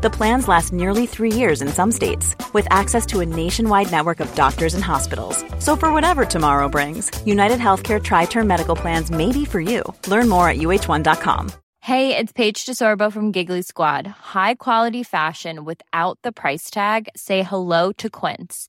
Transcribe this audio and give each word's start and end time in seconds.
The 0.00 0.10
plans 0.10 0.46
last 0.46 0.72
nearly 0.72 1.06
three 1.06 1.32
years 1.32 1.60
in 1.60 1.66
some 1.68 1.90
states, 1.90 2.36
with 2.52 2.68
access 2.70 3.04
to 3.06 3.18
a 3.18 3.26
nationwide 3.26 3.90
network 3.90 4.20
of 4.20 4.32
doctors 4.36 4.74
and 4.74 4.84
hospitals. 4.84 5.44
So, 5.58 5.74
for 5.74 5.92
whatever 5.92 6.24
tomorrow 6.24 6.68
brings, 6.68 7.10
United 7.26 7.58
Healthcare 7.58 8.00
Tri 8.00 8.26
Term 8.26 8.46
Medical 8.46 8.76
Plans 8.76 9.10
may 9.10 9.32
be 9.32 9.44
for 9.44 9.60
you. 9.60 9.82
Learn 10.06 10.28
more 10.28 10.48
at 10.48 10.58
uh1.com. 10.58 11.50
Hey, 11.80 12.16
it's 12.16 12.32
Paige 12.32 12.64
DeSorbo 12.66 13.10
from 13.10 13.32
Giggly 13.32 13.62
Squad. 13.62 14.06
High 14.06 14.54
quality 14.54 15.02
fashion 15.02 15.64
without 15.64 16.18
the 16.22 16.32
price 16.32 16.70
tag? 16.70 17.08
Say 17.16 17.42
hello 17.42 17.92
to 17.92 18.10
Quince. 18.10 18.68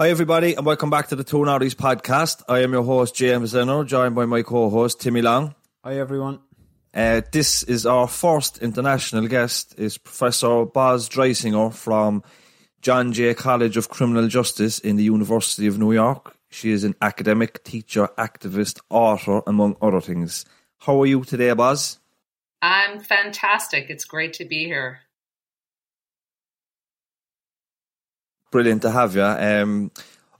Hi, 0.00 0.10
everybody, 0.10 0.54
and 0.54 0.64
welcome 0.64 0.90
back 0.90 1.08
to 1.08 1.16
the 1.16 1.24
Two 1.24 1.38
Naughties 1.38 1.74
podcast. 1.74 2.44
I 2.48 2.60
am 2.60 2.72
your 2.72 2.84
host, 2.84 3.16
James 3.16 3.52
Zenner, 3.52 3.84
joined 3.84 4.14
by 4.14 4.26
my 4.26 4.42
co 4.42 4.70
host, 4.70 5.00
Timmy 5.00 5.22
Long. 5.22 5.56
Hi, 5.82 5.98
everyone. 5.98 6.38
Uh, 6.94 7.22
this 7.32 7.64
is 7.64 7.84
our 7.84 8.06
first 8.06 8.58
international 8.58 9.26
guest, 9.26 9.74
is 9.76 9.98
Professor 9.98 10.66
Baz 10.66 11.08
Dreisinger 11.08 11.74
from 11.74 12.22
John 12.80 13.12
Jay 13.12 13.34
College 13.34 13.76
of 13.76 13.88
Criminal 13.88 14.28
Justice 14.28 14.78
in 14.78 14.94
the 14.94 15.02
University 15.02 15.66
of 15.66 15.80
New 15.80 15.90
York. 15.90 16.36
She 16.48 16.70
is 16.70 16.84
an 16.84 16.94
academic, 17.02 17.64
teacher, 17.64 18.08
activist, 18.16 18.78
author, 18.90 19.42
among 19.48 19.74
other 19.82 20.00
things. 20.00 20.44
How 20.78 21.02
are 21.02 21.06
you 21.06 21.24
today, 21.24 21.52
Baz? 21.54 21.98
I'm 22.62 23.00
fantastic. 23.00 23.90
It's 23.90 24.04
great 24.04 24.34
to 24.34 24.44
be 24.44 24.64
here. 24.64 25.00
Brilliant 28.50 28.82
to 28.82 28.90
have 28.90 29.14
you. 29.14 29.22
Um, 29.22 29.90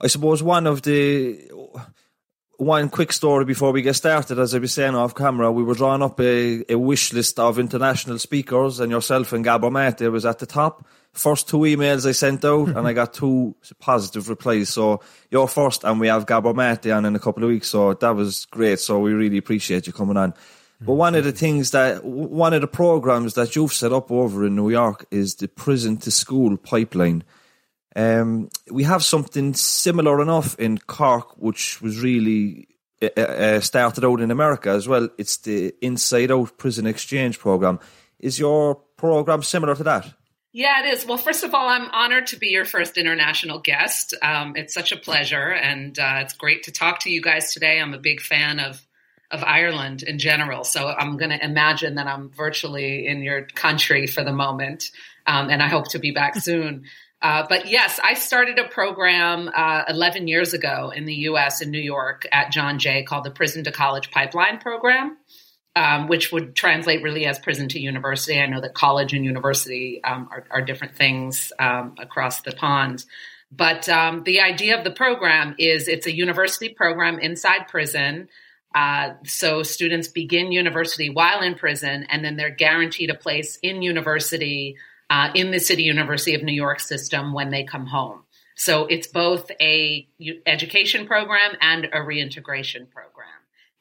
I 0.01 0.07
suppose 0.07 0.41
one 0.41 0.65
of 0.67 0.81
the 0.81 1.49
one 2.59 2.89
quick 2.89 3.13
story 3.13 3.45
before 3.45 3.71
we 3.71 3.81
get 3.81 3.95
started, 3.95 4.37
as 4.37 4.53
I 4.53 4.59
was 4.59 4.73
saying 4.73 4.93
off 4.93 5.15
camera, 5.15 5.49
we 5.49 5.63
were 5.63 5.75
drawing 5.75 6.01
up 6.01 6.19
a, 6.19 6.65
a 6.69 6.77
wish 6.77 7.13
list 7.13 7.39
of 7.39 7.57
international 7.57 8.19
speakers, 8.19 8.81
and 8.81 8.91
yourself 8.91 9.31
and 9.31 9.45
Gabor 9.45 9.71
Mate 9.71 10.01
was 10.11 10.25
at 10.25 10.39
the 10.39 10.45
top. 10.45 10.85
First 11.13 11.47
two 11.47 11.59
emails 11.59 12.05
I 12.05 12.11
sent 12.11 12.43
out, 12.43 12.67
and 12.75 12.85
I 12.85 12.91
got 12.91 13.13
two 13.13 13.55
positive 13.79 14.27
replies. 14.27 14.69
So 14.69 15.01
you're 15.31 15.47
first, 15.47 15.85
and 15.85 16.01
we 16.01 16.07
have 16.07 16.27
Gabor 16.27 16.53
Mate 16.53 16.87
on 16.87 17.05
in 17.05 17.15
a 17.15 17.19
couple 17.19 17.43
of 17.43 17.49
weeks. 17.49 17.69
So 17.69 17.93
that 17.93 18.15
was 18.15 18.45
great. 18.45 18.79
So 18.79 18.99
we 18.99 19.13
really 19.13 19.37
appreciate 19.37 19.87
you 19.87 19.93
coming 19.93 20.17
on. 20.17 20.33
But 20.81 20.93
one 20.93 21.15
of 21.15 21.23
the 21.23 21.31
things 21.31 21.71
that 21.71 22.03
one 22.03 22.53
of 22.53 22.61
the 22.61 22.67
programs 22.67 23.33
that 23.33 23.55
you've 23.55 23.73
set 23.73 23.91
up 23.91 24.11
over 24.11 24.45
in 24.45 24.55
New 24.55 24.69
York 24.69 25.05
is 25.11 25.35
the 25.35 25.47
prison 25.47 25.97
to 25.97 26.11
school 26.11 26.57
pipeline. 26.57 27.23
Um, 27.95 28.49
we 28.71 28.83
have 28.83 29.03
something 29.03 29.53
similar 29.53 30.21
enough 30.21 30.57
in 30.59 30.77
Cork, 30.77 31.37
which 31.37 31.81
was 31.81 32.01
really 32.01 32.67
uh, 33.01 33.21
uh, 33.21 33.59
started 33.61 34.05
out 34.05 34.21
in 34.21 34.31
America 34.31 34.69
as 34.69 34.87
well. 34.87 35.09
It's 35.17 35.37
the 35.37 35.73
Inside 35.81 36.31
Out 36.31 36.57
Prison 36.57 36.85
Exchange 36.85 37.39
Program. 37.39 37.79
Is 38.19 38.37
your 38.37 38.75
program 38.97 39.41
similar 39.43 39.75
to 39.75 39.83
that? 39.83 40.13
Yeah, 40.51 40.83
it 40.83 40.93
is. 40.93 41.05
Well, 41.05 41.17
first 41.17 41.43
of 41.43 41.53
all, 41.53 41.69
I'm 41.69 41.89
honored 41.91 42.27
to 42.27 42.37
be 42.37 42.47
your 42.47 42.65
first 42.65 42.97
international 42.97 43.59
guest. 43.59 44.15
Um, 44.21 44.55
it's 44.55 44.73
such 44.73 44.91
a 44.91 44.97
pleasure, 44.97 45.51
and 45.51 45.97
uh, 45.97 46.21
it's 46.21 46.33
great 46.33 46.63
to 46.63 46.71
talk 46.71 47.01
to 47.01 47.09
you 47.09 47.21
guys 47.21 47.53
today. 47.53 47.79
I'm 47.79 47.93
a 47.93 47.99
big 47.99 48.21
fan 48.21 48.59
of 48.59 48.85
of 49.31 49.43
Ireland 49.43 50.01
in 50.01 50.17
general, 50.17 50.63
so 50.63 50.87
I'm 50.87 51.17
going 51.17 51.29
to 51.29 51.45
imagine 51.45 51.95
that 51.95 52.07
I'm 52.07 52.31
virtually 52.31 53.05
in 53.05 53.21
your 53.21 53.43
country 53.43 54.07
for 54.07 54.23
the 54.23 54.33
moment, 54.33 54.89
um, 55.27 55.51
and 55.51 55.61
I 55.61 55.67
hope 55.67 55.89
to 55.89 55.99
be 55.99 56.09
back 56.09 56.35
soon. 56.37 56.85
Uh, 57.21 57.45
but 57.49 57.69
yes, 57.69 57.99
I 58.01 58.13
started 58.13 58.59
a 58.59 58.67
program 58.67 59.49
uh, 59.53 59.83
11 59.89 60.27
years 60.27 60.53
ago 60.53 60.91
in 60.95 61.05
the 61.05 61.13
US 61.13 61.61
in 61.61 61.69
New 61.69 61.81
York 61.81 62.25
at 62.31 62.51
John 62.51 62.79
Jay 62.79 63.03
called 63.03 63.25
the 63.25 63.31
Prison 63.31 63.65
to 63.65 63.71
College 63.71 64.09
Pipeline 64.09 64.59
Program, 64.59 65.17
um, 65.75 66.07
which 66.07 66.31
would 66.31 66.55
translate 66.55 67.03
really 67.03 67.25
as 67.25 67.37
prison 67.37 67.67
to 67.69 67.79
university. 67.79 68.39
I 68.39 68.45
know 68.45 68.61
that 68.61 68.73
college 68.73 69.13
and 69.13 69.25
university 69.25 70.01
um, 70.03 70.29
are, 70.31 70.45
are, 70.49 70.61
different 70.61 70.95
things 70.95 71.51
um, 71.59 71.95
across 71.99 72.41
the 72.41 72.53
pond. 72.53 73.03
But 73.51 73.89
um, 73.89 74.23
the 74.23 74.41
idea 74.41 74.77
of 74.77 74.85
the 74.85 74.91
program 74.91 75.55
is 75.57 75.87
it's 75.87 76.05
a 76.05 76.15
university 76.15 76.69
program 76.69 77.19
inside 77.19 77.67
prison. 77.67 78.29
Uh, 78.73 79.15
so 79.25 79.63
students 79.63 80.07
begin 80.07 80.51
university 80.51 81.09
while 81.09 81.41
in 81.41 81.55
prison, 81.55 82.05
and 82.09 82.23
then 82.23 82.37
they're 82.37 82.49
guaranteed 82.49 83.09
a 83.09 83.15
place 83.15 83.57
in 83.61 83.81
university 83.81 84.77
uh, 85.09 85.31
in 85.33 85.51
the 85.51 85.59
City 85.59 85.83
University 85.83 86.35
of 86.35 86.43
New 86.43 86.53
York 86.53 86.79
system 86.79 87.33
when 87.33 87.49
they 87.49 87.63
come 87.63 87.85
home. 87.85 88.23
So 88.55 88.85
it's 88.87 89.07
both 89.07 89.49
a 89.61 90.07
education 90.45 91.07
program 91.07 91.55
and 91.61 91.87
a 91.93 92.03
reintegration 92.03 92.87
program. 92.87 93.27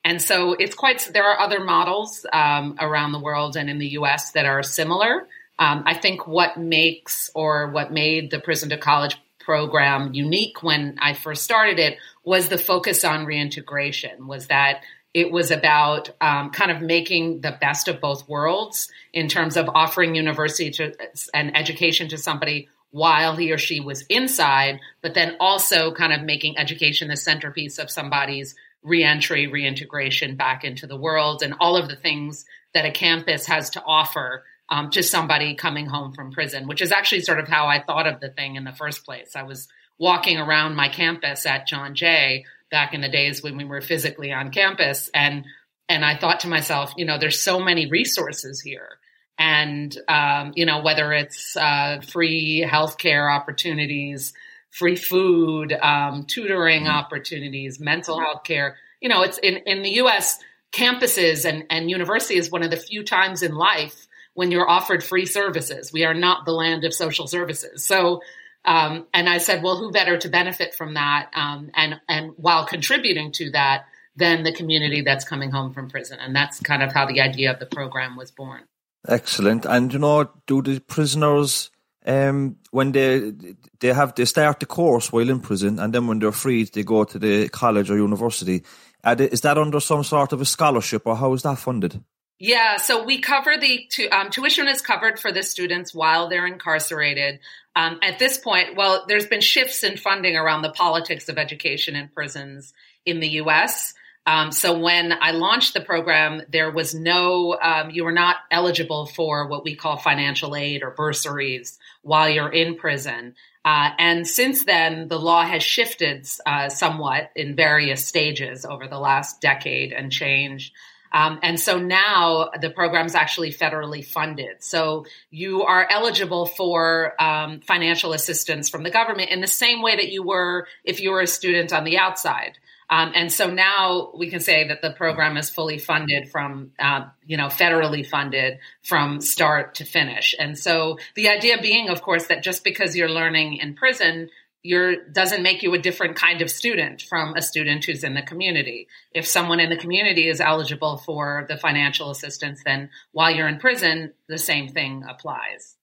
And 0.05 0.23
so 0.23 0.53
it's 0.53 0.75
quite, 0.75 1.11
there 1.13 1.25
are 1.25 1.41
other 1.41 1.63
models 1.63 2.25
um, 2.33 2.77
around 2.79 3.13
the 3.13 3.19
world 3.19 3.57
and 3.57 3.69
in 3.69 3.79
the 3.79 3.89
US 3.89 4.31
that 4.33 4.47
are 4.47 4.63
similar. 4.63 5.27
Um, 5.59 5.83
I 5.85 5.95
think 5.95 6.27
what 6.27 6.57
makes 6.57 7.31
or 7.35 7.71
what 7.73 7.93
made 7.93 8.31
the 8.31 8.39
prison 8.39 8.69
to 8.69 8.79
college 8.79 9.17
program 9.41 10.15
unique 10.15 10.63
when 10.63 10.97
I 11.01 11.15
first 11.15 11.43
started 11.43 11.79
it 11.79 11.99
was 12.23 12.49
the 12.49 12.59
focus 12.59 13.05
on 13.05 13.25
reintegration, 13.25 14.27
was 14.27 14.47
that 14.49 14.83
it 15.15 15.31
was 15.33 15.51
about 15.51 16.11
um, 16.21 16.51
kind 16.51 16.71
of 16.71 16.83
making 16.83 17.41
the 17.41 17.57
best 17.61 17.89
of 17.89 18.01
both 18.01 18.29
worlds 18.29 18.91
in 19.13 19.29
terms 19.29 19.57
of 19.57 19.69
offering 19.69 20.15
university 20.15 20.71
to, 20.71 20.93
and 21.33 21.57
education 21.57 22.09
to 22.09 22.19
somebody 22.19 22.69
while 22.91 23.37
he 23.37 23.53
or 23.53 23.59
she 23.59 23.81
was 23.81 24.03
inside, 24.09 24.81
but 25.03 25.15
then 25.15 25.37
also 25.41 25.93
kind 25.93 26.13
of 26.13 26.23
making 26.23 26.59
education 26.59 27.09
the 27.09 27.17
centerpiece 27.17 27.79
of 27.79 27.91
somebody's 27.91 28.55
reentry, 28.83 29.47
reintegration 29.47 30.37
back 30.37 30.65
into 30.65 30.87
the 30.87 30.97
world, 30.97 31.43
and 31.43 31.55
all 31.61 31.77
of 31.77 31.89
the 31.89 31.97
things 31.97 32.45
that 32.75 32.87
a 32.87 32.91
campus 32.91 33.47
has 33.47 33.71
to 33.71 33.83
offer 33.85 34.45
um, 34.71 34.91
to 34.91 35.03
somebody 35.03 35.55
coming 35.55 35.87
home 35.87 36.13
from 36.13 36.33
prison, 36.33 36.67
which 36.67 36.83
is 36.83 36.93
actually 36.93 37.23
sort 37.23 37.39
of 37.41 37.49
how 37.49 37.67
I 37.67 37.83
thought 37.83 38.07
of 38.07 38.21
the 38.21 38.29
thing 38.29 38.57
in 38.57 38.65
the 38.65 38.73
first 38.73 39.05
place. 39.05 39.35
I 39.35 39.43
was 39.43 39.69
walking 39.99 40.39
around 40.39 40.77
my 40.77 40.89
campus 40.89 41.45
at 41.47 41.67
John 41.67 41.95
Jay 41.95 42.45
back 42.71 42.95
in 42.95 43.01
the 43.01 43.09
days 43.09 43.43
when 43.43 43.57
we 43.57 43.65
were 43.65 43.81
physically 43.81 44.33
on 44.33 44.51
campus 44.51 45.11
and 45.15 45.45
and 45.89 46.05
I 46.05 46.17
thought 46.17 46.41
to 46.41 46.49
myself, 46.49 46.93
you 46.97 47.07
know, 47.07 47.19
there's 47.19 47.41
so 47.41 47.61
many 47.61 47.87
resources 47.87 48.61
here. 48.61 48.99
And, 49.39 49.97
um, 50.09 50.53
you 50.55 50.67
know, 50.67 50.83
whether 50.83 51.13
it's 51.13 51.57
uh, 51.57 52.01
free 52.07 52.67
healthcare 52.69 53.35
opportunities, 53.35 54.35
free 54.71 54.97
food, 54.97 55.73
um, 55.73 56.25
tutoring 56.25 56.83
mm-hmm. 56.83 56.91
opportunities, 56.91 57.81
mental 57.81 58.21
health 58.21 58.45
care, 58.45 58.77
you 59.01 59.09
know, 59.09 59.23
it's 59.23 59.39
in, 59.39 59.57
in 59.65 59.83
the 59.83 59.91
US, 60.03 60.39
campuses 60.73 61.49
and, 61.49 61.65
and 61.71 61.91
university 61.91 62.37
is 62.37 62.51
one 62.51 62.63
of 62.63 62.71
the 62.71 62.77
few 62.77 63.03
times 63.03 63.43
in 63.43 63.55
life 63.55 64.07
when 64.35 64.51
you're 64.51 64.69
offered 64.69 65.03
free 65.03 65.25
services. 65.25 65.93
We 65.93 66.05
are 66.05 66.15
not 66.15 66.45
the 66.45 66.53
land 66.53 66.85
of 66.85 66.93
social 66.93 67.27
services. 67.27 67.85
So 67.85 68.21
um, 68.65 69.07
and 69.15 69.29
I 69.29 69.39
said, 69.39 69.63
well, 69.63 69.77
who 69.77 69.91
better 69.91 70.19
to 70.19 70.29
benefit 70.29 70.75
from 70.75 70.95
that? 70.95 71.31
Um, 71.35 71.71
and 71.75 72.01
and 72.09 72.33
while 72.37 72.67
contributing 72.67 73.33
to 73.33 73.51
that, 73.53 73.87
than 74.19 74.43
the 74.43 74.53
community 74.53 75.01
that's 75.03 75.25
coming 75.25 75.51
home 75.51 75.73
from 75.73 75.89
prison, 75.89 76.19
and 76.21 76.35
that's 76.35 76.61
kind 76.61 76.83
of 76.83 76.93
how 76.93 77.07
the 77.07 77.21
idea 77.21 77.53
of 77.53 77.61
the 77.61 77.67
program 77.67 78.17
was 78.17 78.31
born. 78.31 78.63
Excellent. 79.07 79.65
And 79.65 79.93
you 79.93 80.01
know, 80.01 80.29
do 80.47 80.61
the 80.61 80.81
prisoners 80.81 81.71
um, 82.05 82.57
when 82.73 82.93
they 82.93 83.33
they 83.79 83.93
have 83.93 84.15
they 84.17 84.25
start 84.25 84.61
the 84.61 84.67
course 84.67 85.13
while 85.13 85.31
in 85.31 85.41
prison, 85.41 85.79
and 85.79 85.95
then 85.95 86.07
when 86.09 86.19
they're 86.19 86.33
freed, 86.33 86.73
they 86.73 86.83
go 86.83 87.05
to 87.05 87.19
the 87.19 87.49
college 87.49 87.91
or 87.91 87.97
university. 87.97 88.65
Is 89.07 89.43
that 89.43 89.57
under 89.57 89.81
some 89.81 90.03
sort 90.03 90.33
of 90.33 90.41
a 90.41 90.45
scholarship, 90.45 91.07
or 91.07 91.17
how 91.17 91.33
is 91.33 91.43
that 91.43 91.59
funded? 91.59 92.03
Yeah, 92.41 92.77
so 92.77 93.05
we 93.05 93.21
cover 93.21 93.57
the 93.57 93.89
um, 94.13 94.31
tuition 94.31 94.69
is 94.69 94.81
covered 94.81 95.19
for 95.19 95.33
the 95.33 95.43
students 95.43 95.93
while 95.93 96.29
they're 96.29 96.47
incarcerated. 96.47 97.41
Um, 97.79 98.01
at 98.03 98.19
this 98.19 98.39
point, 98.39 98.75
well, 98.75 99.05
there's 99.07 99.29
been 99.29 99.41
shifts 99.41 99.85
in 99.85 99.97
funding 99.97 100.35
around 100.35 100.63
the 100.63 100.71
politics 100.71 101.29
of 101.29 101.39
education 101.39 101.95
in 101.95 102.09
prisons 102.09 102.73
in 103.07 103.21
the 103.21 103.29
U.S. 103.43 103.95
Um, 104.27 104.51
so 104.51 104.77
when 104.77 105.13
I 105.13 105.31
launched 105.31 105.75
the 105.75 105.81
program, 105.81 106.43
there 106.49 106.73
was 106.73 106.93
no, 106.93 107.57
um, 107.63 107.91
you 107.91 108.03
were 108.03 108.11
not 108.11 108.35
eligible 108.51 109.07
for 109.07 109.47
what 109.47 109.63
we 109.63 109.77
call 109.77 109.97
financial 109.97 110.57
aid 110.57 110.83
or 110.83 110.91
bursaries 110.91 111.79
while 112.03 112.29
you're 112.29 112.51
in 112.51 112.75
prison. 112.75 113.37
Uh, 113.65 113.91
and 113.97 114.27
since 114.27 114.65
then, 114.65 115.07
the 115.07 115.21
law 115.21 115.45
has 115.45 115.63
shifted 115.63 116.29
uh, 116.45 116.69
somewhat 116.69 117.31
in 117.37 117.55
various 117.55 118.05
stages 118.05 118.65
over 118.65 118.89
the 118.89 118.99
last 118.99 119.41
decade 119.41 119.93
and 119.93 120.11
change. 120.11 120.73
Um, 121.13 121.39
and 121.43 121.59
so 121.59 121.79
now 121.79 122.51
the 122.61 122.71
program 122.71 123.07
is 123.07 123.15
actually 123.15 123.53
federally 123.53 124.05
funded. 124.05 124.63
So 124.63 125.07
you 125.31 125.63
are 125.63 125.87
eligible 125.91 126.47
for 126.47 127.21
um, 127.21 127.61
financial 127.61 128.13
assistance 128.13 128.69
from 128.69 128.83
the 128.83 128.91
government 128.91 129.31
in 129.31 129.41
the 129.41 129.47
same 129.47 129.83
way 129.83 129.97
that 129.97 130.11
you 130.11 130.23
were 130.23 130.67
if 130.85 131.01
you 131.01 131.11
were 131.11 131.21
a 131.21 131.27
student 131.27 131.73
on 131.73 131.85
the 131.85 131.99
outside. 131.99 132.59
Um, 132.91 133.13
and 133.15 133.31
so 133.31 133.51
now 133.51 134.13
we 134.17 134.31
can 134.31 134.41
say 134.41 134.69
that 134.69 134.81
the 134.81 134.91
program 134.91 135.37
is 135.37 135.51
fully 135.51 135.79
funded 135.79 136.31
from, 136.31 136.73
uh, 136.79 137.07
you 137.27 137.37
know, 137.37 137.49
federally 137.49 138.07
funded 138.07 138.59
from 138.83 139.21
start 139.21 139.75
to 139.77 139.85
finish. 139.85 140.35
And 140.39 140.59
so 140.59 140.99
the 141.15 141.29
idea 141.29 141.61
being, 141.61 141.91
of 141.91 142.01
course, 142.01 142.29
that 142.29 142.43
just 142.43 142.65
because 142.65 142.97
you're 142.97 143.11
learning 143.11 143.57
in 143.57 143.75
prison 143.75 144.31
you're 144.63 145.09
doesn't 145.11 145.43
make 145.43 145.63
you 145.63 145.73
a 145.75 145.79
different 145.79 146.17
kind 146.17 146.43
of 146.43 146.51
student 146.51 147.03
from 147.03 147.35
a 147.35 147.43
student 147.43 147.85
who's 147.85 148.05
in 148.05 148.15
the 148.15 148.23
community. 148.23 148.89
If 149.13 149.27
someone 149.27 149.61
in 149.61 149.71
the 149.71 149.77
community 149.77 150.29
is 150.29 150.41
eligible 150.41 150.99
for 150.99 151.47
the 151.49 151.57
financial 151.57 152.11
assistance, 152.11 152.63
then 152.65 152.91
while 153.13 153.31
you're 153.31 153.49
in 153.49 153.59
prison, 153.59 154.13
the 154.29 154.39
same 154.39 154.69
thing 154.69 155.05
applies. 155.09 155.77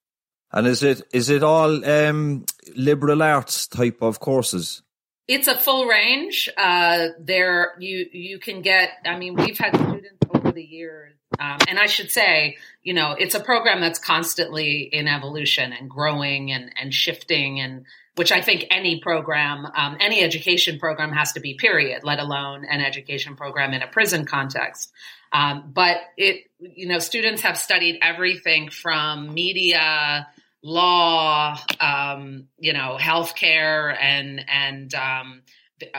And 0.52 0.68
is 0.68 0.84
it 0.84 1.02
is 1.14 1.30
it 1.30 1.44
all 1.44 1.84
um, 1.86 2.46
liberal 2.76 3.24
arts 3.24 3.68
type 3.68 4.02
of 4.02 4.20
courses? 4.20 4.82
It's 5.28 5.48
a 5.48 5.56
full 5.56 5.86
range. 5.86 6.50
Uh, 6.56 7.08
there, 7.20 7.74
you 7.80 8.06
you 8.12 8.40
can 8.40 8.62
get. 8.62 8.92
I 9.06 9.18
mean, 9.18 9.36
we've 9.36 9.58
had 9.58 9.76
students 9.76 10.20
over 10.34 10.52
the 10.52 10.64
years, 10.64 11.14
um, 11.40 11.58
and 11.68 11.80
I 11.80 11.88
should 11.88 12.12
say, 12.12 12.58
you 12.84 12.94
know, 12.94 13.16
it's 13.18 13.34
a 13.34 13.40
program 13.40 13.82
that's 13.82 13.98
constantly 13.98 14.82
in 14.82 15.08
evolution 15.08 15.74
and 15.74 15.90
growing 15.90 16.52
and 16.52 16.72
and 16.80 16.94
shifting 16.94 17.60
and 17.60 17.86
which 18.16 18.32
I 18.32 18.42
think 18.42 18.66
any 18.72 19.00
program, 19.00 19.66
um, 19.66 19.98
any 20.00 20.22
education 20.22 20.80
program 20.80 21.12
has 21.12 21.34
to 21.34 21.40
be, 21.40 21.56
period, 21.56 22.04
let 22.04 22.20
alone 22.20 22.66
an 22.66 22.82
education 22.82 23.36
program 23.36 23.74
in 23.74 23.82
a 23.82 23.88
prison 23.88 24.26
context. 24.26 24.92
Um, 25.34 25.72
but 25.74 25.98
it, 26.16 26.46
you 26.60 26.88
know, 26.88 27.00
students 27.00 27.42
have 27.42 27.58
studied 27.58 28.00
everything 28.02 28.70
from 28.70 29.34
media, 29.34 30.28
law, 30.64 31.58
um, 31.80 32.48
you 32.58 32.72
know, 32.72 32.98
healthcare 33.00 33.96
and, 34.00 34.46
and, 34.48 34.94
um, 34.96 35.42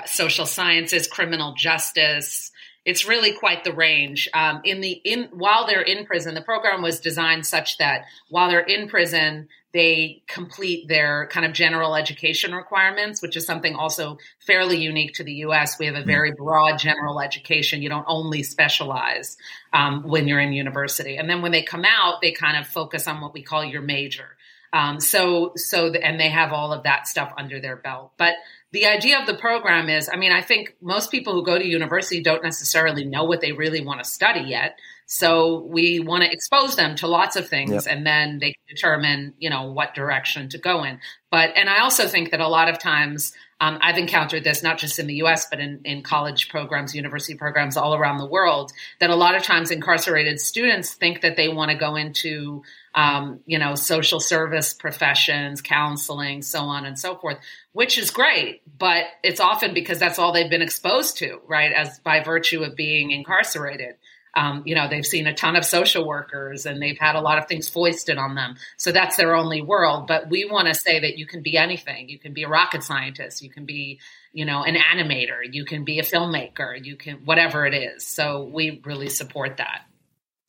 social 0.07 0.47
sciences, 0.47 1.07
criminal 1.07 1.55
justice. 1.55 2.51
It's 2.87 3.07
really 3.07 3.33
quite 3.33 3.65
the 3.65 3.73
range. 3.73 4.29
Um, 4.33 4.61
in 4.65 4.81
the 4.81 4.93
in 4.93 5.25
while 5.33 5.67
they're 5.67 5.83
in 5.83 6.07
prison, 6.07 6.35
the 6.35 6.41
program 6.41 6.83
was 6.83 7.01
designed 7.01 7.45
such 7.45 7.79
that 7.79 8.05
while 8.31 8.49
they're 8.49 8.61
in 8.61 8.89
prison, 8.89 9.49
they 9.73 10.23
complete 10.29 10.87
their 10.87 11.29
kind 11.33 11.45
of 11.45 11.53
general 11.53 11.97
education 11.97 12.55
requirements, 12.55 13.21
which 13.21 13.37
is 13.37 13.45
something 13.45 13.75
also 13.75 14.19
fairly 14.39 14.79
unique 14.79 15.15
to 15.15 15.25
the 15.25 15.33
U.S. 15.33 15.79
We 15.81 15.87
have 15.87 15.97
a 15.97 16.05
very 16.05 16.33
broad 16.33 16.79
general 16.79 17.21
education. 17.21 17.83
You 17.83 17.89
don't 17.89 18.07
only 18.09 18.45
specialize 18.45 19.37
um, 19.73 20.05
when 20.05 20.29
you're 20.29 20.41
in 20.41 20.53
university, 20.53 21.17
and 21.17 21.29
then 21.29 21.43
when 21.43 21.51
they 21.53 21.63
come 21.63 21.85
out, 21.85 22.23
they 22.23 22.31
kind 22.31 22.57
of 22.57 22.69
focus 22.69 23.09
on 23.09 23.21
what 23.21 23.35
we 23.35 23.43
call 23.43 23.65
your 23.65 23.83
major. 23.83 24.37
Um, 24.73 25.01
so, 25.01 25.53
so, 25.57 25.91
the, 25.91 26.05
and 26.05 26.21
they 26.21 26.29
have 26.29 26.53
all 26.53 26.73
of 26.73 26.85
that 26.85 27.09
stuff 27.09 27.33
under 27.37 27.61
their 27.61 27.77
belt. 27.77 28.13
But 28.17 28.35
the 28.77 28.85
idea 28.85 29.19
of 29.19 29.27
the 29.27 29.33
program 29.33 29.89
is, 29.89 30.11
I 30.13 30.17
mean, 30.17 30.33
I 30.33 30.43
think 30.43 30.77
most 30.83 31.11
people 31.11 31.33
who 31.33 31.43
go 31.43 31.59
to 31.59 31.67
university 31.67 32.21
don't 32.21 32.43
necessarily 32.43 33.07
know 33.07 33.25
what 33.25 33.41
they 33.41 33.53
really 33.53 33.83
want 33.83 34.05
to 34.05 34.05
study 34.05 34.41
yet. 34.41 34.79
So 35.07 35.61
we 35.63 35.99
want 35.99 36.25
to 36.25 36.31
expose 36.31 36.77
them 36.77 36.95
to 36.97 37.07
lots 37.07 37.37
of 37.37 37.49
things 37.49 37.71
yep. 37.71 37.85
and 37.89 38.07
then 38.07 38.39
they 38.39 38.53
can 38.53 38.63
determine, 38.69 39.33
you 39.39 39.49
know, 39.49 39.73
what 39.73 39.95
direction 39.95 40.51
to 40.51 40.59
go 40.59 40.85
in. 40.85 41.01
But, 41.31 41.57
and 41.57 41.71
I 41.71 41.81
also 41.81 42.07
think 42.07 42.33
that 42.33 42.41
a 42.41 42.49
lot 42.49 42.69
of 42.69 42.79
times, 42.79 43.33
um, 43.63 43.79
I've 43.81 43.97
encountered 43.97 44.45
this 44.45 44.63
not 44.63 44.77
just 44.77 44.99
in 44.99 45.07
the 45.07 45.15
US, 45.23 45.49
but 45.49 45.59
in, 45.59 45.81
in 45.85 46.03
college 46.03 46.51
programs, 46.51 46.95
university 46.95 47.35
programs 47.35 47.79
all 47.79 47.95
around 47.95 48.19
the 48.19 48.27
world, 48.27 48.73
that 49.01 49.09
a 49.09 49.17
lot 49.17 49.37
of 49.37 49.43
times 49.43 49.71
incarcerated 49.71 50.39
students 50.39 50.93
think 50.93 51.23
that 51.23 51.39
they 51.39 51.49
want 51.49 51.71
to 51.71 51.79
go 51.79 51.97
into, 51.97 52.63
um, 52.97 53.41
you 53.45 53.59
know, 53.59 53.75
social 53.75 54.21
service 54.21 54.73
professions, 54.73 55.61
counseling, 55.61 56.41
so 56.41 56.61
on 56.61 56.87
and 56.87 56.99
so 56.99 57.15
forth, 57.15 57.37
which 57.73 57.99
is 57.99 58.11
great. 58.11 58.63
But 58.79 59.05
it's 59.23 59.39
often 59.39 59.75
because 59.75 59.99
that's 59.99 60.19
all 60.19 60.33
they've 60.33 60.51
been 60.51 60.63
exposed 60.63 61.19
to, 61.19 61.39
right? 61.47 61.73
As 61.73 61.99
by 61.99 62.23
virtue 62.23 62.63
of 62.63 62.75
being 62.75 63.11
incarcerated. 63.11 63.97
Um, 64.35 64.63
you 64.67 64.75
know, 64.75 64.87
they've 64.89 65.07
seen 65.07 65.27
a 65.27 65.35
ton 65.35 65.57
of 65.57 65.65
social 65.65 66.07
workers 66.07 66.67
and 66.67 66.81
they've 66.81 66.99
had 66.99 67.17
a 67.17 67.23
lot 67.23 67.39
of 67.39 67.49
things 67.49 67.71
foisted 67.71 68.19
on 68.19 68.35
them. 68.35 68.57
So 68.77 68.93
that's 68.93 69.17
their 69.17 69.35
only 69.35 69.63
world. 69.63 70.07
But 70.07 70.29
we 70.29 70.45
want 70.45 70.69
to 70.69 70.75
say 70.75 71.01
that 71.01 71.17
you 71.17 71.27
can 71.27 71.43
be 71.43 71.57
anything. 71.57 72.11
You 72.11 72.19
can 72.19 72.35
be 72.35 72.43
a 72.43 72.49
rocket 72.49 72.83
scientist. 72.83 73.43
You 73.43 73.49
can 73.49 73.65
be, 73.65 73.99
you 74.35 74.45
know, 74.45 74.63
an 74.63 74.75
animator. 74.75 75.41
You 75.51 75.65
can 75.65 75.85
be 75.85 76.01
a 76.01 76.03
filmmaker. 76.03 76.83
You 76.83 76.97
can, 76.97 77.25
whatever 77.25 77.65
it 77.65 77.73
is. 77.73 78.07
So 78.07 78.43
we 78.43 78.83
really 78.85 79.09
support 79.09 79.57
that. 79.57 79.86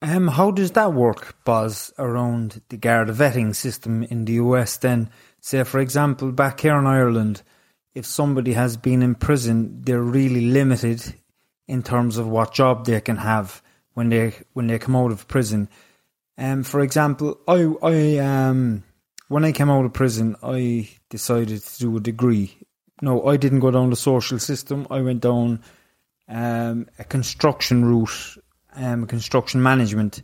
Um, 0.01 0.27
how 0.27 0.51
does 0.51 0.71
that 0.71 0.93
work, 0.93 1.35
Baz, 1.43 1.91
around 1.97 2.61
the 2.69 2.77
Garda 2.77 3.13
vetting 3.13 3.55
system 3.55 4.03
in 4.03 4.25
the 4.25 4.33
US 4.33 4.77
then? 4.77 5.09
Say, 5.41 5.63
for 5.63 5.79
example, 5.79 6.31
back 6.31 6.59
here 6.59 6.77
in 6.77 6.85
Ireland, 6.85 7.41
if 7.95 8.05
somebody 8.05 8.53
has 8.53 8.77
been 8.77 9.01
in 9.01 9.15
prison, 9.15 9.81
they're 9.81 10.01
really 10.01 10.47
limited 10.47 11.15
in 11.67 11.81
terms 11.81 12.17
of 12.17 12.27
what 12.27 12.53
job 12.53 12.85
they 12.85 13.01
can 13.01 13.17
have 13.17 13.61
when 13.93 14.09
they 14.09 14.35
when 14.53 14.67
they 14.67 14.77
come 14.77 14.95
out 14.95 15.11
of 15.11 15.27
prison. 15.27 15.67
Um, 16.37 16.63
for 16.63 16.81
example, 16.81 17.39
I 17.47 17.73
I 17.81 18.17
um 18.19 18.83
when 19.27 19.43
I 19.43 19.51
came 19.51 19.69
out 19.69 19.85
of 19.85 19.93
prison, 19.93 20.35
I 20.43 20.89
decided 21.09 21.63
to 21.63 21.79
do 21.79 21.97
a 21.97 21.99
degree. 21.99 22.57
No, 23.01 23.25
I 23.25 23.37
didn't 23.37 23.59
go 23.59 23.71
down 23.71 23.89
the 23.89 23.95
social 23.95 24.39
system. 24.39 24.87
I 24.89 25.01
went 25.01 25.21
down 25.21 25.61
um, 26.29 26.87
a 26.97 27.03
construction 27.03 27.85
route, 27.85 28.37
um, 28.77 29.05
construction 29.07 29.61
management. 29.61 30.21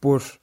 But 0.00 0.38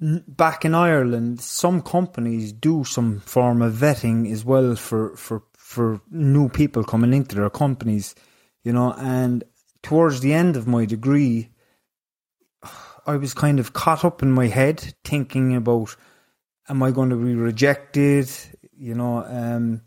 back 0.00 0.64
in 0.64 0.74
Ireland, 0.74 1.40
some 1.40 1.82
companies 1.82 2.52
do 2.52 2.84
some 2.84 3.20
form 3.20 3.62
of 3.62 3.74
vetting 3.74 4.30
as 4.32 4.44
well 4.44 4.74
for 4.76 5.16
for 5.16 5.42
for 5.56 6.00
new 6.10 6.48
people 6.48 6.84
coming 6.84 7.14
into 7.14 7.36
their 7.36 7.50
companies, 7.50 8.14
you 8.64 8.72
know. 8.72 8.92
And 8.92 9.44
towards 9.82 10.20
the 10.20 10.32
end 10.32 10.56
of 10.56 10.66
my 10.66 10.84
degree, 10.84 11.50
I 13.06 13.16
was 13.16 13.34
kind 13.34 13.58
of 13.58 13.72
caught 13.72 14.04
up 14.04 14.22
in 14.22 14.30
my 14.30 14.46
head 14.48 14.94
thinking 15.04 15.56
about 15.56 15.96
am 16.68 16.82
I 16.82 16.90
going 16.90 17.10
to 17.10 17.16
be 17.16 17.34
rejected? 17.34 18.30
You 18.76 18.94
know, 18.94 19.24
um, 19.24 19.82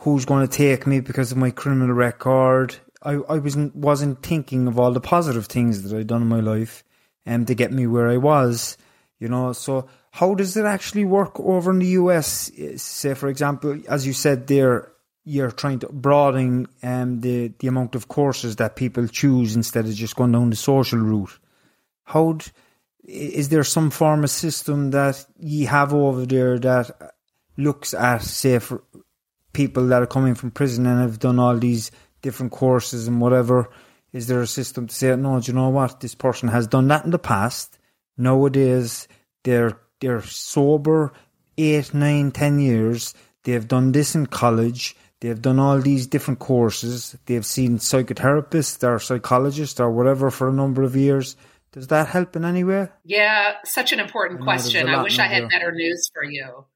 who's 0.00 0.24
going 0.24 0.46
to 0.46 0.56
take 0.56 0.86
me 0.86 1.00
because 1.00 1.32
of 1.32 1.38
my 1.38 1.50
criminal 1.50 1.94
record? 1.94 2.76
I, 3.04 3.12
I 3.28 3.38
wasn't 3.38 3.76
wasn't 3.76 4.22
thinking 4.22 4.66
of 4.66 4.78
all 4.78 4.92
the 4.92 5.00
positive 5.00 5.46
things 5.46 5.82
that 5.82 5.96
I'd 5.96 6.06
done 6.06 6.22
in 6.22 6.28
my 6.28 6.40
life 6.40 6.84
um, 7.26 7.44
to 7.46 7.54
get 7.54 7.72
me 7.72 7.86
where 7.86 8.08
I 8.08 8.16
was. 8.16 8.76
You 9.20 9.28
know, 9.28 9.52
so 9.52 9.88
how 10.10 10.34
does 10.34 10.56
it 10.56 10.64
actually 10.64 11.04
work 11.04 11.38
over 11.40 11.70
in 11.70 11.78
the 11.78 11.86
US? 11.86 12.50
Say, 12.76 13.14
for 13.14 13.28
example, 13.28 13.80
as 13.88 14.06
you 14.06 14.12
said 14.12 14.46
there, 14.48 14.92
you're 15.24 15.50
trying 15.50 15.78
to 15.80 15.88
broaden 15.88 16.66
um, 16.82 17.20
the 17.20 17.52
the 17.58 17.68
amount 17.68 17.94
of 17.94 18.08
courses 18.08 18.56
that 18.56 18.76
people 18.76 19.08
choose 19.08 19.56
instead 19.56 19.86
of 19.86 19.94
just 19.94 20.16
going 20.16 20.32
down 20.32 20.50
the 20.50 20.56
social 20.56 20.98
route 20.98 21.38
how 22.04 22.38
is 23.02 23.48
there 23.48 23.64
some 23.64 23.90
form 23.90 24.24
of 24.24 24.30
system 24.30 24.90
that 24.90 25.24
you 25.38 25.66
have 25.66 25.92
over 25.92 26.24
there 26.24 26.58
that 26.58 27.14
looks 27.56 27.94
at 27.94 28.22
say 28.22 28.58
for 28.58 28.82
people 29.52 29.86
that 29.86 30.02
are 30.02 30.06
coming 30.06 30.34
from 30.34 30.50
prison 30.50 30.86
and 30.86 31.00
have 31.00 31.18
done 31.18 31.38
all 31.38 31.56
these 31.56 31.90
different 32.24 32.50
courses 32.50 33.06
and 33.06 33.20
whatever 33.20 33.68
is 34.12 34.26
there 34.26 34.40
a 34.40 34.46
system 34.46 34.86
to 34.88 34.94
say 34.94 35.14
no 35.14 35.38
do 35.38 35.52
you 35.52 35.56
know 35.56 35.68
what 35.68 36.00
this 36.00 36.14
person 36.14 36.48
has 36.48 36.66
done 36.66 36.88
that 36.88 37.04
in 37.04 37.10
the 37.10 37.18
past 37.18 37.78
nowadays 38.16 39.06
they're 39.44 39.78
they're 40.00 40.22
sober 40.22 41.12
eight 41.58 41.92
nine 41.94 42.32
ten 42.32 42.58
years 42.58 43.14
they've 43.44 43.68
done 43.68 43.92
this 43.92 44.14
in 44.14 44.26
college 44.26 44.96
they've 45.20 45.42
done 45.42 45.58
all 45.58 45.78
these 45.78 46.06
different 46.06 46.40
courses 46.40 47.14
they've 47.26 47.46
seen 47.46 47.78
psychotherapists 47.78 48.82
or 48.82 48.98
psychologists 48.98 49.78
or 49.78 49.90
whatever 49.90 50.30
for 50.30 50.48
a 50.48 50.52
number 50.52 50.82
of 50.82 50.96
years 50.96 51.36
does 51.74 51.88
that 51.88 52.06
help 52.06 52.36
in 52.36 52.44
any 52.44 52.62
way? 52.62 52.86
Yeah, 53.04 53.54
such 53.64 53.92
an 53.92 53.98
important 53.98 54.42
I 54.42 54.44
question. 54.44 54.88
I 54.88 55.02
wish 55.02 55.18
I 55.18 55.26
had 55.26 55.48
better 55.48 55.72
news 55.72 56.08
for 56.14 56.22
you. 56.22 56.66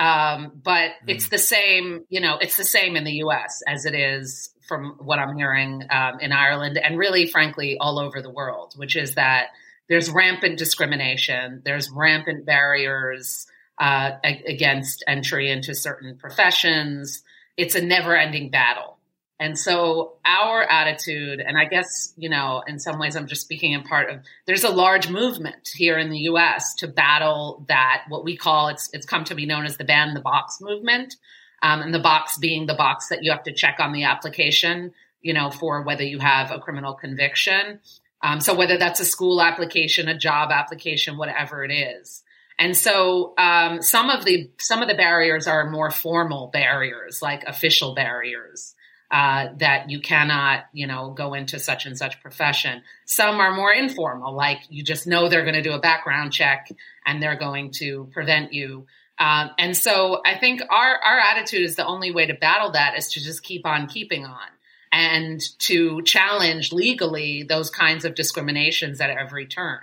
Um, 0.00 0.60
but 0.60 0.90
mm. 0.90 0.94
it's 1.06 1.28
the 1.28 1.38
same, 1.38 2.04
you 2.08 2.20
know, 2.20 2.36
it's 2.40 2.56
the 2.56 2.64
same 2.64 2.96
in 2.96 3.04
the 3.04 3.22
US 3.24 3.62
as 3.68 3.84
it 3.84 3.94
is 3.94 4.50
from 4.70 4.94
what 5.00 5.18
I'm 5.18 5.36
hearing 5.36 5.82
um, 5.90 6.20
in 6.20 6.30
Ireland 6.30 6.78
and 6.78 6.96
really, 6.96 7.26
frankly, 7.26 7.76
all 7.76 7.98
over 7.98 8.22
the 8.22 8.30
world, 8.30 8.74
which 8.76 8.94
is 8.94 9.16
that 9.16 9.48
there's 9.88 10.08
rampant 10.08 10.58
discrimination, 10.58 11.62
there's 11.64 11.90
rampant 11.90 12.46
barriers 12.46 13.48
uh, 13.78 14.12
against 14.22 15.02
entry 15.08 15.50
into 15.50 15.74
certain 15.74 16.16
professions. 16.16 17.24
It's 17.56 17.74
a 17.74 17.82
never 17.82 18.16
ending 18.16 18.50
battle. 18.50 18.98
And 19.40 19.58
so 19.58 20.18
our 20.24 20.62
attitude, 20.62 21.40
and 21.40 21.58
I 21.58 21.64
guess, 21.64 22.12
you 22.16 22.28
know, 22.28 22.62
in 22.68 22.78
some 22.78 23.00
ways 23.00 23.16
I'm 23.16 23.26
just 23.26 23.40
speaking 23.40 23.72
in 23.72 23.82
part 23.82 24.08
of, 24.08 24.20
there's 24.46 24.64
a 24.64 24.70
large 24.70 25.08
movement 25.08 25.70
here 25.74 25.98
in 25.98 26.10
the 26.10 26.18
US 26.18 26.74
to 26.76 26.86
battle 26.86 27.64
that, 27.66 28.04
what 28.08 28.22
we 28.22 28.36
call, 28.36 28.68
it's, 28.68 28.88
it's 28.92 29.06
come 29.06 29.24
to 29.24 29.34
be 29.34 29.46
known 29.46 29.64
as 29.64 29.78
the 29.78 29.84
ban 29.84 30.14
the 30.14 30.20
box 30.20 30.58
movement. 30.60 31.16
Um, 31.62 31.82
and 31.82 31.94
the 31.94 32.00
box 32.00 32.38
being 32.38 32.66
the 32.66 32.74
box 32.74 33.08
that 33.08 33.22
you 33.22 33.30
have 33.30 33.42
to 33.44 33.52
check 33.52 33.76
on 33.80 33.92
the 33.92 34.04
application, 34.04 34.92
you 35.20 35.34
know, 35.34 35.50
for 35.50 35.82
whether 35.82 36.04
you 36.04 36.18
have 36.18 36.50
a 36.50 36.58
criminal 36.58 36.94
conviction. 36.94 37.80
Um, 38.22 38.40
so 38.40 38.54
whether 38.54 38.78
that's 38.78 39.00
a 39.00 39.04
school 39.04 39.42
application, 39.42 40.08
a 40.08 40.16
job 40.16 40.50
application, 40.50 41.16
whatever 41.16 41.64
it 41.64 41.72
is. 41.72 42.22
And 42.58 42.76
so 42.76 43.32
um, 43.38 43.80
some 43.80 44.10
of 44.10 44.24
the 44.26 44.50
some 44.58 44.82
of 44.82 44.88
the 44.88 44.94
barriers 44.94 45.46
are 45.46 45.70
more 45.70 45.90
formal 45.90 46.48
barriers, 46.52 47.22
like 47.22 47.42
official 47.44 47.94
barriers. 47.94 48.74
Uh, 49.12 49.48
that 49.56 49.90
you 49.90 49.98
cannot, 49.98 50.66
you 50.72 50.86
know, 50.86 51.10
go 51.10 51.34
into 51.34 51.58
such 51.58 51.84
and 51.84 51.98
such 51.98 52.20
profession. 52.22 52.80
Some 53.06 53.40
are 53.40 53.52
more 53.52 53.72
informal, 53.72 54.36
like 54.36 54.60
you 54.68 54.84
just 54.84 55.04
know 55.04 55.28
they're 55.28 55.42
going 55.42 55.56
to 55.56 55.62
do 55.62 55.72
a 55.72 55.80
background 55.80 56.32
check 56.32 56.70
and 57.04 57.20
they're 57.20 57.36
going 57.36 57.72
to 57.72 58.08
prevent 58.12 58.52
you. 58.52 58.86
Um, 59.20 59.50
and 59.58 59.76
so 59.76 60.22
I 60.24 60.38
think 60.38 60.62
our 60.70 60.98
our 60.98 61.18
attitude 61.18 61.62
is 61.62 61.76
the 61.76 61.86
only 61.86 62.10
way 62.10 62.26
to 62.26 62.34
battle 62.34 62.72
that 62.72 62.96
is 62.96 63.08
to 63.12 63.20
just 63.20 63.42
keep 63.42 63.66
on 63.66 63.86
keeping 63.86 64.24
on 64.24 64.48
and 64.90 65.40
to 65.58 66.02
challenge 66.02 66.72
legally 66.72 67.44
those 67.44 67.70
kinds 67.70 68.04
of 68.04 68.14
discriminations 68.14 69.00
at 69.00 69.10
every 69.10 69.46
turn. 69.46 69.80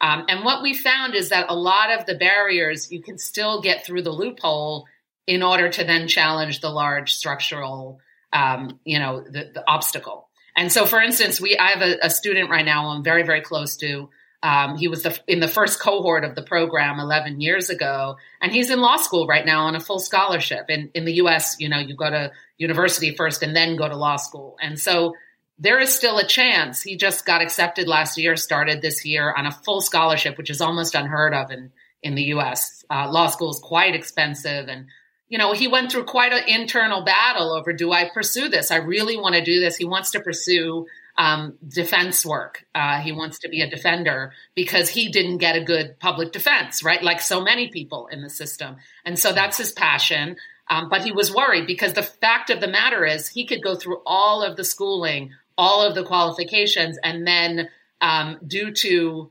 Um, 0.00 0.24
and 0.28 0.44
what 0.44 0.62
we 0.62 0.74
found 0.74 1.14
is 1.14 1.28
that 1.28 1.46
a 1.48 1.54
lot 1.54 1.92
of 1.92 2.06
the 2.06 2.16
barriers 2.16 2.90
you 2.90 3.00
can 3.00 3.18
still 3.18 3.62
get 3.62 3.86
through 3.86 4.02
the 4.02 4.10
loophole 4.10 4.86
in 5.28 5.44
order 5.44 5.68
to 5.68 5.84
then 5.84 6.08
challenge 6.08 6.60
the 6.60 6.68
large 6.68 7.14
structural, 7.14 8.00
um, 8.32 8.80
you 8.84 8.98
know, 8.98 9.20
the, 9.20 9.52
the, 9.54 9.64
obstacle. 9.68 10.28
And 10.56 10.72
so, 10.72 10.86
for 10.86 11.00
instance, 11.00 11.40
we 11.40 11.56
I 11.56 11.68
have 11.68 11.82
a, 11.82 12.06
a 12.06 12.10
student 12.10 12.50
right 12.50 12.64
now 12.64 12.88
I'm 12.88 13.04
very 13.04 13.22
very 13.22 13.42
close 13.42 13.76
to. 13.76 14.10
Um, 14.42 14.76
he 14.76 14.88
was 14.88 15.04
the, 15.04 15.18
in 15.28 15.38
the 15.38 15.48
first 15.48 15.78
cohort 15.78 16.24
of 16.24 16.34
the 16.34 16.42
program 16.42 16.98
11 16.98 17.40
years 17.40 17.70
ago, 17.70 18.16
and 18.40 18.50
he's 18.50 18.70
in 18.70 18.80
law 18.80 18.96
school 18.96 19.26
right 19.26 19.46
now 19.46 19.66
on 19.66 19.76
a 19.76 19.80
full 19.80 20.00
scholarship. 20.00 20.66
In 20.68 20.90
in 20.94 21.04
the 21.04 21.14
U.S., 21.14 21.56
you 21.60 21.68
know, 21.68 21.78
you 21.78 21.94
go 21.94 22.10
to 22.10 22.32
university 22.58 23.14
first 23.14 23.42
and 23.42 23.54
then 23.54 23.76
go 23.76 23.88
to 23.88 23.96
law 23.96 24.16
school, 24.16 24.56
and 24.60 24.78
so 24.78 25.14
there 25.62 25.78
is 25.78 25.94
still 25.94 26.18
a 26.18 26.26
chance. 26.26 26.82
He 26.82 26.96
just 26.96 27.24
got 27.24 27.40
accepted 27.40 27.86
last 27.86 28.18
year, 28.18 28.34
started 28.34 28.82
this 28.82 29.04
year 29.04 29.32
on 29.32 29.46
a 29.46 29.52
full 29.52 29.80
scholarship, 29.80 30.36
which 30.36 30.50
is 30.50 30.60
almost 30.60 30.96
unheard 30.96 31.34
of 31.34 31.52
in, 31.52 31.70
in 32.02 32.16
the 32.16 32.24
US. 32.34 32.84
Uh, 32.90 33.08
law 33.08 33.28
school 33.28 33.50
is 33.50 33.60
quite 33.60 33.94
expensive. 33.94 34.66
And, 34.66 34.86
you 35.28 35.38
know, 35.38 35.52
he 35.52 35.68
went 35.68 35.92
through 35.92 36.04
quite 36.04 36.32
an 36.32 36.48
internal 36.48 37.04
battle 37.04 37.52
over 37.52 37.72
do 37.72 37.92
I 37.92 38.10
pursue 38.12 38.48
this? 38.48 38.72
I 38.72 38.76
really 38.76 39.16
want 39.16 39.36
to 39.36 39.44
do 39.44 39.60
this. 39.60 39.76
He 39.76 39.84
wants 39.84 40.10
to 40.12 40.20
pursue 40.20 40.86
um, 41.16 41.58
defense 41.66 42.24
work. 42.24 42.64
Uh, 42.74 43.00
he 43.00 43.12
wants 43.12 43.40
to 43.40 43.48
be 43.48 43.60
a 43.60 43.70
defender 43.70 44.32
because 44.54 44.88
he 44.88 45.10
didn't 45.10 45.38
get 45.38 45.56
a 45.56 45.64
good 45.64 45.98
public 46.00 46.32
defense, 46.32 46.82
right? 46.82 47.02
Like 47.02 47.20
so 47.20 47.40
many 47.42 47.68
people 47.68 48.06
in 48.06 48.22
the 48.22 48.30
system. 48.30 48.76
And 49.04 49.18
so 49.18 49.32
that's 49.32 49.58
his 49.58 49.72
passion. 49.72 50.36
Um, 50.68 50.88
but 50.88 51.02
he 51.02 51.12
was 51.12 51.34
worried 51.34 51.66
because 51.66 51.92
the 51.92 52.02
fact 52.02 52.48
of 52.50 52.60
the 52.60 52.68
matter 52.68 53.04
is 53.04 53.28
he 53.28 53.46
could 53.46 53.62
go 53.62 53.74
through 53.74 54.00
all 54.06 54.42
of 54.42 54.56
the 54.56 54.64
schooling, 54.64 55.32
all 55.58 55.82
of 55.82 55.94
the 55.94 56.04
qualifications 56.04 56.98
and 57.02 57.26
then 57.26 57.68
um, 58.00 58.38
due 58.46 58.72
to 58.72 59.30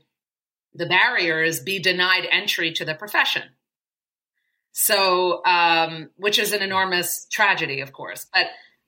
the 0.74 0.86
barriers 0.86 1.60
be 1.60 1.78
denied 1.78 2.26
entry 2.30 2.72
to 2.72 2.84
the 2.84 2.94
profession 2.94 3.42
so 4.72 5.44
um, 5.44 6.10
which 6.16 6.38
is 6.38 6.52
an 6.52 6.62
enormous 6.62 7.26
tragedy 7.30 7.80
of 7.80 7.92
course 7.92 8.26
but 8.32 8.46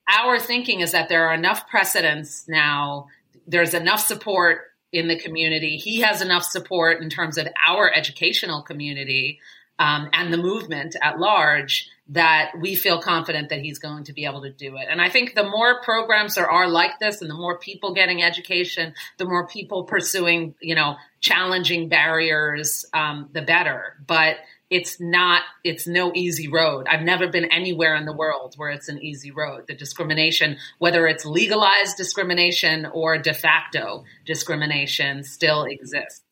our 0.09 0.39
thinking 0.39 0.81
is 0.81 0.93
that 0.93 1.09
there 1.09 1.27
are 1.29 1.35
enough 1.35 1.69
precedents 1.69 2.47
now 2.49 3.07
there's 3.47 3.75
enough 3.75 4.01
support 4.01 4.63
in 4.93 5.09
the 5.09 5.19
community 5.19 5.77
he 5.77 6.01
has 6.01 6.23
enough 6.23 6.45
support 6.45 7.01
in 7.01 7.11
terms 7.11 7.39
of 7.39 7.47
our 7.67 7.93
educational 7.93 8.63
community 8.63 9.41
um, 9.79 10.09
and 10.13 10.33
the 10.33 10.39
movement 10.39 10.97
at 11.03 11.19
large 11.19 11.91
that 12.09 12.53
we 12.61 12.75
feel 12.75 13.01
confident 13.01 13.49
that 13.49 13.61
he's 13.61 13.79
going 13.79 14.05
to 14.05 14.13
be 14.13 14.27
able 14.27 14.43
to 14.43 14.51
do 14.51 14.77
it. 14.77 14.87
And 14.91 15.01
I 15.01 15.09
think 15.09 15.35
the 15.35 15.49
more 15.49 15.81
programs 15.81 16.35
there 16.35 16.51
are 16.51 16.69
like 16.69 16.99
this 17.01 17.23
and 17.23 17.31
the 17.31 17.35
more 17.35 17.59
people 17.59 17.95
getting 17.95 18.23
education, 18.23 18.95
the 19.17 19.25
more 19.25 19.47
people 19.47 19.85
pursuing, 19.85 20.55
you 20.61 20.75
know, 20.75 20.97
challenging 21.21 21.89
barriers, 21.89 22.85
um, 22.93 23.31
the 23.33 23.41
better. 23.41 23.97
But 24.07 24.37
it's 24.75 25.01
not, 25.01 25.43
it's 25.63 25.87
no 25.87 26.11
easy 26.15 26.49
road. 26.49 26.87
I've 26.89 27.03
never 27.03 27.29
been 27.29 27.45
anywhere 27.47 27.95
in 27.95 28.07
the 28.07 28.13
world 28.13 28.55
where 28.57 28.71
it's 28.71 28.89
an 28.89 29.03
easy 29.03 29.31
road. 29.31 29.67
The 29.69 29.75
discrimination, 29.75 30.57
whether 30.79 31.07
it's 31.07 31.25
legalized 31.25 31.97
discrimination 31.97 32.87
or 32.93 33.19
de 33.19 33.33
facto 33.33 34.05
discrimination, 34.27 35.23
still 35.23 35.65
exists. 35.65 36.23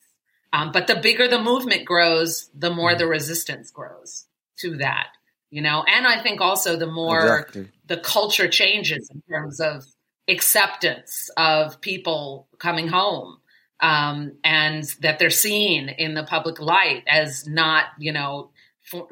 Um, 0.52 0.72
but 0.72 0.88
the 0.88 0.96
bigger 0.96 1.28
the 1.28 1.40
movement 1.40 1.84
grows, 1.84 2.50
the 2.54 2.70
more 2.70 2.94
the 2.96 3.06
resistance 3.06 3.70
grows 3.70 4.26
to 4.58 4.76
that 4.78 5.08
you 5.52 5.62
know 5.62 5.84
and 5.86 6.06
i 6.06 6.20
think 6.20 6.40
also 6.40 6.76
the 6.76 6.86
more 6.86 7.20
exactly. 7.20 7.68
the 7.86 7.98
culture 7.98 8.48
changes 8.48 9.08
in 9.14 9.22
terms 9.30 9.60
of 9.60 9.84
acceptance 10.28 11.30
of 11.36 11.80
people 11.80 12.48
coming 12.58 12.88
home 12.88 13.36
um, 13.82 14.32
and 14.42 14.84
that 15.00 15.18
they're 15.18 15.30
seen 15.30 15.88
in 15.90 16.14
the 16.14 16.22
public 16.22 16.60
light 16.60 17.02
as 17.06 17.46
not 17.46 17.86
you 17.98 18.12
know 18.12 18.50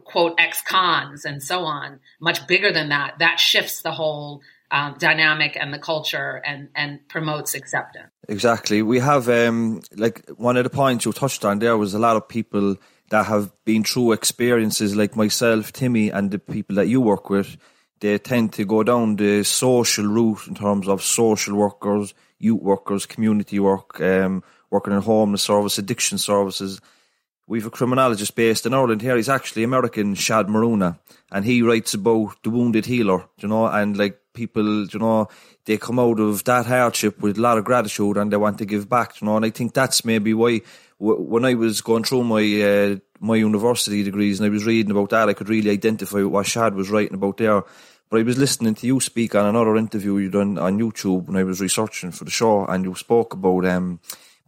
quote 0.04 0.34
ex-cons 0.38 1.24
and 1.24 1.42
so 1.42 1.64
on 1.64 2.00
much 2.20 2.46
bigger 2.46 2.72
than 2.72 2.88
that 2.88 3.18
that 3.18 3.38
shifts 3.38 3.82
the 3.82 3.92
whole 3.92 4.40
um, 4.70 4.94
dynamic 4.98 5.56
and 5.60 5.74
the 5.74 5.78
culture 5.78 6.40
and 6.44 6.68
and 6.74 7.06
promotes 7.08 7.54
acceptance. 7.54 8.10
Exactly. 8.28 8.82
We 8.82 9.00
have 9.00 9.28
um 9.28 9.82
like 9.96 10.28
one 10.36 10.56
of 10.56 10.64
the 10.64 10.70
points 10.70 11.04
you 11.04 11.12
touched 11.12 11.44
on 11.44 11.58
there 11.58 11.76
was 11.76 11.94
a 11.94 11.98
lot 11.98 12.16
of 12.16 12.28
people 12.28 12.76
that 13.10 13.26
have 13.26 13.52
been 13.64 13.82
through 13.82 14.12
experiences 14.12 14.94
like 14.94 15.16
myself, 15.16 15.72
Timmy, 15.72 16.10
and 16.10 16.30
the 16.30 16.38
people 16.38 16.76
that 16.76 16.86
you 16.86 17.00
work 17.00 17.28
with, 17.28 17.56
they 17.98 18.16
tend 18.18 18.52
to 18.52 18.64
go 18.64 18.84
down 18.84 19.16
the 19.16 19.42
social 19.42 20.06
route 20.06 20.46
in 20.46 20.54
terms 20.54 20.86
of 20.86 21.02
social 21.02 21.56
workers, 21.56 22.14
youth 22.38 22.62
workers, 22.62 23.06
community 23.06 23.58
work, 23.58 24.00
um, 24.00 24.44
working 24.70 24.92
in 24.92 25.02
homeless 25.02 25.42
service, 25.42 25.78
addiction 25.78 26.18
services. 26.18 26.80
We've 27.46 27.66
a 27.66 27.70
criminologist 27.70 28.36
based 28.36 28.64
in 28.64 28.74
Ireland 28.74 29.02
here. 29.02 29.16
He's 29.16 29.28
actually 29.28 29.64
American, 29.64 30.14
Shadd 30.14 30.46
Maruna, 30.46 30.98
and 31.32 31.44
he 31.44 31.62
writes 31.62 31.94
about 31.94 32.42
the 32.44 32.50
wounded 32.50 32.86
healer, 32.86 33.26
you 33.38 33.48
know, 33.48 33.66
and 33.66 33.96
like 33.96 34.20
people, 34.34 34.86
you 34.86 34.98
know, 34.98 35.28
they 35.64 35.76
come 35.76 35.98
out 35.98 36.20
of 36.20 36.44
that 36.44 36.66
hardship 36.66 37.20
with 37.20 37.38
a 37.38 37.40
lot 37.40 37.58
of 37.58 37.64
gratitude 37.64 38.16
and 38.16 38.32
they 38.32 38.36
want 38.36 38.58
to 38.58 38.64
give 38.64 38.88
back, 38.88 39.20
you 39.20 39.26
know, 39.26 39.36
and 39.36 39.44
I 39.44 39.50
think 39.50 39.74
that's 39.74 40.04
maybe 40.04 40.32
why 40.32 40.60
when 40.98 41.44
I 41.44 41.54
was 41.54 41.80
going 41.80 42.04
through 42.04 42.24
my 42.24 42.42
uh, 42.62 42.96
my 43.20 43.36
university 43.36 44.02
degrees 44.02 44.38
and 44.38 44.46
I 44.46 44.50
was 44.50 44.66
reading 44.66 44.90
about 44.90 45.10
that, 45.10 45.28
I 45.28 45.34
could 45.34 45.48
really 45.48 45.70
identify 45.70 46.22
what 46.22 46.46
Shadd 46.46 46.74
was 46.74 46.90
writing 46.90 47.14
about 47.14 47.38
there. 47.38 47.62
But 48.10 48.20
I 48.20 48.22
was 48.24 48.38
listening 48.38 48.74
to 48.74 48.86
you 48.86 49.00
speak 49.00 49.34
on 49.34 49.46
another 49.46 49.76
interview 49.76 50.16
you 50.16 50.30
done 50.30 50.58
on 50.58 50.78
YouTube 50.78 51.26
when 51.26 51.36
I 51.36 51.44
was 51.44 51.60
researching 51.60 52.10
for 52.10 52.24
the 52.24 52.30
show, 52.30 52.66
and 52.66 52.84
you 52.84 52.94
spoke 52.94 53.34
about 53.34 53.64
um, 53.66 54.00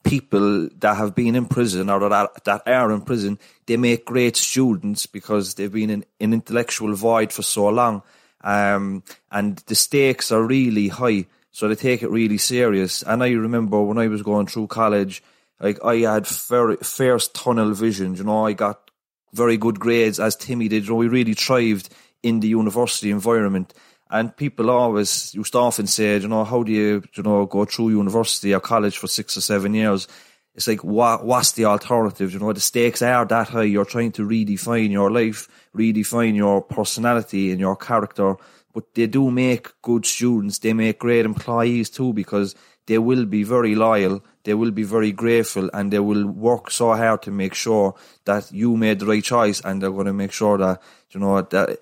people 0.02 0.68
that 0.78 0.96
have 0.96 1.14
been 1.14 1.34
in 1.36 1.46
prison 1.46 1.88
or 1.88 2.08
that, 2.08 2.44
that 2.44 2.62
are 2.66 2.92
in 2.92 3.02
prison. 3.02 3.38
They 3.66 3.76
make 3.76 4.04
great 4.04 4.36
students 4.36 5.06
because 5.06 5.54
they've 5.54 5.72
been 5.72 5.90
in 5.90 6.04
an 6.20 6.32
intellectual 6.32 6.94
void 6.94 7.32
for 7.32 7.42
so 7.42 7.68
long, 7.68 8.02
um, 8.42 9.02
and 9.30 9.56
the 9.66 9.74
stakes 9.74 10.32
are 10.32 10.42
really 10.42 10.88
high, 10.88 11.26
so 11.52 11.68
they 11.68 11.76
take 11.76 12.02
it 12.02 12.10
really 12.10 12.38
serious. 12.38 13.02
And 13.02 13.22
I 13.22 13.30
remember 13.30 13.80
when 13.82 13.98
I 13.98 14.08
was 14.08 14.22
going 14.22 14.46
through 14.46 14.66
college 14.66 15.22
like 15.62 15.82
I 15.84 15.98
had 15.98 16.26
very 16.26 16.76
first 16.76 17.34
tunnel 17.34 17.72
vision. 17.72 18.16
You 18.16 18.24
know, 18.24 18.46
I 18.46 18.52
got 18.52 18.90
very 19.32 19.56
good 19.56 19.78
grades 19.78 20.18
as 20.18 20.36
Timmy 20.36 20.68
did. 20.68 20.84
You 20.84 20.90
know, 20.90 20.96
we 20.96 21.08
really 21.08 21.34
thrived 21.34 21.88
in 22.22 22.40
the 22.40 22.48
university 22.48 23.10
environment. 23.10 23.72
And 24.12 24.36
people 24.36 24.70
always 24.70 25.34
used 25.34 25.52
to 25.52 25.58
often 25.58 25.86
say, 25.86 26.18
you 26.18 26.28
know, 26.28 26.44
how 26.44 26.62
do 26.62 26.70
you, 26.70 27.02
you 27.14 27.22
know, 27.22 27.46
go 27.46 27.64
through 27.64 27.88
university 27.90 28.54
or 28.54 28.60
college 28.60 28.98
for 28.98 29.06
six 29.08 29.36
or 29.36 29.40
seven 29.40 29.74
years? 29.74 30.06
It's 30.54 30.68
like, 30.68 30.84
what, 30.84 31.24
what's 31.24 31.52
the 31.52 31.64
alternative? 31.64 32.32
You 32.32 32.38
know, 32.38 32.52
the 32.52 32.60
stakes 32.60 33.00
are 33.00 33.24
that 33.24 33.48
high. 33.48 33.62
You're 33.62 33.86
trying 33.86 34.12
to 34.12 34.28
redefine 34.28 34.90
your 34.90 35.10
life, 35.10 35.48
redefine 35.74 36.36
your 36.36 36.60
personality 36.60 37.50
and 37.50 37.58
your 37.58 37.74
character. 37.74 38.36
But 38.74 38.94
they 38.94 39.06
do 39.06 39.30
make 39.30 39.68
good 39.80 40.04
students. 40.04 40.58
They 40.58 40.74
make 40.74 40.98
great 40.98 41.24
employees 41.24 41.88
too, 41.88 42.12
because 42.12 42.54
they 42.86 42.98
will 42.98 43.24
be 43.24 43.44
very 43.44 43.74
loyal 43.74 44.22
they 44.44 44.54
will 44.54 44.70
be 44.70 44.82
very 44.82 45.12
grateful 45.12 45.70
and 45.72 45.92
they 45.92 45.98
will 45.98 46.26
work 46.26 46.70
so 46.70 46.94
hard 46.94 47.22
to 47.22 47.30
make 47.30 47.54
sure 47.54 47.94
that 48.24 48.50
you 48.52 48.76
made 48.76 48.98
the 48.98 49.06
right 49.06 49.22
choice 49.22 49.60
and 49.60 49.80
they're 49.80 49.90
going 49.90 50.06
to 50.06 50.12
make 50.12 50.32
sure 50.32 50.58
that 50.58 50.82
you 51.10 51.20
know 51.20 51.40
that 51.42 51.78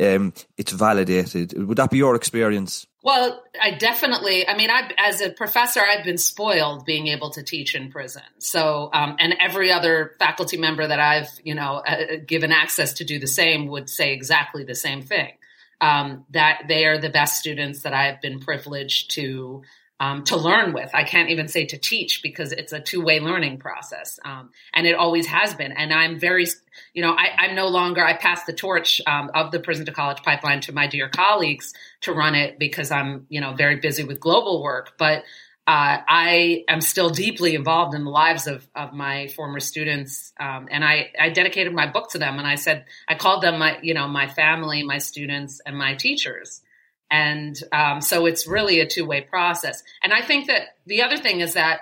um, 0.00 0.32
it's 0.56 0.72
validated. 0.72 1.52
Would 1.56 1.78
that 1.78 1.90
be 1.90 1.98
your 1.98 2.14
experience? 2.14 2.86
Well, 3.02 3.42
I 3.62 3.70
definitely. 3.72 4.48
I 4.48 4.56
mean, 4.56 4.70
I 4.70 4.90
as 4.98 5.20
a 5.20 5.30
professor, 5.30 5.80
I've 5.80 6.04
been 6.04 6.18
spoiled 6.18 6.84
being 6.84 7.06
able 7.06 7.30
to 7.30 7.42
teach 7.42 7.74
in 7.74 7.90
prison. 7.90 8.22
So, 8.38 8.90
um, 8.92 9.16
and 9.20 9.34
every 9.40 9.70
other 9.70 10.16
faculty 10.18 10.56
member 10.56 10.86
that 10.86 10.98
I've 10.98 11.30
you 11.44 11.54
know 11.54 11.82
uh, 11.86 12.16
given 12.26 12.52
access 12.52 12.94
to 12.94 13.04
do 13.04 13.18
the 13.20 13.28
same 13.28 13.68
would 13.68 13.88
say 13.88 14.12
exactly 14.12 14.64
the 14.64 14.74
same 14.74 15.02
thing. 15.02 15.32
um, 15.80 16.24
that 16.30 16.62
they 16.68 16.84
are 16.86 16.98
the 16.98 17.10
best 17.10 17.38
students 17.38 17.82
that 17.82 17.92
I 17.92 18.06
have 18.06 18.20
been 18.20 18.40
privileged 18.40 19.12
to 19.12 19.62
um, 19.98 20.24
to 20.24 20.36
learn 20.36 20.74
with. 20.74 20.90
I 20.94 21.04
can't 21.04 21.30
even 21.30 21.48
say 21.48 21.64
to 21.66 21.78
teach 21.78 22.22
because 22.22 22.52
it's 22.52 22.72
a 22.72 22.80
two 22.80 23.02
way 23.02 23.18
learning 23.20 23.58
process, 23.58 24.18
um, 24.24 24.50
and 24.74 24.86
it 24.86 24.94
always 24.94 25.26
has 25.26 25.54
been. 25.54 25.72
And 25.72 25.92
I'm 25.92 26.18
very, 26.18 26.46
you 26.94 27.02
know, 27.02 27.12
I, 27.12 27.46
am 27.46 27.54
no 27.54 27.68
longer. 27.68 28.04
I 28.04 28.14
pass 28.14 28.44
the 28.44 28.52
torch 28.52 29.00
um, 29.06 29.30
of 29.34 29.52
the 29.52 29.60
prison 29.60 29.86
to 29.86 29.92
college 29.92 30.22
pipeline 30.22 30.60
to 30.62 30.72
my 30.72 30.86
dear 30.86 31.08
colleagues 31.08 31.72
to 32.02 32.12
run 32.12 32.34
it 32.34 32.58
because 32.58 32.90
I'm, 32.90 33.26
you 33.28 33.40
know, 33.40 33.54
very 33.54 33.76
busy 33.76 34.04
with 34.04 34.20
global 34.20 34.62
work, 34.62 34.92
but. 34.98 35.24
Uh, 35.68 35.98
I 36.08 36.62
am 36.68 36.80
still 36.80 37.10
deeply 37.10 37.56
involved 37.56 37.92
in 37.92 38.04
the 38.04 38.10
lives 38.10 38.46
of, 38.46 38.64
of 38.76 38.92
my 38.92 39.26
former 39.26 39.58
students, 39.58 40.32
um, 40.38 40.68
and 40.70 40.84
I, 40.84 41.10
I 41.20 41.30
dedicated 41.30 41.72
my 41.72 41.90
book 41.90 42.10
to 42.10 42.18
them. 42.18 42.38
And 42.38 42.46
I 42.46 42.54
said 42.54 42.84
I 43.08 43.16
called 43.16 43.42
them 43.42 43.58
my, 43.58 43.76
you 43.82 43.92
know, 43.92 44.06
my 44.06 44.28
family, 44.28 44.84
my 44.84 44.98
students, 44.98 45.60
and 45.66 45.76
my 45.76 45.96
teachers. 45.96 46.62
And 47.10 47.60
um, 47.72 48.00
so 48.00 48.26
it's 48.26 48.46
really 48.46 48.80
a 48.80 48.86
two 48.86 49.06
way 49.06 49.20
process. 49.20 49.82
And 50.02 50.12
I 50.12 50.22
think 50.22 50.48
that 50.48 50.76
the 50.86 51.02
other 51.02 51.16
thing 51.16 51.40
is 51.40 51.54
that, 51.54 51.80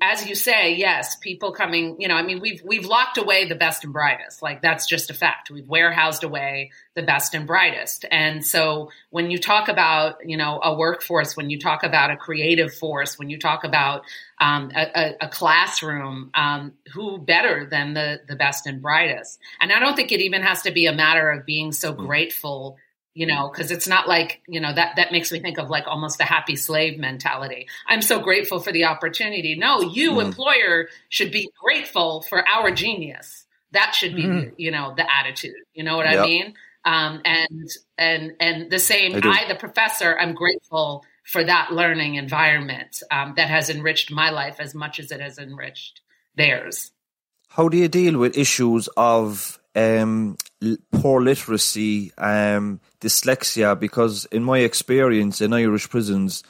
as 0.00 0.26
you 0.26 0.34
say, 0.34 0.74
yes, 0.74 1.14
people 1.16 1.52
coming, 1.52 1.96
you 2.00 2.08
know, 2.08 2.14
I 2.14 2.22
mean, 2.22 2.40
we've 2.40 2.60
we've 2.64 2.84
locked 2.84 3.16
away 3.16 3.46
the 3.46 3.54
best 3.54 3.84
and 3.84 3.92
brightest. 3.92 4.42
Like 4.42 4.60
that's 4.60 4.86
just 4.86 5.10
a 5.10 5.14
fact. 5.14 5.50
We've 5.50 5.68
warehoused 5.68 6.24
away 6.24 6.72
the 6.96 7.02
best 7.02 7.34
and 7.34 7.46
brightest. 7.46 8.04
And 8.10 8.44
so 8.44 8.90
when 9.10 9.30
you 9.30 9.38
talk 9.38 9.68
about, 9.68 10.16
you 10.28 10.36
know, 10.36 10.60
a 10.62 10.74
workforce, 10.74 11.36
when 11.36 11.48
you 11.48 11.60
talk 11.60 11.84
about 11.84 12.10
a 12.10 12.16
creative 12.16 12.74
force, 12.74 13.18
when 13.18 13.30
you 13.30 13.38
talk 13.38 13.62
about 13.62 14.02
um, 14.40 14.72
a, 14.74 15.14
a, 15.20 15.28
classroom, 15.28 16.30
um, 16.34 16.72
who 16.92 17.18
better 17.18 17.64
than 17.70 17.94
the 17.94 18.20
the 18.26 18.34
best 18.34 18.66
and 18.66 18.82
brightest? 18.82 19.38
And 19.60 19.72
I 19.72 19.78
don't 19.78 19.94
think 19.94 20.10
it 20.10 20.20
even 20.20 20.42
has 20.42 20.62
to 20.62 20.72
be 20.72 20.86
a 20.86 20.92
matter 20.92 21.30
of 21.30 21.46
being 21.46 21.70
so 21.70 21.94
mm. 21.94 21.98
grateful 21.98 22.78
you 23.14 23.26
know 23.26 23.48
because 23.48 23.70
it's 23.70 23.88
not 23.88 24.08
like 24.08 24.42
you 24.46 24.60
know 24.60 24.72
that 24.72 24.96
that 24.96 25.12
makes 25.12 25.30
me 25.32 25.40
think 25.40 25.58
of 25.58 25.70
like 25.70 25.84
almost 25.86 26.18
the 26.18 26.24
happy 26.24 26.56
slave 26.56 26.98
mentality. 26.98 27.68
I'm 27.86 28.02
so 28.02 28.20
grateful 28.20 28.60
for 28.60 28.72
the 28.72 28.84
opportunity. 28.84 29.54
No 29.56 29.80
you 29.80 30.12
mm. 30.12 30.24
employer 30.24 30.88
should 31.08 31.30
be 31.30 31.50
grateful 31.62 32.22
for 32.22 32.46
our 32.48 32.70
genius. 32.70 33.44
That 33.72 33.94
should 33.94 34.14
be 34.14 34.24
mm. 34.24 34.52
you 34.56 34.70
know 34.70 34.94
the 34.96 35.06
attitude. 35.14 35.54
You 35.74 35.84
know 35.84 35.96
what 35.96 36.10
yep. 36.10 36.20
i 36.20 36.26
mean? 36.26 36.54
Um, 36.84 37.22
and 37.24 37.70
and 37.96 38.32
and 38.40 38.70
the 38.70 38.78
same 38.78 39.14
I, 39.14 39.44
I, 39.44 39.48
the 39.48 39.54
professor 39.54 40.18
i'm 40.18 40.34
grateful 40.34 41.04
for 41.24 41.44
that 41.44 41.72
learning 41.72 42.16
environment 42.16 43.02
um, 43.10 43.34
that 43.36 43.48
has 43.48 43.70
enriched 43.70 44.10
my 44.10 44.30
life 44.30 44.56
as 44.58 44.74
much 44.74 44.98
as 44.98 45.10
it 45.12 45.20
has 45.20 45.38
enriched 45.38 46.00
theirs. 46.36 46.90
How 47.48 47.68
do 47.68 47.76
you 47.76 47.88
deal 47.88 48.18
with 48.18 48.36
issues 48.36 48.88
of 48.96 49.58
um, 49.74 50.36
poor 50.90 51.22
literacy, 51.22 52.12
um, 52.18 52.80
dyslexia, 53.00 53.78
because 53.78 54.26
in 54.26 54.44
my 54.44 54.58
experience 54.58 55.40
in 55.40 55.52
Irish 55.52 55.88
prisons, 55.88 56.42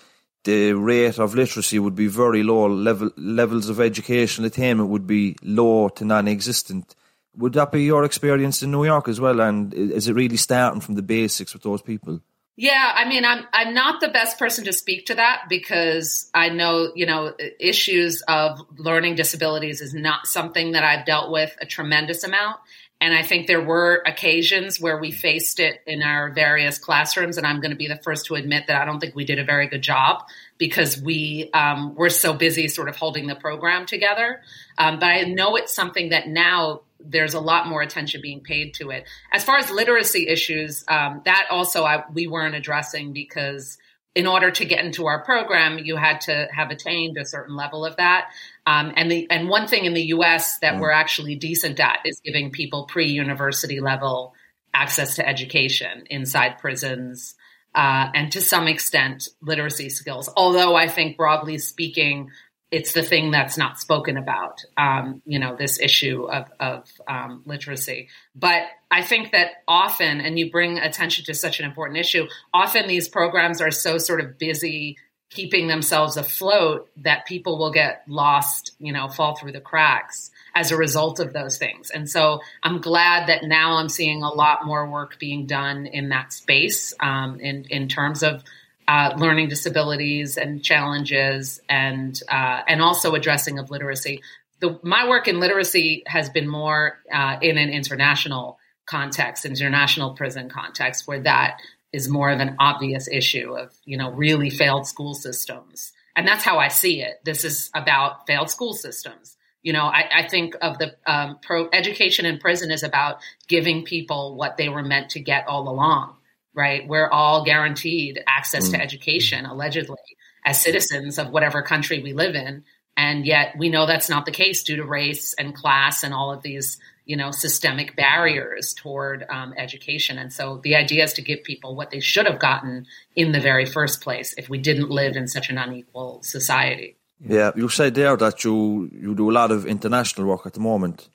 the 0.45 0.73
rate 0.73 1.19
of 1.19 1.35
literacy 1.35 1.79
would 1.79 1.95
be 1.95 2.09
very 2.09 2.43
low. 2.43 2.67
Level 2.67 3.11
levels 3.17 3.69
of 3.69 3.81
educational 3.81 4.47
attainment 4.47 4.89
would 4.89 5.07
be 5.07 5.37
low 5.43 5.89
to 5.91 6.05
non-existent. 6.05 6.95
Would 7.37 7.55
that 7.55 7.73
be 7.73 7.85
your 7.85 8.05
experience 8.05 8.63
in 8.63 8.71
New 8.71 8.85
York 8.85 9.09
as 9.09 9.21
well? 9.21 9.41
And 9.41 9.73
is 9.73 10.09
it 10.09 10.15
really 10.15 10.37
starting 10.37 10.81
from 10.81 10.97
the 10.97 11.03
basics 11.03 11.55
with 11.55 11.63
those 11.63 11.81
people? 11.81 12.21
Yeah, 12.57 12.93
I 12.95 13.09
mean, 13.09 13.25
I'm 13.25 13.47
I'm 13.53 13.73
not 13.73 14.01
the 14.01 14.09
best 14.09 14.39
person 14.39 14.65
to 14.67 14.75
speak 14.75 15.07
to 15.07 15.15
that 15.15 15.45
because 15.49 16.29
I 16.35 16.51
know 16.51 16.93
you 16.95 17.07
know 17.07 17.35
issues 17.59 18.23
of 18.29 18.61
learning 18.77 19.15
disabilities 19.15 19.81
is 19.81 19.95
not 19.95 20.27
something 20.27 20.73
that 20.73 20.85
I've 20.85 21.07
dealt 21.07 21.31
with 21.31 21.57
a 21.63 21.67
tremendous 21.67 22.25
amount, 22.25 22.59
and 23.03 23.13
I 23.13 23.25
think 23.25 23.49
there 23.49 23.61
were 23.61 24.01
occasions 24.07 24.81
where 24.81 24.97
we 24.97 25.11
faced 25.11 25.59
it 25.59 25.81
in 25.89 26.05
our 26.05 26.31
various 26.31 26.79
classrooms. 26.79 27.37
And 27.37 27.45
I'm 27.45 27.61
going 27.61 27.73
to 27.73 27.77
be 27.77 27.89
the 27.89 27.97
first 27.97 28.27
to 28.27 28.37
admit 28.37 28.69
that 28.69 28.81
I 28.81 28.85
don't 28.85 29.01
think 29.01 29.17
we 29.17 29.25
did 29.25 29.41
a 29.41 29.45
very 29.45 29.67
good 29.67 29.83
job 29.83 30.23
because 30.57 31.03
we 31.03 31.51
um, 31.53 31.97
were 31.97 32.11
so 32.11 32.33
busy 32.33 32.69
sort 32.69 32.89
of 32.89 32.95
holding 32.95 33.27
the 33.27 33.35
program 33.35 33.87
together. 33.87 34.41
Um, 34.79 35.01
but 35.01 35.07
I 35.07 35.23
know 35.23 35.57
it's 35.57 35.75
something 35.75 36.11
that 36.11 36.29
now 36.29 36.83
there's 37.01 37.35
a 37.35 37.41
lot 37.41 37.67
more 37.67 37.83
attention 37.83 38.21
being 38.23 38.39
paid 38.39 38.75
to 38.75 38.91
it. 38.91 39.05
As 39.33 39.43
far 39.43 39.57
as 39.59 39.69
literacy 39.69 40.29
issues, 40.29 40.85
um, 40.87 41.23
that 41.25 41.49
also 41.51 41.83
I, 41.83 42.05
we 42.15 42.29
weren't 42.29 42.55
addressing 42.55 43.13
because 43.13 43.79
in 44.15 44.27
order 44.27 44.51
to 44.51 44.65
get 44.65 44.85
into 44.85 45.07
our 45.07 45.25
program, 45.25 45.79
you 45.79 45.97
had 45.97 46.21
to 46.23 46.47
have 46.55 46.71
attained 46.71 47.17
a 47.17 47.25
certain 47.25 47.57
level 47.57 47.85
of 47.85 47.97
that. 47.97 48.29
Um, 48.67 48.93
and 48.97 49.11
the 49.11 49.29
and 49.31 49.49
one 49.49 49.67
thing 49.67 49.85
in 49.85 49.95
the 49.95 50.07
U.S. 50.07 50.59
that 50.59 50.75
mm. 50.75 50.81
we're 50.81 50.93
actually 50.93 51.35
decent 51.35 51.81
at 51.81 52.01
is 52.05 52.21
giving 52.25 52.51
people 52.51 52.87
pre-university 52.87 53.81
level 53.81 54.35
access 54.75 55.17
to 55.17 55.29
education 55.29 56.05
inside 56.09 56.59
prisons, 56.59 57.35
uh, 57.75 58.09
and 58.15 58.33
to 58.33 58.41
some 58.41 58.69
extent 58.69 59.29
literacy 59.41 59.89
skills. 59.89 60.31
Although 60.37 60.75
I 60.77 60.89
think 60.89 61.17
broadly 61.17 61.59
speaking, 61.59 62.31
it's 62.73 62.95
the 62.95 63.03
thing 63.03 63.31
that's 63.31 63.59
not 63.59 63.79
spoken 63.79 64.17
about. 64.17 64.61
Um, 64.79 65.21
you 65.27 65.39
know, 65.39 65.55
this 65.55 65.79
issue 65.79 66.25
of, 66.25 66.47
of 66.59 66.89
um, 67.07 67.43
literacy. 67.45 68.09
But 68.35 68.63
I 68.91 69.03
think 69.03 69.33
that 69.33 69.49
often, 69.69 70.23
and 70.23 70.39
you 70.39 70.51
bring 70.51 70.79
attention 70.79 71.27
to 71.27 71.35
such 71.35 71.61
an 71.61 71.67
important 71.67 71.99
issue, 71.99 72.27
often 72.55 72.89
these 72.89 73.11
programs 73.11 73.61
are 73.61 73.71
so 73.71 73.99
sort 73.99 74.21
of 74.21 74.39
busy 74.39 74.97
keeping 75.35 75.67
themselves 75.67 76.17
afloat 76.17 76.91
that 76.99 77.25
people 77.27 77.59
will 77.59 77.73
get 77.73 78.03
lost, 78.07 78.73
you 78.79 78.93
know, 78.93 79.09
fall 79.09 79.35
through 79.35 79.53
the 79.53 79.61
cracks 79.61 80.31
as 80.55 80.71
a 80.71 80.77
result 80.77 81.21
of 81.21 81.33
those 81.33 81.57
things. 81.57 81.91
And 81.91 82.09
so 82.09 82.41
I'm 82.63 82.81
glad 82.81 83.29
that 83.29 83.43
now 83.43 83.77
I'm 83.77 83.89
seeing 83.89 84.23
a 84.23 84.29
lot 84.29 84.67
more 84.67 84.89
work 84.89 85.19
being 85.19 85.47
done 85.47 85.87
in 85.87 86.11
that 86.11 86.33
space 86.33 86.95
um, 87.01 87.41
in 87.41 87.65
in 87.71 87.89
terms 87.89 88.23
of 88.23 88.45
uh, 88.87 89.15
learning 89.17 89.49
disabilities 89.49 90.37
and 90.37 90.63
challenges, 90.63 91.63
and 91.69 92.21
uh, 92.29 92.61
and 92.69 92.83
also 92.83 93.15
addressing 93.15 93.59
of 93.59 93.71
literacy. 93.71 94.21
The, 94.61 94.79
my 94.83 95.09
work 95.09 95.29
in 95.29 95.41
literacy 95.41 96.03
has 96.07 96.29
been 96.29 96.47
more 96.47 96.99
uh, 97.13 97.37
in 97.41 97.59
an 97.59 97.71
international 97.71 98.59
context, 98.85 99.45
international 99.45 100.15
prison 100.15 100.49
context, 100.49 101.07
where 101.07 101.21
that 101.21 101.59
is 101.93 102.09
more 102.09 102.31
of 102.31 102.41
an 102.41 102.57
obvious 102.59 103.09
issue 103.11 103.57
of 103.57 103.73
you 103.85 103.97
know 103.97 104.11
really 104.11 104.51
failed 104.51 104.87
school 104.87 105.15
systems, 105.15 105.93
and 106.17 106.27
that's 106.27 106.45
how 106.45 106.59
I 106.59 106.69
see 106.69 107.03
it. 107.03 107.21
This 107.25 107.45
is 107.45 107.71
about 107.75 108.27
failed 108.27 108.51
school 108.51 108.75
systems. 108.75 109.37
You 109.63 109.73
know, 109.73 109.85
I, 109.85 110.09
I 110.13 110.29
think 110.29 110.57
of 110.61 110.79
the 110.79 110.97
um, 111.07 111.39
pro 111.41 111.69
education 111.73 112.27
in 112.27 112.39
prison 112.39 112.73
is 112.73 112.83
about 112.83 113.19
giving 113.47 113.85
people 113.85 114.35
what 114.35 114.57
they 114.57 114.69
were 114.69 114.83
meant 114.83 115.11
to 115.11 115.21
get 115.21 115.47
all 115.47 115.69
along 115.69 116.17
right? 116.55 116.87
We're 116.87 117.09
all 117.09 117.45
guaranteed 117.45 118.23
access 118.27 118.69
mm. 118.69 118.73
to 118.73 118.83
education, 118.83 119.47
allegedly, 119.47 119.97
as 120.45 120.61
citizens 120.61 121.19
of 121.19 121.31
whatever 121.31 121.63
country 121.63 122.03
we 122.03 122.13
live 122.13 122.35
in. 122.35 122.65
And 122.97 123.25
yet 123.25 123.57
we 123.57 123.71
know 123.71 123.87
that's 123.87 124.11
not 124.11 124.27
the 124.27 124.33
case 124.33 124.65
due 124.65 124.77
to 124.77 124.85
race 124.85 125.35
and 125.35 125.55
class 125.55 126.03
and 126.03 126.13
all 126.13 126.33
of 126.33 126.43
these, 126.43 126.79
you 127.05 127.17
know, 127.17 127.31
systemic 127.31 127.97
barriers 127.97 128.75
toward 128.75 129.27
um, 129.29 129.53
education. 129.57 130.19
And 130.19 130.33
so 130.33 130.61
the 130.63 130.77
idea 130.77 131.05
is 131.05 131.13
to 131.15 131.23
give 131.23 131.43
people 131.43 131.75
what 131.75 131.91
they 131.91 132.01
should 132.01 132.27
have 132.27 132.39
gotten 132.39 132.87
in 133.17 133.33
the 133.33 133.41
very 133.41 133.67
first 133.67 134.01
place 134.01 134.35
if 134.39 134.49
we 134.49 134.59
didn't 134.59 134.91
live 134.91 135.17
in 135.17 135.27
such 135.29 135.51
an 135.51 135.59
unequal 135.59 136.23
society. 136.23 136.97
Yeah, 137.25 137.53
you 137.55 137.69
say 137.69 137.91
there 137.91 138.17
that 138.17 138.45
you, 138.45 138.91
you 138.93 139.15
do 139.15 139.31
a 139.31 139.33
lot 139.33 139.51
of 139.51 139.67
international 139.67 140.27
work 140.27 140.47
at 140.47 140.55
the 140.55 140.61
moment. 140.61 141.09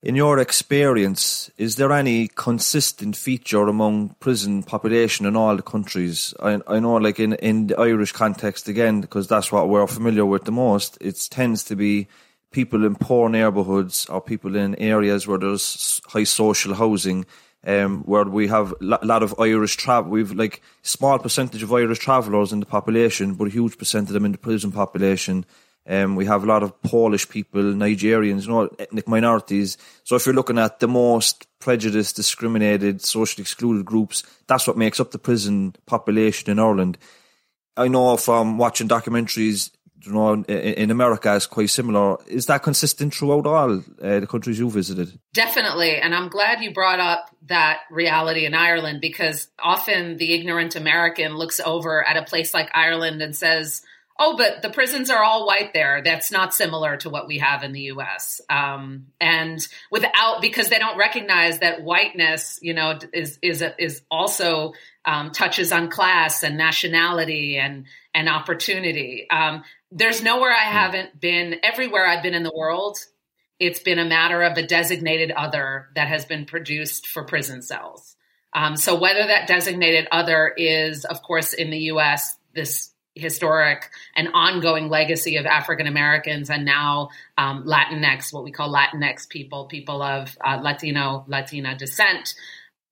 In 0.00 0.14
your 0.14 0.38
experience, 0.38 1.50
is 1.58 1.74
there 1.74 1.90
any 1.90 2.28
consistent 2.28 3.16
feature 3.16 3.66
among 3.66 4.10
prison 4.20 4.62
population 4.62 5.26
in 5.26 5.34
all 5.34 5.56
the 5.56 5.62
countries? 5.62 6.34
I, 6.40 6.60
I 6.68 6.78
know, 6.78 6.94
like 6.94 7.18
in, 7.18 7.32
in 7.34 7.66
the 7.66 7.80
Irish 7.80 8.12
context, 8.12 8.68
again, 8.68 9.00
because 9.00 9.26
that's 9.26 9.50
what 9.50 9.68
we're 9.68 9.88
familiar 9.88 10.24
with 10.24 10.44
the 10.44 10.52
most, 10.52 10.98
it 11.00 11.20
tends 11.30 11.64
to 11.64 11.74
be 11.74 12.06
people 12.50 12.84
in 12.84 12.94
poor 12.94 13.28
neighbourhoods 13.28 14.06
or 14.06 14.20
people 14.20 14.56
in 14.56 14.74
areas 14.76 15.26
where 15.26 15.38
there's 15.38 16.00
high 16.06 16.24
social 16.24 16.74
housing, 16.74 17.26
um, 17.66 18.02
where 18.04 18.24
we 18.24 18.48
have 18.48 18.72
a 18.80 18.84
lot 19.04 19.22
of 19.22 19.34
Irish 19.38 19.76
travel. 19.76 20.10
We've 20.10 20.32
like 20.32 20.62
small 20.82 21.18
percentage 21.18 21.62
of 21.62 21.72
Irish 21.72 21.98
travellers 21.98 22.52
in 22.52 22.60
the 22.60 22.66
population, 22.66 23.34
but 23.34 23.48
a 23.48 23.50
huge 23.50 23.78
percent 23.78 24.08
of 24.08 24.14
them 24.14 24.24
in 24.24 24.32
the 24.32 24.38
prison 24.38 24.72
population. 24.72 25.44
Um, 25.86 26.16
we 26.16 26.26
have 26.26 26.42
a 26.42 26.46
lot 26.46 26.62
of 26.62 26.80
Polish 26.82 27.28
people, 27.28 27.62
Nigerians, 27.62 28.42
you 28.42 28.48
know, 28.48 28.68
ethnic 28.78 29.08
minorities. 29.08 29.78
So 30.04 30.16
if 30.16 30.26
you're 30.26 30.34
looking 30.34 30.58
at 30.58 30.80
the 30.80 30.88
most 30.88 31.46
prejudiced, 31.60 32.16
discriminated, 32.16 33.00
socially 33.00 33.42
excluded 33.42 33.86
groups, 33.86 34.22
that's 34.46 34.66
what 34.66 34.76
makes 34.76 35.00
up 35.00 35.12
the 35.12 35.18
prison 35.18 35.74
population 35.86 36.50
in 36.50 36.58
Ireland. 36.58 36.98
I 37.74 37.88
know 37.88 38.16
from 38.18 38.58
watching 38.58 38.88
documentaries, 38.88 39.70
you 40.04 40.12
know, 40.12 40.34
in 40.44 40.90
America 40.90 41.34
is 41.34 41.46
quite 41.46 41.70
similar. 41.70 42.18
Is 42.26 42.46
that 42.46 42.62
consistent 42.62 43.14
throughout 43.14 43.46
all 43.46 43.78
uh, 43.78 44.20
the 44.20 44.26
countries 44.26 44.58
you 44.58 44.70
visited? 44.70 45.18
Definitely, 45.32 45.96
and 45.96 46.14
I'm 46.14 46.28
glad 46.28 46.62
you 46.62 46.72
brought 46.72 47.00
up 47.00 47.30
that 47.46 47.80
reality 47.90 48.44
in 48.44 48.54
Ireland 48.54 49.00
because 49.00 49.48
often 49.58 50.16
the 50.16 50.34
ignorant 50.34 50.76
American 50.76 51.36
looks 51.36 51.60
over 51.60 52.06
at 52.06 52.16
a 52.16 52.22
place 52.22 52.54
like 52.54 52.70
Ireland 52.74 53.22
and 53.22 53.34
says, 53.34 53.82
Oh, 54.20 54.36
but 54.36 54.62
the 54.62 54.70
prisons 54.70 55.10
are 55.10 55.22
all 55.22 55.46
white 55.46 55.72
there. 55.72 56.02
That's 56.04 56.32
not 56.32 56.52
similar 56.52 56.96
to 56.98 57.10
what 57.10 57.28
we 57.28 57.38
have 57.38 57.62
in 57.62 57.70
the 57.70 57.82
U.S. 57.82 58.40
Um, 58.50 59.06
and 59.20 59.64
without 59.92 60.40
because 60.40 60.68
they 60.68 60.80
don't 60.80 60.98
recognize 60.98 61.60
that 61.60 61.84
whiteness, 61.84 62.58
you 62.60 62.74
know, 62.74 62.98
is 63.12 63.38
is 63.42 63.62
is 63.78 64.02
also 64.10 64.72
um, 65.04 65.30
touches 65.30 65.70
on 65.70 65.88
class 65.88 66.42
and 66.42 66.58
nationality 66.58 67.58
and 67.58 67.86
and 68.12 68.28
opportunity. 68.28 69.28
Um, 69.30 69.62
there's 69.90 70.22
nowhere 70.22 70.52
I 70.52 70.64
haven't 70.64 71.20
been. 71.20 71.56
Everywhere 71.62 72.06
I've 72.06 72.22
been 72.22 72.34
in 72.34 72.42
the 72.42 72.52
world, 72.54 72.98
it's 73.58 73.80
been 73.80 73.98
a 73.98 74.04
matter 74.04 74.42
of 74.42 74.56
a 74.56 74.66
designated 74.66 75.30
other 75.30 75.88
that 75.94 76.08
has 76.08 76.24
been 76.24 76.44
produced 76.44 77.06
for 77.06 77.24
prison 77.24 77.62
cells. 77.62 78.16
Um, 78.52 78.76
so 78.76 78.98
whether 78.98 79.26
that 79.26 79.46
designated 79.46 80.08
other 80.10 80.52
is, 80.56 81.04
of 81.04 81.22
course, 81.22 81.52
in 81.52 81.70
the 81.70 81.78
U.S. 81.78 82.36
this 82.54 82.92
historic 83.14 83.90
and 84.16 84.28
ongoing 84.32 84.88
legacy 84.88 85.36
of 85.36 85.46
African 85.46 85.86
Americans 85.86 86.50
and 86.50 86.64
now 86.64 87.10
um, 87.36 87.64
Latinx, 87.64 88.32
what 88.32 88.44
we 88.44 88.52
call 88.52 88.72
Latinx 88.72 89.28
people, 89.28 89.66
people 89.66 90.02
of 90.02 90.36
uh, 90.44 90.60
Latino, 90.62 91.24
Latina 91.26 91.76
descent 91.76 92.34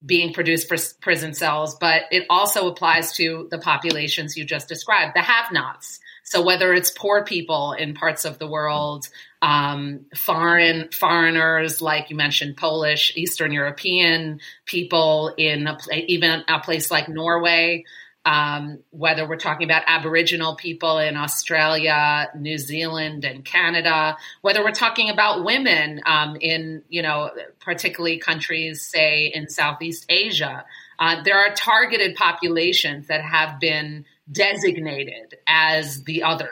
being 0.04 0.32
produced 0.32 0.68
for 0.68 0.76
prison 1.00 1.32
cells, 1.32 1.76
but 1.76 2.02
it 2.10 2.26
also 2.28 2.68
applies 2.68 3.12
to 3.14 3.48
the 3.50 3.58
populations 3.58 4.36
you 4.36 4.44
just 4.44 4.68
described, 4.68 5.14
the 5.14 5.22
have 5.22 5.50
nots. 5.52 6.00
So 6.26 6.42
whether 6.42 6.74
it's 6.74 6.90
poor 6.90 7.24
people 7.24 7.72
in 7.72 7.94
parts 7.94 8.24
of 8.24 8.40
the 8.40 8.48
world, 8.48 9.08
um, 9.42 10.06
foreign 10.14 10.90
foreigners 10.90 11.80
like 11.80 12.10
you 12.10 12.16
mentioned, 12.16 12.56
Polish, 12.56 13.12
Eastern 13.16 13.52
European 13.52 14.40
people 14.64 15.32
in 15.38 15.68
a, 15.68 15.78
even 16.08 16.42
a 16.48 16.58
place 16.58 16.90
like 16.90 17.08
Norway, 17.08 17.84
um, 18.24 18.80
whether 18.90 19.26
we're 19.26 19.36
talking 19.36 19.68
about 19.68 19.84
Aboriginal 19.86 20.56
people 20.56 20.98
in 20.98 21.16
Australia, 21.16 22.28
New 22.36 22.58
Zealand, 22.58 23.24
and 23.24 23.44
Canada, 23.44 24.16
whether 24.42 24.64
we're 24.64 24.72
talking 24.72 25.10
about 25.10 25.44
women 25.44 26.00
um, 26.06 26.36
in, 26.40 26.82
you 26.88 27.02
know, 27.02 27.30
particularly 27.60 28.18
countries, 28.18 28.82
say 28.82 29.30
in 29.32 29.48
Southeast 29.48 30.06
Asia, 30.08 30.64
uh, 30.98 31.22
there 31.22 31.38
are 31.38 31.54
targeted 31.54 32.16
populations 32.16 33.06
that 33.06 33.22
have 33.22 33.60
been 33.60 34.04
designated 34.30 35.36
as 35.46 36.04
the 36.04 36.22
other 36.22 36.50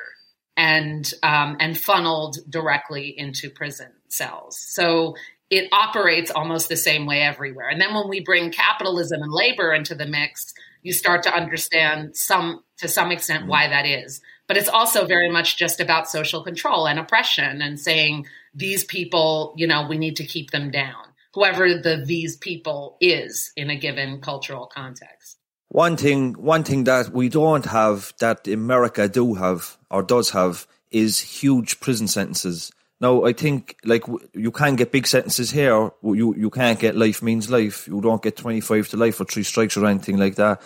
and 0.57 1.13
um, 1.23 1.57
and 1.61 1.79
funneled 1.79 2.39
directly 2.49 3.15
into 3.17 3.51
prison 3.51 3.93
cells. 4.09 4.59
So 4.59 5.15
it 5.51 5.69
operates 5.73 6.31
almost 6.31 6.69
the 6.69 6.77
same 6.77 7.07
way 7.07 7.23
everywhere. 7.23 7.69
And 7.69 7.81
then 7.81 7.95
when 7.95 8.09
we 8.09 8.21
bring 8.21 8.51
capitalism 8.51 9.23
and 9.23 9.33
labor 9.33 9.73
into 9.73 9.95
the 9.95 10.07
mix, 10.07 10.55
you 10.83 10.93
start 10.93 11.23
to 11.25 11.35
understand 11.35 12.17
some 12.17 12.63
to 12.79 12.89
some 12.89 13.11
extent 13.11 13.43
mm-hmm. 13.43 13.51
why 13.51 13.69
that 13.69 13.87
is. 13.87 14.21
But 14.47 14.57
it's 14.57 14.69
also 14.69 15.07
very 15.07 15.31
much 15.31 15.57
just 15.57 15.81
about 15.81 16.09
social 16.09 16.43
control 16.43 16.87
and 16.87 16.99
oppression 16.99 17.63
and 17.63 17.81
saying 17.81 18.27
these 18.55 18.85
people, 18.85 19.55
you 19.57 19.67
know, 19.67 19.87
we 19.87 19.97
need 19.97 20.17
to 20.17 20.25
keep 20.25 20.51
them 20.51 20.71
down. 20.71 21.05
Whoever 21.33 21.79
the 21.79 22.05
these 22.07 22.37
people 22.37 22.97
is 23.01 23.53
in 23.57 23.71
a 23.71 23.77
given 23.77 24.21
cultural 24.21 24.67
context. 24.67 25.39
One 25.75 25.97
thing, 25.97 26.35
one 26.35 26.63
thing 26.63 26.85
that 26.85 27.09
we 27.09 27.29
don't 27.29 27.65
have 27.65 28.13
that 28.21 28.47
America 28.47 29.09
do 29.09 29.35
have 29.35 29.77
or 29.91 30.05
does 30.05 30.31
have 30.31 30.69
is 30.93 31.19
huge 31.19 31.81
prison 31.81 32.07
sentences. 32.07 32.71
Now, 33.01 33.25
I 33.25 33.33
think 33.33 33.77
like 33.85 34.05
you 34.35 34.53
can 34.53 34.77
get 34.77 34.93
big 34.93 35.09
sentences 35.09 35.51
here. 35.51 35.91
You 36.01 36.33
you 36.37 36.51
can't 36.51 36.79
get 36.79 36.95
life 36.95 37.25
means 37.25 37.51
life. 37.51 37.89
You 37.89 38.01
don't 38.01 38.23
get 38.23 38.37
twenty 38.37 38.61
five 38.61 38.89
to 38.91 38.97
life 38.97 39.21
or 39.21 39.25
three 39.25 39.43
strikes 39.43 39.77
or 39.77 39.85
anything 39.87 40.17
like 40.17 40.37
that. 40.37 40.63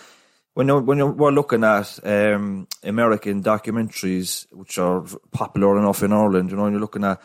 When 0.53 0.85
when 0.85 1.17
we're 1.17 1.31
looking 1.31 1.63
at 1.63 1.99
um, 2.05 2.67
American 2.83 3.41
documentaries, 3.41 4.45
which 4.51 4.77
are 4.77 5.03
popular 5.31 5.79
enough 5.79 6.03
in 6.03 6.13
Ireland, 6.13 6.51
you 6.51 6.57
know, 6.57 6.67
you're 6.67 6.79
looking 6.79 7.03
at 7.03 7.19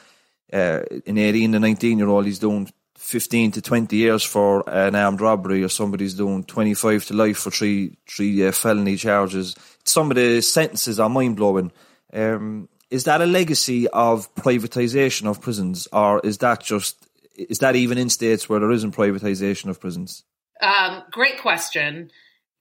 uh, 0.51 0.81
an 1.07 1.19
eighteen 1.19 1.53
to 1.53 1.61
nineteen 1.61 1.99
year 1.99 2.09
old, 2.09 2.25
he's 2.25 2.39
doing 2.39 2.73
fifteen 3.05 3.51
to 3.53 3.61
twenty 3.61 3.97
years 3.97 4.23
for 4.23 4.69
an 4.69 4.95
armed 4.95 5.21
robbery, 5.21 5.63
or 5.63 5.69
somebody's 5.69 6.15
doing 6.15 6.43
twenty 6.45 6.75
five 6.75 7.05
to 7.05 7.15
life 7.15 7.39
for 7.39 7.51
three 7.51 7.99
three 8.09 8.47
uh, 8.47 8.51
felony 8.51 8.97
charges. 8.97 9.55
Some 9.85 10.11
of 10.11 10.17
the 10.17 10.41
sentences 10.41 10.99
are 10.99 11.11
mind 11.11 11.37
blowing. 11.37 11.71
Um, 12.13 12.69
is 12.91 13.05
that 13.05 13.21
a 13.21 13.27
legacy 13.27 13.89
of 13.89 14.35
privatization 14.35 15.27
of 15.27 15.41
prisons, 15.41 15.87
or 15.93 16.21
is 16.25 16.39
that 16.39 16.63
just 16.63 16.97
is 17.35 17.59
that 17.59 17.77
even 17.77 17.99
in 17.99 18.09
states 18.09 18.49
where 18.49 18.61
there 18.61 18.73
isn't 18.73 18.97
privatization 18.97 19.69
of 19.69 19.81
prisons? 19.81 20.25
Um, 20.61 21.03
great 21.11 21.41
question. 21.43 22.11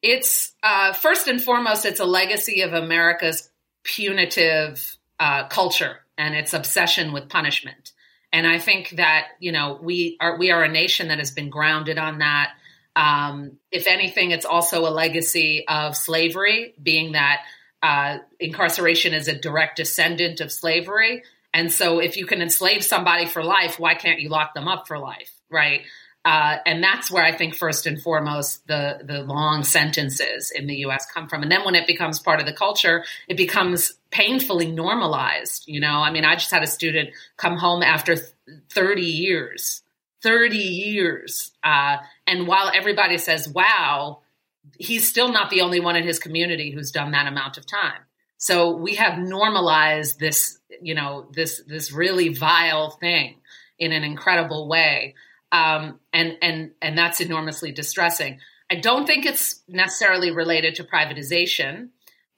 It's 0.02 0.52
uh, 0.62 0.92
first 0.92 1.28
and 1.30 1.42
foremost, 1.42 1.86
it's 1.86 2.02
a 2.02 2.06
legacy 2.06 2.62
of 2.62 2.74
America's 2.74 3.50
punitive 3.84 4.98
uh, 5.20 5.48
culture 5.48 6.00
and 6.18 6.36
its 6.36 6.54
obsession 6.54 7.14
with 7.14 7.30
punishment. 7.30 7.93
And 8.34 8.48
I 8.48 8.58
think 8.58 8.90
that 8.98 9.28
you 9.40 9.52
know 9.52 9.80
we 9.82 10.18
are 10.20 10.38
we 10.38 10.50
are 10.52 10.64
a 10.64 10.68
nation 10.68 11.08
that 11.10 11.20
has 11.20 11.32
been 11.32 11.50
grounded 11.50 12.00
on 12.00 12.18
that. 12.18 12.54
Um, 12.96 13.58
if 13.72 13.88
anything, 13.88 14.32
it's 14.32 14.46
also 14.46 14.88
a 14.88 14.92
legacy 14.92 15.66
of 15.68 15.96
slavery, 15.96 16.74
being 16.82 17.14
that 17.14 17.42
uh, 17.82 18.18
incarceration 18.40 19.14
is 19.14 19.28
a 19.28 19.36
direct 19.36 19.78
descendant 19.78 20.42
of 20.42 20.52
slavery. 20.52 21.24
And 21.54 21.72
so, 21.72 22.00
if 22.00 22.18
you 22.18 22.26
can 22.26 22.42
enslave 22.42 22.84
somebody 22.84 23.28
for 23.28 23.44
life, 23.44 23.80
why 23.80 23.94
can't 23.94 24.20
you 24.20 24.30
lock 24.30 24.56
them 24.56 24.68
up 24.68 24.88
for 24.88 24.98
life? 24.98 25.32
Right. 25.50 25.82
Uh, 26.26 26.58
and 26.66 26.82
that's 26.82 27.12
where 27.12 27.24
I 27.24 27.34
think 27.34 27.56
first 27.56 27.86
and 27.86 28.02
foremost 28.02 28.66
the 28.68 29.00
the 29.04 29.24
long 29.24 29.64
sentences 29.64 30.52
in 30.52 30.68
the 30.68 30.76
U.S. 30.78 31.06
come 31.12 31.28
from. 31.28 31.44
And 31.44 31.52
then 31.52 31.66
when 31.66 31.76
it 31.76 31.86
becomes 31.86 32.20
part 32.20 32.40
of 32.40 32.46
the 32.46 32.54
culture, 32.54 33.04
it 33.28 33.36
becomes 33.36 33.94
painfully 34.10 34.72
normalized. 34.72 35.66
You 35.68 35.82
know, 35.82 35.96
I 35.96 36.12
mean, 36.12 36.24
I 36.24 36.36
just 36.36 36.52
had 36.52 36.64
a 36.64 36.68
student 36.68 37.10
come 37.36 37.58
home 37.58 37.84
after 37.84 38.16
thirty 38.70 39.06
years, 39.06 39.84
thirty 40.22 40.58
years, 40.58 41.52
uh, 41.62 41.98
and 42.26 42.48
while 42.48 42.72
everybody 42.74 43.18
says, 43.18 43.50
"Wow," 43.50 44.22
he's 44.78 45.08
still 45.08 45.32
not 45.32 45.50
the 45.50 45.62
only 45.62 45.82
one 45.82 45.98
in 45.98 46.04
his 46.04 46.20
community 46.20 46.72
who's 46.72 46.92
done 46.92 47.12
that 47.12 47.28
amount 47.28 47.58
of 47.58 47.66
time. 47.66 48.02
So 48.38 48.76
we 48.76 48.96
have 48.96 49.20
normalized 49.20 50.20
this, 50.20 50.60
you 50.82 50.96
know, 50.96 51.28
this 51.32 51.62
this 51.66 51.92
really 51.92 52.30
vile 52.30 52.92
thing 52.92 53.36
in 53.80 53.92
an 53.92 54.04
incredible 54.04 54.68
way, 54.68 55.16
um, 55.54 56.00
and 56.12 56.36
and 56.42 56.72
and 56.82 56.98
that's 56.98 57.22
enormously 57.22 57.72
distressing. 57.72 58.40
I 58.70 58.76
don't 58.76 59.06
think 59.06 59.26
it's 59.26 59.62
necessarily 59.68 60.32
related 60.32 60.76
to 60.76 60.84
privatization. 60.84 61.90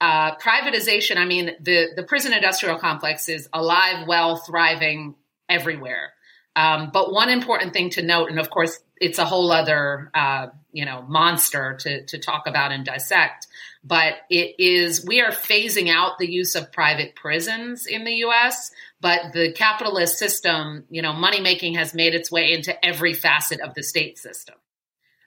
Uh, 0.02 0.36
privatization, 0.36 1.16
I 1.16 1.26
mean, 1.26 1.52
the 1.62 1.88
the 1.96 2.04
prison 2.04 2.34
industrial 2.34 2.78
complex 2.78 3.30
is 3.30 3.48
alive, 3.54 4.06
well, 4.06 4.36
thriving 4.36 5.16
everywhere. 5.48 6.12
Um, 6.58 6.92
but 6.94 7.12
one 7.12 7.30
important 7.30 7.74
thing 7.74 7.90
to 7.92 8.02
note, 8.02 8.30
and 8.30 8.40
of 8.40 8.50
course, 8.50 8.78
it's 8.98 9.18
a 9.18 9.26
whole 9.26 9.50
other 9.52 10.12
uh, 10.14 10.48
you 10.74 10.84
know 10.84 11.02
monster 11.08 11.78
to 11.80 12.06
to 12.06 12.20
talk 12.20 12.48
about 12.48 12.74
and 12.74 12.86
dissect. 12.86 13.48
But 13.88 14.16
it 14.32 14.56
is 14.58 15.06
we 15.06 15.22
are 15.22 15.32
phasing 15.32 15.90
out 15.90 16.18
the 16.18 16.30
use 16.30 16.56
of 16.56 16.72
private 16.72 17.16
prisons 17.16 17.86
in 17.86 18.04
the 18.04 18.14
U.S. 18.16 18.72
But 19.00 19.34
the 19.34 19.52
capitalist 19.54 20.18
system, 20.18 20.86
you 20.90 21.04
know, 21.04 21.14
money 21.14 21.40
making 21.40 21.76
has 21.76 21.94
made 21.94 22.16
its 22.16 22.32
way 22.32 22.52
into 22.54 22.84
every 22.84 23.14
facet 23.14 23.62
of 23.62 23.76
the 23.76 23.84
state 23.84 24.18
system. 24.18 24.56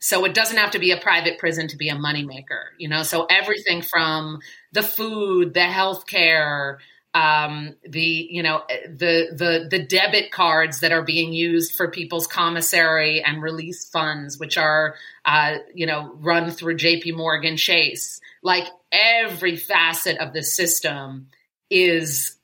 So 0.01 0.25
it 0.25 0.35
doesn't 0.35 0.57
have 0.57 0.73
to 0.73 0.79
be 0.79 0.92
a 0.92 1.01
private 1.01 1.38
prison 1.38 1.68
to 1.68 1.77
be 1.77 1.88
a 1.88 1.94
moneymaker, 1.94 2.62
you 2.79 2.88
know. 2.88 3.03
So 3.03 3.27
everything 3.29 3.83
from 3.83 4.40
the 4.73 4.83
food, 4.83 5.55
the 5.55 5.64
health 5.64 6.07
care, 6.07 6.79
um, 7.14 7.75
the 7.88 8.29
you 8.31 8.42
know 8.42 8.62
the 8.68 9.29
the 9.33 9.66
the 9.68 9.85
debit 9.85 10.31
cards 10.31 10.81
that 10.81 10.92
are 10.92 11.03
being 11.03 11.33
used 11.33 11.75
for 11.75 11.90
people's 11.90 12.27
commissary 12.27 13.23
and 13.23 13.42
release 13.42 13.88
funds, 13.88 14.38
which 14.38 14.57
are 14.57 14.94
uh, 15.25 15.57
you 15.75 15.87
know 15.87 16.12
run 16.16 16.51
through 16.51 16.77
J.P. 16.77 17.12
Morgan 17.12 17.57
Chase. 17.57 18.21
Like 18.49 18.67
every 18.91 19.57
facet 19.57 20.17
of 20.19 20.33
the 20.33 20.43
system 20.43 21.29
is 21.69 22.37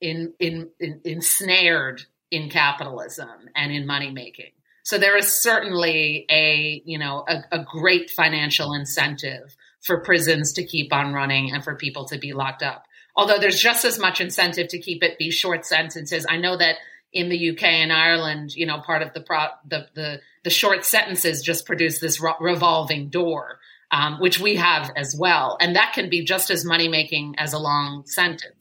in, 0.00 0.32
in, 0.40 0.70
in 0.80 1.02
ensnared 1.04 2.02
in 2.30 2.48
capitalism 2.48 3.28
and 3.54 3.70
in 3.70 3.86
money 3.86 4.10
making. 4.10 4.52
So 4.82 4.96
there 4.96 5.14
is 5.16 5.30
certainly 5.30 6.24
a 6.30 6.82
you 6.86 6.98
know 6.98 7.24
a, 7.28 7.44
a 7.52 7.64
great 7.64 8.10
financial 8.10 8.72
incentive 8.72 9.54
for 9.82 10.00
prisons 10.00 10.54
to 10.54 10.64
keep 10.64 10.90
on 10.90 11.12
running 11.12 11.52
and 11.52 11.62
for 11.62 11.74
people 11.74 12.06
to 12.06 12.18
be 12.18 12.32
locked 12.32 12.62
up 12.62 12.86
although 13.14 13.38
there's 13.38 13.60
just 13.60 13.84
as 13.84 13.98
much 13.98 14.20
incentive 14.20 14.68
to 14.68 14.78
keep 14.78 15.02
it 15.02 15.18
be 15.18 15.30
short 15.30 15.66
sentences. 15.66 16.26
I 16.28 16.36
know 16.38 16.56
that 16.56 16.76
in 17.12 17.28
the 17.28 17.50
UK 17.50 17.62
and 17.64 17.92
Ireland, 17.92 18.54
you 18.54 18.66
know, 18.66 18.80
part 18.80 19.02
of 19.02 19.12
the 19.12 19.20
pro- 19.20 19.48
the, 19.68 19.86
the, 19.94 20.20
the 20.44 20.50
short 20.50 20.84
sentences 20.84 21.42
just 21.42 21.66
produce 21.66 21.98
this 21.98 22.22
revolving 22.40 23.10
door, 23.10 23.58
um, 23.92 24.18
which 24.18 24.40
we 24.40 24.56
have 24.56 24.90
as 24.96 25.14
well, 25.16 25.58
and 25.60 25.76
that 25.76 25.92
can 25.94 26.08
be 26.08 26.24
just 26.24 26.50
as 26.50 26.64
money 26.64 26.88
making 26.88 27.34
as 27.38 27.52
a 27.52 27.58
long 27.58 28.04
sentence. 28.06 28.56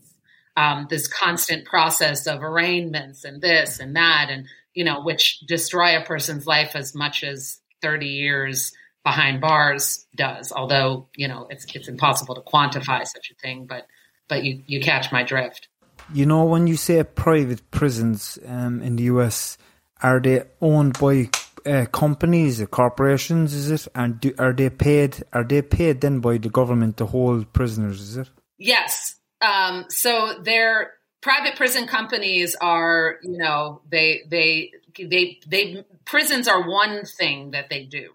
Um, 0.57 0.87
this 0.89 1.07
constant 1.07 1.65
process 1.65 2.27
of 2.27 2.43
arraignments 2.43 3.23
and 3.23 3.41
this 3.41 3.79
and 3.79 3.95
that, 3.95 4.27
and 4.29 4.45
you 4.73 4.83
know, 4.83 5.01
which 5.01 5.39
destroy 5.47 5.97
a 5.97 6.03
person's 6.03 6.45
life 6.45 6.75
as 6.75 6.93
much 6.93 7.23
as 7.23 7.59
thirty 7.81 8.07
years 8.07 8.73
behind 9.05 9.39
bars 9.39 10.05
does. 10.13 10.51
Although 10.51 11.07
you 11.15 11.29
know, 11.29 11.47
it's 11.49 11.65
it's 11.73 11.87
impossible 11.87 12.35
to 12.35 12.41
quantify 12.41 13.07
such 13.07 13.31
a 13.31 13.35
thing, 13.35 13.65
but 13.65 13.87
but 14.27 14.43
you 14.43 14.61
you 14.67 14.81
catch 14.81 15.13
my 15.13 15.23
drift. 15.23 15.69
You 16.13 16.25
know, 16.25 16.43
when 16.43 16.67
you 16.67 16.75
say 16.75 17.01
private 17.03 17.71
prisons 17.71 18.37
um, 18.45 18.81
in 18.81 18.97
the 18.97 19.03
US, 19.03 19.57
are 20.03 20.19
they 20.19 20.43
owned 20.59 20.99
by 20.99 21.29
uh, 21.65 21.85
companies, 21.85 22.63
corporations? 22.69 23.53
Is 23.53 23.71
it? 23.71 23.87
And 23.95 24.19
do, 24.19 24.33
are 24.37 24.53
they 24.53 24.69
paid? 24.69 25.23
Are 25.33 25.43
they 25.43 25.61
paid 25.61 26.01
then 26.01 26.19
by 26.19 26.37
the 26.37 26.49
government 26.49 26.97
to 26.97 27.05
hold 27.05 27.51
prisoners? 27.53 28.01
Is 28.01 28.17
it? 28.17 28.29
Yes. 28.57 29.15
Um, 29.41 29.85
so 29.89 30.39
they're 30.41 30.93
private 31.21 31.55
prison 31.55 31.87
companies 31.87 32.55
are, 32.59 33.17
you 33.23 33.37
know, 33.37 33.81
they 33.89 34.21
they 34.29 34.71
they 34.97 35.39
they 35.47 35.85
prisons 36.05 36.47
are 36.47 36.67
one 36.67 37.05
thing 37.05 37.51
that 37.51 37.69
they 37.69 37.83
do. 37.83 38.11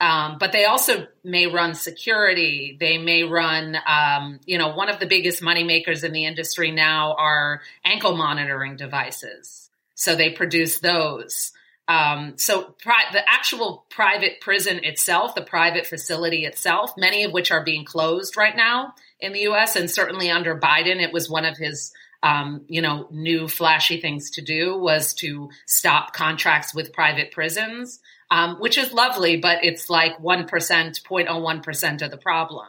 Um, 0.00 0.38
but 0.40 0.52
they 0.52 0.64
also 0.64 1.06
may 1.22 1.46
run 1.46 1.74
security. 1.74 2.76
They 2.80 2.96
may 2.96 3.22
run, 3.22 3.76
um, 3.86 4.40
you 4.46 4.56
know, 4.56 4.68
one 4.68 4.88
of 4.88 4.98
the 4.98 5.06
biggest 5.06 5.42
money 5.42 5.62
makers 5.62 6.04
in 6.04 6.12
the 6.12 6.24
industry 6.24 6.70
now 6.70 7.14
are 7.18 7.60
ankle 7.84 8.16
monitoring 8.16 8.76
devices. 8.76 9.68
So 9.94 10.16
they 10.16 10.30
produce 10.30 10.80
those. 10.80 11.52
Um, 11.90 12.38
so 12.38 12.74
pri- 12.82 13.10
the 13.12 13.28
actual 13.28 13.84
private 13.90 14.40
prison 14.40 14.84
itself, 14.84 15.34
the 15.34 15.42
private 15.42 15.86
facility 15.86 16.44
itself, 16.44 16.92
many 16.96 17.24
of 17.24 17.32
which 17.32 17.50
are 17.50 17.64
being 17.64 17.84
closed 17.84 18.36
right 18.36 18.54
now 18.54 18.94
in 19.18 19.32
the 19.32 19.40
U.S. 19.40 19.76
and 19.76 19.90
certainly 19.90 20.30
under 20.30 20.58
Biden, 20.58 21.02
it 21.02 21.12
was 21.12 21.28
one 21.28 21.44
of 21.44 21.56
his 21.56 21.92
um, 22.22 22.66
you 22.68 22.82
know, 22.82 23.08
new 23.10 23.48
flashy 23.48 23.98
things 23.98 24.32
to 24.32 24.42
do 24.42 24.76
was 24.76 25.14
to 25.14 25.48
stop 25.66 26.12
contracts 26.12 26.74
with 26.74 26.92
private 26.92 27.32
prisons 27.32 27.98
um, 28.30 28.56
which 28.56 28.78
is 28.78 28.92
lovely, 28.92 29.36
but 29.36 29.64
it's 29.64 29.90
like 29.90 30.18
1%, 30.18 30.46
0.01% 30.48 32.02
of 32.02 32.10
the 32.10 32.16
problem. 32.16 32.66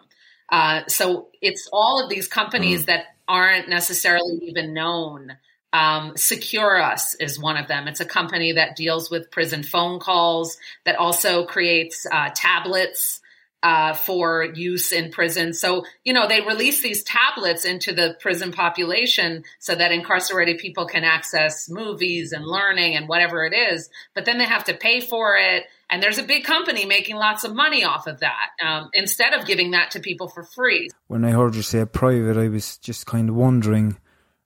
Uh, 0.49 0.81
so 0.87 1.29
it's 1.41 1.69
all 1.71 2.03
of 2.03 2.09
these 2.09 2.27
companies 2.27 2.83
mm. 2.83 2.85
that 2.87 3.05
aren't 3.27 3.69
necessarily 3.69 4.39
even 4.43 4.73
known. 4.73 5.37
Um, 5.73 6.17
Securus 6.17 7.15
is 7.15 7.39
one 7.39 7.57
of 7.57 7.67
them. 7.67 7.87
It's 7.87 8.01
a 8.01 8.05
company 8.05 8.53
that 8.53 8.75
deals 8.75 9.09
with 9.09 9.31
prison 9.31 9.63
phone 9.63 9.99
calls, 9.99 10.57
that 10.85 10.97
also 10.97 11.45
creates 11.45 12.05
uh, 12.11 12.29
tablets 12.35 13.21
uh, 13.63 13.93
for 13.93 14.43
use 14.43 14.91
in 14.91 15.11
prison. 15.11 15.53
So, 15.53 15.85
you 16.03 16.13
know, 16.13 16.27
they 16.27 16.41
release 16.41 16.81
these 16.81 17.03
tablets 17.03 17.63
into 17.63 17.93
the 17.93 18.17
prison 18.19 18.51
population 18.51 19.43
so 19.59 19.75
that 19.75 19.91
incarcerated 19.91 20.57
people 20.57 20.87
can 20.87 21.03
access 21.03 21.69
movies 21.69 22.31
and 22.31 22.45
learning 22.45 22.95
and 22.95 23.07
whatever 23.07 23.45
it 23.45 23.53
is, 23.53 23.89
but 24.15 24.25
then 24.25 24.39
they 24.39 24.45
have 24.45 24.63
to 24.65 24.73
pay 24.73 24.99
for 24.99 25.37
it. 25.37 25.65
And 25.89 26.01
there's 26.01 26.17
a 26.17 26.23
big 26.23 26.43
company 26.43 26.85
making 26.85 27.17
lots 27.17 27.43
of 27.43 27.53
money 27.53 27.83
off 27.83 28.07
of 28.07 28.21
that 28.21 28.49
um, 28.65 28.89
instead 28.93 29.33
of 29.33 29.45
giving 29.45 29.71
that 29.71 29.91
to 29.91 29.99
people 29.99 30.29
for 30.29 30.43
free. 30.43 30.89
When 31.07 31.25
I 31.25 31.31
heard 31.31 31.53
you 31.53 31.61
say 31.61 31.85
private, 31.85 32.37
I 32.37 32.47
was 32.47 32.77
just 32.77 33.05
kind 33.05 33.29
of 33.29 33.35
wondering 33.35 33.97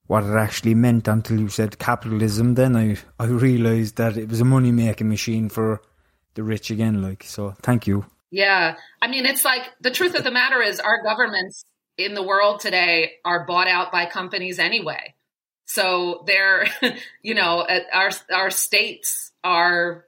what 0.07 0.23
it 0.23 0.35
actually 0.35 0.75
meant 0.75 1.07
until 1.07 1.39
you 1.39 1.49
said 1.49 1.79
capitalism. 1.79 2.55
Then 2.55 2.75
I, 2.75 2.97
I 3.19 3.25
realized 3.25 3.97
that 3.97 4.17
it 4.17 4.29
was 4.29 4.41
a 4.41 4.45
money 4.45 4.71
making 4.71 5.09
machine 5.09 5.49
for 5.49 5.81
the 6.35 6.43
rich 6.43 6.69
again. 6.69 7.01
Like, 7.01 7.23
so 7.23 7.55
thank 7.61 7.87
you. 7.87 8.05
Yeah. 8.31 8.75
I 9.01 9.07
mean, 9.07 9.25
it's 9.25 9.45
like 9.45 9.63
the 9.81 9.91
truth 9.91 10.15
of 10.15 10.23
the 10.23 10.31
matter 10.31 10.61
is 10.61 10.79
our 10.79 11.01
governments 11.03 11.65
in 11.97 12.13
the 12.13 12.23
world 12.23 12.59
today 12.59 13.13
are 13.23 13.45
bought 13.45 13.67
out 13.67 13.91
by 13.91 14.05
companies 14.05 14.59
anyway. 14.59 15.15
So 15.65 16.23
they're, 16.27 16.67
you 17.21 17.33
know, 17.33 17.65
our, 17.93 18.11
our 18.31 18.49
states 18.49 19.31
are, 19.43 20.05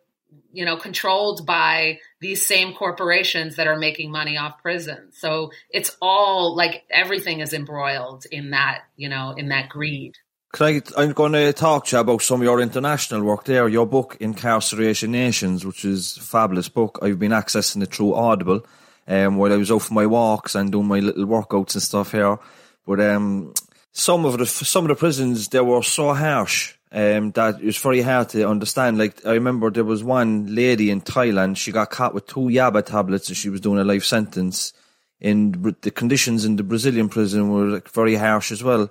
you 0.52 0.66
know, 0.66 0.78
controlled 0.78 1.46
by 1.46 2.00
these 2.20 2.46
same 2.46 2.74
corporations 2.74 3.58
that 3.58 3.68
are 3.68 3.78
making 3.78 4.12
money 4.12 4.38
off 4.38 4.62
prisons. 4.62 5.18
So 5.18 5.52
it's 5.70 5.96
all 6.02 6.56
like 6.56 6.84
everything 6.90 7.42
is 7.42 7.54
embroiled 7.54 8.26
in 8.32 8.52
that, 8.52 8.84
you 8.96 9.10
know, 9.10 9.32
in 9.32 9.50
that 9.50 9.70
greed. 9.70 10.16
I, 10.60 10.82
I'm 10.96 11.12
going 11.12 11.34
to 11.34 11.54
talk 11.54 11.86
to 11.88 11.98
you 11.98 12.00
about 12.00 12.22
some 12.22 12.42
of 12.42 12.46
your 12.46 12.60
international 12.62 13.24
work 13.24 13.44
there. 13.44 13.68
Your 13.68 13.86
book, 13.86 14.18
Incarceration 14.20 15.12
Nations, 15.12 15.66
which 15.66 15.86
is 15.86 16.18
a 16.18 16.22
fabulous 16.22 16.70
book. 16.70 17.00
I've 17.02 17.20
been 17.20 17.32
accessing 17.32 17.84
it 17.84 17.94
through 17.94 18.16
Audible 18.16 18.66
um, 19.08 19.36
while 19.36 19.54
I 19.54 19.58
was 19.58 19.70
for 19.70 19.94
my 19.94 20.06
walks 20.06 20.56
and 20.56 20.72
doing 20.72 20.88
my 20.88 21.00
little 21.00 21.26
workouts 21.26 21.74
and 21.74 21.84
stuff 21.84 22.12
here. 22.12 22.40
But 22.88 23.02
um, 23.02 23.54
some 23.92 24.26
of 24.26 24.38
the 24.38 24.46
some 24.46 24.86
of 24.86 24.90
the 24.90 24.96
prisons 24.96 25.50
they 25.50 25.60
were 25.60 25.84
so 25.84 26.14
harsh 26.14 26.77
um, 26.91 27.34
was 27.36 27.78
very 27.78 28.02
hard 28.02 28.30
to 28.30 28.47
understand. 28.47 28.97
Like 28.97 29.26
I 29.26 29.34
remember 29.34 29.69
there 29.69 29.84
was 29.84 30.04
one 30.04 30.54
lady 30.54 30.89
in 30.89 31.02
Thailand. 31.02 31.58
She 31.58 31.71
got 31.71 31.89
caught 31.89 32.13
with 32.13 32.28
two 32.28 32.41
Yaba 32.41 32.86
tablets 32.86 33.28
and 33.28 33.38
she 33.38 33.50
was 33.50 33.62
doing 33.62 33.80
a 33.80 33.84
life 33.84 34.06
sentence. 34.06 34.73
And 35.19 35.76
the 35.82 35.91
conditions 35.91 36.45
in 36.45 36.58
the 36.58 36.63
Brazilian 36.63 37.10
prison 37.10 37.50
were 37.50 37.65
like, 37.65 37.89
very 37.89 38.15
harsh 38.15 38.52
as 38.52 38.63
well. 38.63 38.89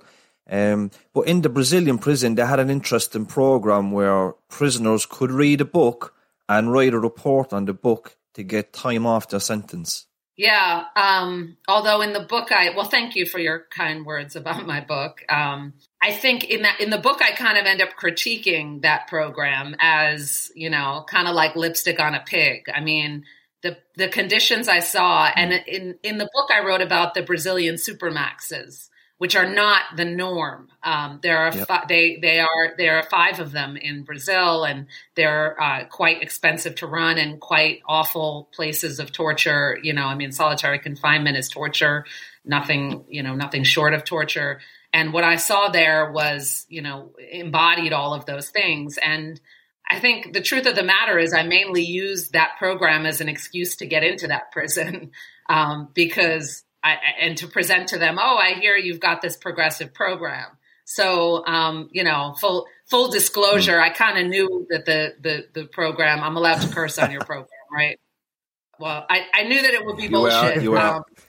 Um, 0.49 0.91
but 1.13 1.21
in 1.21 1.41
the 1.41 1.49
Brazilian 1.49 1.97
prison, 1.97 2.35
they 2.35 2.45
had 2.45 2.59
an 2.59 2.69
interesting 2.69 3.25
program 3.25 3.91
where 3.91 4.33
prisoners 4.49 5.05
could 5.05 5.31
read 5.31 5.61
a 5.61 5.65
book 5.65 6.13
and 6.47 6.71
write 6.71 6.93
a 6.93 6.99
report 6.99 7.53
on 7.53 7.65
the 7.65 7.73
book 7.73 8.17
to 8.33 8.43
get 8.43 8.73
time 8.73 9.05
off 9.05 9.29
their 9.29 9.39
sentence. 9.39 10.05
Yeah. 10.37 10.85
Um, 10.95 11.57
although 11.67 12.01
in 12.01 12.13
the 12.13 12.19
book, 12.21 12.51
I 12.51 12.69
well, 12.69 12.85
thank 12.85 13.15
you 13.15 13.25
for 13.25 13.39
your 13.39 13.65
kind 13.71 14.05
words 14.05 14.35
about 14.35 14.65
my 14.67 14.81
book. 14.81 15.23
Um, 15.29 15.73
I 16.01 16.11
think 16.11 16.43
in 16.43 16.61
that 16.61 16.79
in 16.79 16.89
the 16.89 16.97
book, 16.97 17.21
I 17.21 17.31
kind 17.31 17.57
of 17.57 17.65
end 17.65 17.81
up 17.81 17.89
critiquing 17.99 18.81
that 18.83 19.07
program 19.07 19.75
as 19.79 20.51
you 20.55 20.69
know, 20.69 21.05
kind 21.07 21.27
of 21.27 21.35
like 21.35 21.55
lipstick 21.55 21.99
on 21.99 22.13
a 22.13 22.19
pig. 22.19 22.65
I 22.73 22.81
mean, 22.81 23.25
the 23.63 23.77
the 23.95 24.07
conditions 24.07 24.67
I 24.67 24.79
saw, 24.79 25.25
and 25.35 25.53
in 25.53 25.95
in 26.03 26.17
the 26.17 26.29
book, 26.33 26.49
I 26.51 26.65
wrote 26.65 26.81
about 26.81 27.13
the 27.13 27.23
Brazilian 27.23 27.75
supermaxes 27.75 28.89
which 29.17 29.35
are 29.35 29.49
not 29.51 29.81
the 29.95 30.05
norm. 30.05 30.67
Um, 30.83 31.19
there 31.23 31.37
are 31.39 31.55
yep. 31.55 31.67
fi- 31.67 31.85
they 31.87 32.17
they 32.21 32.39
are 32.39 32.75
there 32.77 32.97
are 32.97 33.03
five 33.03 33.39
of 33.39 33.51
them 33.51 33.75
in 33.75 34.03
Brazil, 34.03 34.63
and 34.63 34.87
they're 35.15 35.61
uh, 35.61 35.85
quite 35.85 36.21
expensive 36.21 36.75
to 36.75 36.87
run 36.87 37.17
and 37.17 37.39
quite 37.39 37.81
awful 37.87 38.49
places 38.53 38.99
of 38.99 39.11
torture. 39.11 39.79
You 39.81 39.93
know, 39.93 40.05
I 40.05 40.15
mean, 40.15 40.31
solitary 40.31 40.79
confinement 40.79 41.37
is 41.37 41.49
torture. 41.49 42.05
Nothing, 42.45 43.05
you 43.09 43.23
know, 43.23 43.35
nothing 43.35 43.63
short 43.63 43.93
of 43.93 44.03
torture. 44.03 44.59
And 44.93 45.13
what 45.13 45.23
I 45.23 45.35
saw 45.35 45.69
there 45.69 46.11
was, 46.11 46.65
you 46.69 46.81
know, 46.81 47.13
embodied 47.31 47.93
all 47.93 48.13
of 48.13 48.25
those 48.25 48.49
things. 48.49 48.97
And 48.97 49.39
I 49.89 49.99
think 49.99 50.33
the 50.33 50.41
truth 50.41 50.65
of 50.65 50.75
the 50.75 50.83
matter 50.83 51.17
is, 51.17 51.33
I 51.33 51.43
mainly 51.43 51.83
used 51.83 52.33
that 52.33 52.55
program 52.57 53.05
as 53.05 53.21
an 53.21 53.29
excuse 53.29 53.75
to 53.77 53.85
get 53.85 54.03
into 54.03 54.27
that 54.27 54.51
prison 54.51 55.11
um, 55.49 55.89
because 55.93 56.63
I, 56.83 56.97
and 57.19 57.37
to 57.37 57.47
present 57.47 57.89
to 57.89 57.97
them, 57.97 58.17
oh, 58.19 58.37
I 58.37 58.53
hear 58.53 58.75
you've 58.75 58.99
got 58.99 59.21
this 59.21 59.35
progressive 59.35 59.93
program. 59.93 60.47
So, 60.85 61.45
um, 61.45 61.89
you 61.91 62.05
know, 62.05 62.33
full 62.39 62.65
full 62.85 63.11
disclosure, 63.11 63.79
I 63.79 63.89
kind 63.89 64.17
of 64.17 64.27
knew 64.27 64.65
that 64.69 64.85
the, 64.85 65.15
the 65.19 65.47
the 65.53 65.67
program. 65.67 66.23
I'm 66.23 66.37
allowed 66.37 66.61
to 66.61 66.73
curse 66.73 66.97
on 66.97 67.11
your 67.11 67.19
program, 67.25 67.49
right? 67.73 67.99
Well, 68.79 69.05
I, 69.09 69.25
I 69.33 69.43
knew 69.43 69.61
that 69.61 69.73
it 69.73 69.85
would 69.85 69.97
be 69.97 70.07
bullshit 70.07 70.61
you 70.61 70.77
um, 70.77 71.03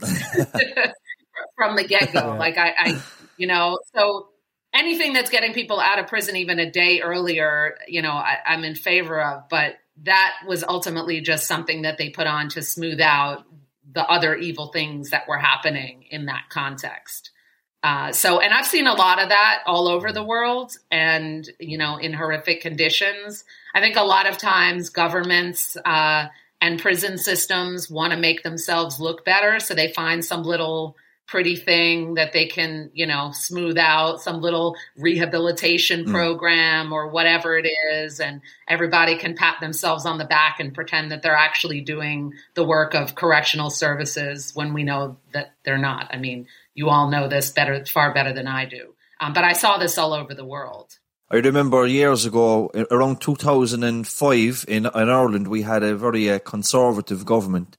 from 1.57 1.77
the 1.77 1.85
get 1.89 2.13
go. 2.13 2.37
Like 2.39 2.59
I, 2.59 2.75
I, 2.79 3.03
you 3.39 3.47
know, 3.47 3.79
so 3.95 4.29
anything 4.75 5.15
that's 5.15 5.31
getting 5.31 5.55
people 5.55 5.81
out 5.81 5.99
of 5.99 6.07
prison 6.07 6.37
even 6.37 6.59
a 6.59 6.71
day 6.71 7.01
earlier, 7.01 7.77
you 7.87 8.03
know, 8.03 8.13
I, 8.13 8.37
I'm 8.47 8.65
in 8.65 8.75
favor 8.75 9.21
of. 9.23 9.49
But 9.49 9.77
that 10.05 10.35
was 10.47 10.63
ultimately 10.63 11.21
just 11.21 11.47
something 11.47 11.83
that 11.83 11.99
they 11.99 12.11
put 12.11 12.27
on 12.27 12.51
to 12.51 12.63
smooth 12.63 13.01
out 13.01 13.45
the 13.91 14.05
other 14.05 14.35
evil 14.37 14.69
things 14.69 15.11
that 15.11 15.27
were 15.27 15.39
happening 15.39 16.05
in 16.11 16.27
that 16.27 16.45
context. 16.51 17.31
Uh, 17.83 18.13
so, 18.13 18.41
and 18.41 18.53
I've 18.53 18.67
seen 18.67 18.87
a 18.87 18.95
lot 18.95 19.23
of 19.23 19.29
that 19.29 19.63
all 19.65 19.89
over 19.89 20.13
the 20.13 20.23
world 20.23 20.77
and, 20.91 21.49
you 21.61 21.79
know, 21.79 21.97
in 21.97 22.13
horrific 22.13 22.61
conditions. 22.61 23.45
I 23.75 23.81
think 23.81 23.97
a 23.97 24.03
lot 24.03 24.29
of 24.29 24.37
times 24.37 24.91
governments 24.91 25.77
uh, 25.85 26.27
and 26.61 26.81
prison 26.81 27.19
systems 27.19 27.89
want 27.89 28.13
to 28.13 28.19
make 28.19 28.43
themselves 28.43 29.01
look 29.01 29.25
better. 29.25 29.61
So 29.61 29.75
they 29.75 29.93
find 29.93 30.25
some 30.25 30.43
little 30.43 30.97
pretty 31.29 31.57
thing 31.57 32.15
that 32.15 32.33
they 32.33 32.47
can, 32.47 32.91
you 32.95 33.07
know, 33.07 33.31
smooth 33.33 33.77
out 33.79 34.21
some 34.21 34.41
little 34.41 34.75
rehabilitation 34.97 36.07
mm. 36.07 36.11
program 36.11 36.91
or 36.93 37.09
whatever 37.09 37.57
it 37.57 37.69
is. 37.93 38.19
And 38.19 38.41
everybody 38.67 39.17
can 39.17 39.35
pat 39.35 39.61
themselves 39.61 40.07
on 40.07 40.17
the 40.17 40.25
back 40.25 40.59
and 40.59 40.75
pretend 40.75 41.13
that 41.13 41.23
they're 41.23 41.37
actually 41.37 41.83
doing 41.83 42.33
the 42.55 42.65
work 42.65 42.95
of 42.95 43.15
correctional 43.15 43.69
services 43.69 44.53
when 44.55 44.73
we 44.73 44.83
know 44.83 45.19
that 45.33 45.55
they're 45.65 45.79
not. 45.79 46.09
I 46.11 46.17
mean, 46.17 46.49
you 46.75 46.89
all 46.89 47.11
know 47.11 47.29
this 47.29 47.51
better, 47.53 47.85
far 47.85 48.13
better 48.15 48.33
than 48.33 48.49
I 48.49 48.65
do. 48.65 48.95
Um, 49.21 49.35
but 49.35 49.45
I 49.45 49.53
saw 49.53 49.77
this 49.77 49.99
all 49.99 50.15
over 50.15 50.33
the 50.35 50.47
world. 50.47 50.99
I 51.31 51.37
remember 51.37 51.87
years 51.87 52.25
ago, 52.25 52.71
around 52.91 53.21
2005 53.21 54.65
in, 54.67 54.87
in 54.87 54.91
Ireland, 54.95 55.49
we 55.49 55.61
had 55.61 55.83
a 55.83 55.95
very 55.95 56.31
uh, 56.31 56.39
conservative 56.39 57.27
government 57.27 57.77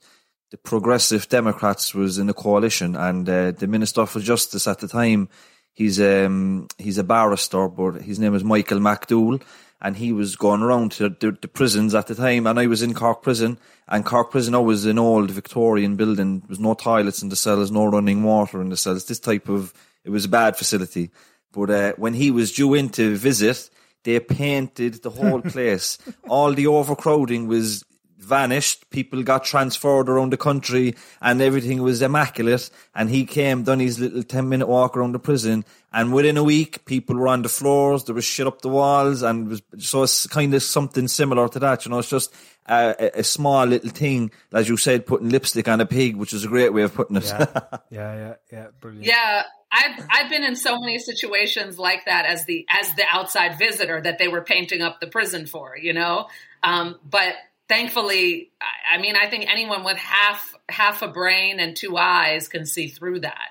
the 0.52 0.58
Progressive 0.58 1.30
Democrats 1.30 1.94
was 1.94 2.18
in 2.18 2.30
a 2.30 2.34
coalition, 2.34 2.96
and 2.96 3.28
uh, 3.30 3.52
the 3.52 3.68
Minister 3.68 4.06
for 4.06 4.20
Justice 4.20 4.68
at 4.68 4.80
the 4.80 4.88
time, 4.88 5.30
he's 5.74 6.02
um, 6.02 6.68
he's 6.78 6.98
a 6.98 7.04
barrister, 7.04 7.68
but 7.68 8.02
his 8.02 8.20
name 8.20 8.34
is 8.34 8.44
Michael 8.44 8.80
McDowell, 8.80 9.42
and 9.82 9.96
he 9.96 10.12
was 10.12 10.36
going 10.36 10.62
around 10.62 10.92
to 10.94 11.10
the, 11.10 11.38
the, 11.40 11.48
prisons 11.48 11.94
at 11.94 12.08
the 12.08 12.16
time, 12.16 12.48
and 12.48 12.60
I 12.60 12.68
was 12.68 12.82
in 12.82 12.94
Cork 12.94 13.22
Prison, 13.22 13.60
and 13.88 14.06
Cork 14.06 14.32
Prison 14.32 14.60
was 14.64 14.86
an 14.86 14.98
old 14.98 15.30
Victorian 15.30 15.96
building. 15.96 16.40
There 16.40 16.50
was 16.50 16.60
no 16.60 16.74
toilets 16.74 17.22
in 17.22 17.30
the 17.30 17.36
cells, 17.36 17.72
no 17.72 17.86
running 17.86 18.24
water 18.24 18.60
in 18.62 18.70
the 18.70 18.78
cells. 18.78 19.06
This 19.06 19.20
type 19.20 19.50
of 19.50 19.74
it 20.04 20.10
was 20.10 20.26
a 20.26 20.30
bad 20.30 20.58
facility. 20.58 21.12
But 21.52 21.70
uh, 21.70 21.94
when 21.98 22.14
he 22.14 22.32
was 22.32 22.54
due 22.54 22.74
in 22.74 22.90
to 22.90 23.16
visit, 23.16 23.70
they 24.04 24.20
painted 24.20 25.04
the 25.04 25.10
whole 25.10 25.42
place. 25.56 25.98
All 26.28 26.54
the 26.54 26.68
overcrowding 26.68 27.48
was 27.48 27.84
vanished. 28.20 28.90
People 28.90 29.24
got 29.24 29.44
transferred 29.44 30.10
around 30.10 30.32
the 30.32 30.38
country 30.38 30.96
and 31.22 31.42
everything 31.42 31.82
was 31.82 32.02
immaculate. 32.02 32.70
And 32.94 33.10
he 33.10 33.26
came, 33.26 33.64
done 33.64 33.80
his 33.80 34.00
little 34.00 34.24
10 34.24 34.50
minute 34.50 34.68
walk 34.68 34.96
around 34.96 35.14
the 35.14 35.20
prison. 35.20 35.66
And 35.92 36.14
within 36.14 36.38
a 36.38 36.44
week, 36.44 36.86
people 36.86 37.16
were 37.16 37.28
on 37.28 37.42
the 37.42 37.50
floors. 37.50 38.04
There 38.04 38.16
was 38.16 38.26
shit 38.26 38.48
up 38.48 38.62
the 38.62 38.70
walls. 38.70 39.24
And 39.24 39.48
it 39.48 39.50
was, 39.50 39.88
so 39.88 40.04
it's 40.04 40.28
kind 40.28 40.54
of 40.54 40.62
something 40.62 41.08
similar 41.08 41.48
to 41.50 41.60
that. 41.60 41.86
You 41.86 41.92
know, 41.92 42.00
it's 42.00 42.10
just 42.10 42.34
a, 42.68 43.20
a, 43.20 43.24
small 43.24 43.66
little 43.66 43.90
thing, 43.90 44.32
as 44.54 44.70
you 44.70 44.78
said, 44.78 45.06
putting 45.06 45.30
lipstick 45.30 45.68
on 45.68 45.82
a 45.82 45.86
pig, 45.86 46.16
which 46.16 46.34
is 46.34 46.46
a 46.46 46.48
great 46.48 46.74
way 46.74 46.84
of 46.84 46.94
putting 46.94 47.16
it. 47.16 47.26
Yeah, 47.26 47.46
yeah, 47.90 48.16
yeah, 48.16 48.34
yeah. 48.52 48.68
brilliant. 48.80 49.06
Yeah. 49.06 49.44
I've 49.72 50.04
I've 50.10 50.30
been 50.32 50.44
in 50.44 50.56
so 50.56 50.80
many 50.80 50.98
situations 50.98 51.78
like 51.78 52.06
that 52.06 52.26
as 52.26 52.46
the 52.46 52.66
as 52.70 52.92
the 52.96 53.04
outside 53.12 53.60
visitor 53.60 54.02
that 54.02 54.18
they 54.18 54.28
were 54.28 54.42
painting 54.42 54.82
up 54.82 55.00
the 55.00 55.06
prison 55.06 55.46
for, 55.46 55.78
you 55.78 55.94
know. 55.94 56.28
Um, 56.64 57.00
but 57.08 57.36
thankfully, 57.70 58.52
I 58.92 59.00
mean, 59.00 59.16
I 59.16 59.30
think 59.30 59.50
anyone 59.50 59.84
with 59.86 59.98
half 59.98 60.56
half 60.68 61.02
a 61.02 61.08
brain 61.08 61.60
and 61.60 61.76
two 61.76 61.96
eyes 61.96 62.50
can 62.50 62.66
see 62.66 62.90
through 62.90 63.22
that. 63.22 63.50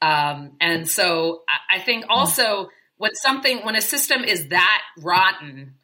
Um, 0.00 0.52
and 0.60 0.88
so 0.88 1.42
I 1.70 1.80
think 1.80 2.06
also 2.08 2.70
when 2.96 3.14
something 3.14 3.58
when 3.64 3.76
a 3.76 3.82
system 3.82 4.24
is 4.24 4.48
that 4.48 4.82
rotten, 4.98 5.74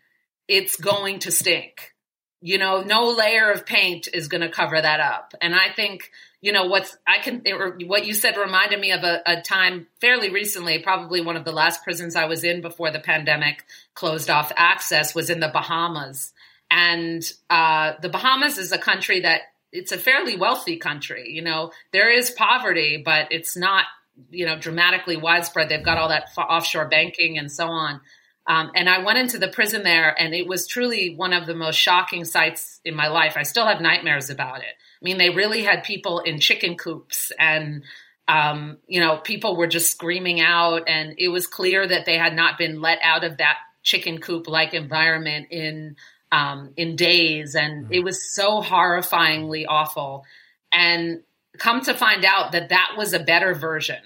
it's 0.48 0.76
going 0.76 1.20
to 1.20 1.30
stink. 1.30 1.92
You 2.40 2.58
know, 2.58 2.82
no 2.82 3.08
layer 3.08 3.50
of 3.50 3.64
paint 3.64 4.08
is 4.12 4.28
going 4.28 4.42
to 4.42 4.50
cover 4.50 4.78
that 4.80 5.00
up. 5.00 5.32
And 5.40 5.54
I 5.54 5.72
think 5.74 6.10
you 6.42 6.52
know 6.52 6.66
what's 6.66 6.94
I 7.06 7.18
can 7.20 7.40
it, 7.46 7.86
what 7.86 8.04
you 8.04 8.12
said 8.12 8.36
reminded 8.36 8.78
me 8.78 8.92
of 8.92 9.02
a, 9.02 9.22
a, 9.24 9.40
time 9.40 9.86
fairly 9.98 10.30
recently, 10.30 10.78
probably 10.80 11.22
one 11.22 11.38
of 11.38 11.46
the 11.46 11.52
last 11.52 11.82
prisons 11.82 12.16
I 12.16 12.26
was 12.26 12.44
in 12.44 12.60
before 12.60 12.90
the 12.90 13.00
pandemic 13.00 13.64
closed 13.94 14.28
off 14.28 14.52
access 14.54 15.14
was 15.14 15.30
in 15.30 15.40
the 15.40 15.48
Bahamas, 15.48 16.33
and 16.74 17.32
uh, 17.48 17.92
the 18.02 18.08
Bahamas 18.08 18.58
is 18.58 18.72
a 18.72 18.78
country 18.78 19.20
that 19.20 19.42
it's 19.70 19.92
a 19.92 19.98
fairly 19.98 20.36
wealthy 20.36 20.76
country. 20.76 21.30
You 21.30 21.42
know, 21.42 21.70
there 21.92 22.10
is 22.10 22.32
poverty, 22.32 23.00
but 23.02 23.28
it's 23.30 23.56
not 23.56 23.84
you 24.30 24.44
know 24.44 24.58
dramatically 24.58 25.16
widespread. 25.16 25.68
They've 25.68 25.84
got 25.84 25.98
all 25.98 26.08
that 26.08 26.28
offshore 26.36 26.88
banking 26.88 27.38
and 27.38 27.50
so 27.50 27.68
on. 27.68 28.00
Um, 28.46 28.72
and 28.74 28.90
I 28.90 29.04
went 29.04 29.18
into 29.18 29.38
the 29.38 29.48
prison 29.48 29.84
there, 29.84 30.20
and 30.20 30.34
it 30.34 30.48
was 30.48 30.66
truly 30.66 31.14
one 31.14 31.32
of 31.32 31.46
the 31.46 31.54
most 31.54 31.76
shocking 31.76 32.24
sights 32.24 32.80
in 32.84 32.96
my 32.96 33.06
life. 33.06 33.34
I 33.36 33.44
still 33.44 33.66
have 33.66 33.80
nightmares 33.80 34.28
about 34.28 34.58
it. 34.58 34.74
I 34.74 35.02
mean, 35.04 35.16
they 35.16 35.30
really 35.30 35.62
had 35.62 35.84
people 35.84 36.20
in 36.20 36.40
chicken 36.40 36.76
coops 36.76 37.30
and 37.38 37.84
um, 38.26 38.78
you 38.86 39.00
know, 39.00 39.18
people 39.18 39.54
were 39.54 39.66
just 39.66 39.90
screaming 39.90 40.40
out, 40.40 40.88
and 40.88 41.14
it 41.18 41.28
was 41.28 41.46
clear 41.46 41.86
that 41.86 42.06
they 42.06 42.16
had 42.16 42.34
not 42.34 42.56
been 42.56 42.80
let 42.80 42.98
out 43.02 43.22
of 43.22 43.36
that 43.36 43.58
chicken 43.82 44.18
coop 44.18 44.48
like 44.48 44.72
environment 44.72 45.48
in 45.50 45.96
um, 46.34 46.72
in 46.76 46.96
days, 46.96 47.54
and 47.54 47.92
it 47.92 48.00
was 48.00 48.34
so 48.34 48.60
horrifyingly 48.60 49.66
awful. 49.68 50.24
And 50.72 51.22
come 51.58 51.82
to 51.82 51.94
find 51.94 52.24
out 52.24 52.52
that 52.52 52.70
that 52.70 52.94
was 52.96 53.12
a 53.12 53.20
better 53.20 53.54
version 53.54 54.02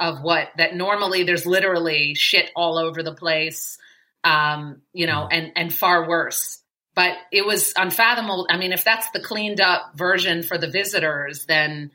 of 0.00 0.22
what 0.22 0.48
that 0.58 0.76
normally 0.76 1.24
there's 1.24 1.46
literally 1.46 2.14
shit 2.14 2.50
all 2.54 2.78
over 2.78 3.02
the 3.02 3.14
place, 3.14 3.78
um, 4.24 4.82
you 4.92 5.06
know, 5.06 5.26
and 5.30 5.52
and 5.56 5.72
far 5.72 6.08
worse 6.08 6.58
but 6.98 7.16
it 7.30 7.46
was 7.46 7.72
unfathomable. 7.76 8.48
I 8.50 8.56
mean, 8.56 8.72
if 8.72 8.82
that's 8.82 9.08
the 9.12 9.20
cleaned 9.20 9.60
up 9.60 9.92
version 9.94 10.42
for 10.42 10.58
the 10.58 10.68
visitors, 10.68 11.46
then 11.46 11.92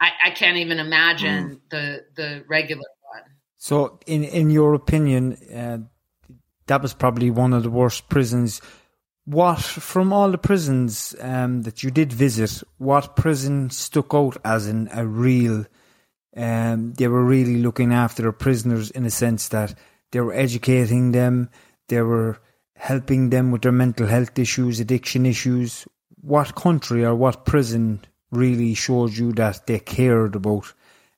I, 0.00 0.10
I 0.26 0.30
can't 0.30 0.58
even 0.58 0.78
imagine 0.78 1.56
mm. 1.56 1.60
the 1.70 2.04
the 2.14 2.44
regular 2.46 2.88
one. 3.12 3.22
So, 3.56 3.98
in 4.06 4.22
in 4.22 4.50
your 4.50 4.74
opinion, 4.74 5.36
uh, 5.52 5.78
that 6.66 6.82
was 6.82 6.94
probably 6.94 7.30
one 7.30 7.52
of 7.52 7.64
the 7.64 7.70
worst 7.70 8.08
prisons. 8.08 8.60
What 9.26 9.60
from 9.60 10.12
all 10.12 10.30
the 10.30 10.38
prisons 10.38 11.14
um, 11.20 11.62
that 11.62 11.82
you 11.82 11.90
did 11.90 12.12
visit, 12.12 12.62
what 12.78 13.16
prison 13.16 13.70
stuck 13.70 14.12
out 14.14 14.36
as 14.44 14.66
in 14.66 14.88
a 14.92 15.06
real? 15.06 15.64
Um, 16.36 16.92
they 16.94 17.08
were 17.08 17.24
really 17.24 17.58
looking 17.62 17.92
after 17.92 18.22
their 18.22 18.32
prisoners 18.32 18.90
in 18.90 19.06
a 19.06 19.10
sense 19.10 19.48
that 19.48 19.74
they 20.12 20.20
were 20.20 20.34
educating 20.34 21.12
them. 21.12 21.48
They 21.88 22.02
were 22.02 22.38
helping 22.76 23.30
them 23.30 23.50
with 23.50 23.62
their 23.62 23.72
mental 23.72 24.06
health 24.06 24.38
issues, 24.38 24.80
addiction 24.80 25.26
issues? 25.26 25.86
What 26.20 26.54
country 26.54 27.04
or 27.04 27.14
what 27.14 27.44
prison 27.44 28.04
really 28.30 28.74
showed 28.74 29.16
you 29.16 29.32
that 29.32 29.66
they 29.66 29.78
cared 29.78 30.34
about 30.36 30.72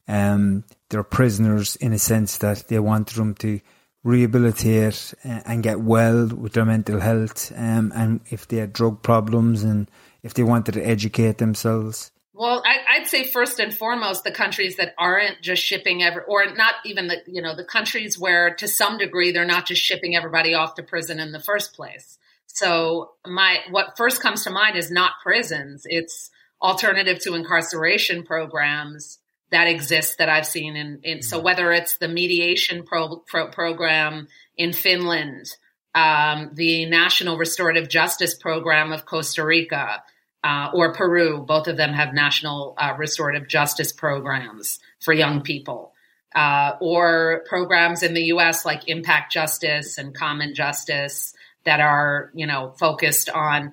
um, 0.08 0.64
their 0.90 1.02
prisoners 1.02 1.76
in 1.76 1.92
a 1.92 1.98
sense 1.98 2.38
that 2.38 2.68
they 2.68 2.78
wanted 2.78 3.16
them 3.16 3.34
to 3.36 3.60
rehabilitate 4.06 5.14
and 5.24 5.64
get 5.64 5.80
well 5.80 6.28
with 6.28 6.52
their 6.52 6.64
mental 6.64 7.00
health 7.00 7.52
um, 7.56 7.92
and 7.94 8.20
if 8.30 8.46
they 8.46 8.58
had 8.58 8.72
drug 8.72 9.02
problems 9.02 9.64
and 9.64 9.90
if 10.22 10.32
they 10.32 10.44
wanted 10.44 10.72
to 10.72 10.82
educate 10.82 11.38
themselves? 11.38 12.12
Well, 12.32 12.62
I, 12.64 12.98
would 12.98 13.08
say 13.08 13.24
first 13.24 13.58
and 13.58 13.74
foremost 13.74 14.22
the 14.22 14.30
countries 14.30 14.76
that 14.76 14.94
aren't 14.96 15.42
just 15.42 15.62
shipping 15.62 16.04
every, 16.04 16.22
or 16.28 16.54
not 16.54 16.74
even 16.84 17.08
the 17.08 17.16
you 17.26 17.42
know 17.42 17.56
the 17.56 17.64
countries 17.64 18.18
where 18.18 18.54
to 18.56 18.68
some 18.68 18.96
degree 18.98 19.32
they're 19.32 19.44
not 19.44 19.66
just 19.66 19.82
shipping 19.82 20.14
everybody 20.14 20.54
off 20.54 20.74
to 20.74 20.82
prison 20.82 21.18
in 21.18 21.32
the 21.32 21.40
first 21.40 21.74
place. 21.74 22.18
So 22.46 23.12
my 23.26 23.58
what 23.70 23.96
first 23.96 24.22
comes 24.22 24.44
to 24.44 24.50
mind 24.50 24.76
is 24.76 24.90
not 24.90 25.12
prisons; 25.22 25.82
it's 25.86 26.30
alternative 26.62 27.18
to 27.20 27.34
incarceration 27.34 28.22
programs 28.22 29.18
that 29.56 29.68
exists 29.68 30.16
that 30.16 30.28
I've 30.28 30.46
seen 30.46 30.76
in. 30.76 31.00
in 31.02 31.22
so 31.22 31.38
mm-hmm. 31.38 31.46
whether 31.46 31.72
it's 31.72 31.96
the 31.96 32.08
mediation 32.08 32.82
pro, 32.82 33.16
pro, 33.26 33.48
program 33.48 34.28
in 34.54 34.74
Finland, 34.74 35.46
um, 35.94 36.50
the 36.52 36.84
National 36.84 37.38
Restorative 37.38 37.88
Justice 37.88 38.34
Program 38.34 38.92
of 38.92 39.06
Costa 39.06 39.42
Rica 39.42 40.02
uh, 40.44 40.70
or 40.74 40.92
Peru. 40.92 41.42
Both 41.48 41.68
of 41.68 41.78
them 41.78 41.94
have 41.94 42.12
national 42.12 42.74
uh, 42.76 42.96
restorative 42.98 43.48
justice 43.48 43.92
programs 43.92 44.78
for 45.00 45.14
young 45.14 45.40
people. 45.40 45.94
Uh, 46.34 46.76
or 46.82 47.42
programs 47.48 48.02
in 48.02 48.12
the 48.12 48.24
U.S. 48.24 48.66
like 48.66 48.88
Impact 48.88 49.32
Justice 49.32 49.96
and 49.96 50.14
Common 50.14 50.54
Justice 50.54 51.32
that 51.64 51.80
are, 51.80 52.30
you 52.34 52.46
know, 52.46 52.74
focused 52.78 53.30
on 53.30 53.72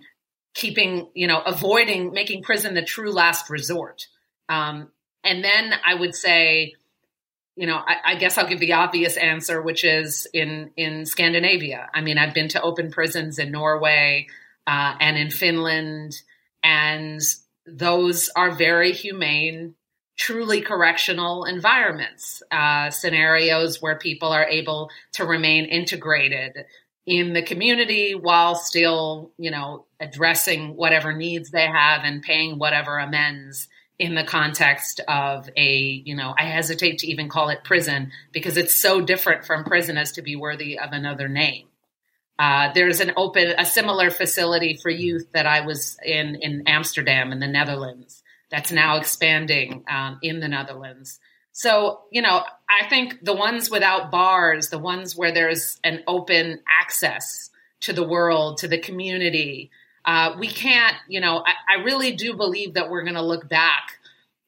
keeping, 0.54 1.10
you 1.14 1.28
know, 1.28 1.42
avoiding 1.42 2.14
making 2.14 2.42
prison 2.42 2.74
the 2.74 2.82
true 2.82 3.12
last 3.12 3.50
resort. 3.50 4.08
Um, 4.48 4.88
and 5.24 5.44
then 5.44 5.74
I 5.86 5.96
would 5.96 6.16
say, 6.16 6.74
you 7.56 7.68
know, 7.68 7.78
I, 7.78 8.14
I, 8.14 8.16
guess 8.16 8.38
I'll 8.38 8.48
give 8.48 8.60
the 8.60 8.74
obvious 8.74 9.16
answer, 9.16 9.62
which 9.62 9.84
is 9.84 10.28
in 10.34 10.72
in 10.76 11.06
Scandinavia. 11.06 11.90
I 11.94 12.02
mean, 12.02 12.18
I've 12.18 12.34
been 12.34 12.48
to 12.50 12.62
open 12.62 12.92
prisons 12.92 13.38
in 13.40 13.52
Norway 13.52 14.28
uh, 14.66 14.96
and 15.00 15.18
in 15.18 15.30
Finland 15.30 16.16
and 16.64 17.22
those 17.66 18.30
are 18.36 18.52
very 18.52 18.94
humane, 18.94 19.76
truly 20.18 20.62
correctional 20.62 21.46
environments, 21.46 22.42
uh, 22.52 22.90
scenarios 22.90 23.82
where 23.82 23.98
people 23.98 24.30
are 24.30 24.46
able 24.46 24.90
to 25.14 25.26
remain 25.26 25.66
integrated 25.66 26.66
in 27.06 27.34
the 27.34 27.42
community 27.42 28.16
while 28.16 28.56
still, 28.56 29.32
you 29.38 29.52
know, 29.52 29.86
addressing 30.00 30.76
whatever 30.76 31.14
needs 31.14 31.52
they 31.52 31.68
have 31.68 32.02
and 32.04 32.22
paying 32.22 32.58
whatever 32.58 32.98
amends 32.98 33.68
in 34.04 34.16
the 34.16 34.24
context 34.26 35.00
of 35.08 35.50
a, 35.56 35.78
you 36.04 36.14
know, 36.14 36.36
I 36.38 36.44
hesitate 36.44 36.98
to 37.00 37.08
even 37.08 37.30
call 37.30 37.48
it 37.48 37.64
prison 37.64 38.12
because 38.34 38.58
it's 38.58 38.74
so 38.74 39.00
different 39.00 39.46
from 39.46 39.64
prison 39.64 39.98
as 39.98 40.12
to 40.14 40.22
be 40.22 40.36
worthy 40.36 40.78
of 40.78 40.92
another 40.92 41.30
name. 41.30 41.68
Uh, 42.38 42.74
there's 42.74 43.00
an 43.00 43.14
open, 43.16 43.54
a 43.58 43.64
similar 43.64 44.12
facility 44.12 44.78
for 44.82 44.90
youth 44.90 45.32
that 45.32 45.46
I 45.46 45.62
was 45.62 45.98
in 46.04 46.36
in 46.36 46.64
Amsterdam 46.68 47.32
in 47.32 47.40
the 47.40 47.48
Netherlands 47.48 48.22
that's 48.52 48.74
now 48.74 48.98
expanding 48.98 49.86
um, 49.90 50.20
in 50.22 50.42
the 50.42 50.50
Netherlands. 50.50 51.22
So, 51.54 52.02
you 52.12 52.22
know, 52.22 52.44
I 52.70 52.86
think 52.90 53.24
the 53.24 53.34
ones 53.34 53.72
without 53.72 54.12
bars, 54.12 54.68
the 54.68 54.80
ones 54.80 55.16
where 55.16 55.32
there's 55.32 55.80
an 55.82 56.04
open 56.08 56.60
access 56.68 57.52
to 57.82 57.94
the 57.94 58.04
world, 58.04 58.58
to 58.58 58.68
the 58.68 58.80
community, 58.80 59.72
uh, 60.06 60.36
we 60.38 60.48
can't, 60.48 60.96
you 61.08 61.22
know, 61.22 61.44
I, 61.46 61.78
I 61.78 61.84
really 61.84 62.14
do 62.14 62.34
believe 62.36 62.74
that 62.74 62.90
we're 62.90 63.04
going 63.04 63.16
to 63.16 63.22
look 63.22 63.48
back 63.48 64.00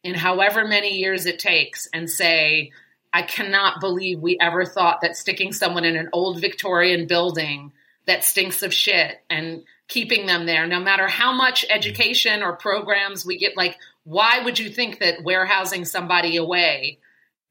in 0.03 0.13
however 0.13 0.65
many 0.65 0.97
years 0.97 1.25
it 1.25 1.39
takes 1.39 1.87
and 1.93 2.09
say, 2.09 2.71
I 3.13 3.21
cannot 3.21 3.79
believe 3.79 4.19
we 4.19 4.37
ever 4.39 4.65
thought 4.65 5.01
that 5.01 5.15
sticking 5.15 5.53
someone 5.53 5.85
in 5.85 5.95
an 5.95 6.09
old 6.11 6.41
Victorian 6.41 7.07
building 7.07 7.71
that 8.05 8.23
stinks 8.23 8.61
of 8.61 8.73
shit 8.73 9.23
and 9.29 9.63
keeping 9.87 10.25
them 10.25 10.45
there, 10.45 10.67
no 10.67 10.79
matter 10.79 11.07
how 11.07 11.31
much 11.31 11.65
education 11.69 12.43
or 12.43 12.53
programs 12.53 13.25
we 13.25 13.37
get, 13.37 13.55
like, 13.55 13.77
why 14.03 14.41
would 14.43 14.59
you 14.59 14.69
think 14.69 14.99
that 14.99 15.23
warehousing 15.23 15.85
somebody 15.85 16.35
away 16.35 16.99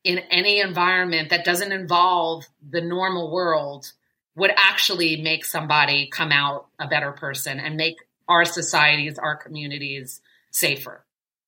in 0.05 0.18
any 0.31 0.61
environment 0.61 1.31
that 1.31 1.45
doesn't 1.45 1.72
involve 1.72 2.45
the 2.68 2.81
normal 2.81 3.33
world 3.33 3.93
would 4.37 4.51
actually 4.57 5.20
make 5.22 5.45
somebody 5.45 6.09
come 6.09 6.32
out 6.32 6.66
a 6.78 6.89
better 6.89 7.12
person 7.12 7.61
and 7.61 7.76
make 7.76 7.97
our 8.28 8.45
societies, 8.45 9.18
our 9.18 9.37
communities 9.37 10.20
safer? 10.51 11.05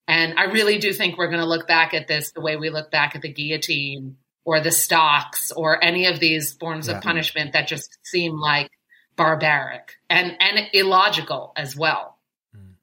And 0.09 0.39
I 0.39 0.45
really 0.45 0.79
do 0.79 0.93
think 0.93 1.19
we're 1.19 1.27
going 1.29 1.41
to 1.41 1.47
look 1.47 1.67
back 1.67 1.93
at 1.95 2.07
this 2.07 2.31
the 2.31 2.41
way 2.41 2.57
we 2.57 2.71
look 2.71 2.91
back 2.93 3.17
at 3.17 3.23
the 3.23 3.33
guillotine 3.33 4.17
or 4.45 4.61
the 4.61 4.71
stocks 4.71 5.51
or 5.51 5.83
any 5.83 6.07
of 6.07 6.21
these 6.21 6.53
forms 6.53 6.87
Yeah. 6.87 6.99
of 6.99 7.03
punishment 7.03 7.53
that 7.55 7.67
just 7.67 7.99
seem 8.05 8.39
like 8.39 8.71
barbaric 9.17 9.97
and 10.09 10.37
and 10.41 10.69
illogical 10.73 11.53
as 11.57 11.75
well. 11.75 12.19
Hmm. 12.55 12.75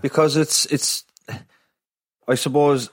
because 0.00 0.36
it's 0.36 0.64
it's 0.66 1.04
I 2.26 2.34
suppose 2.36 2.90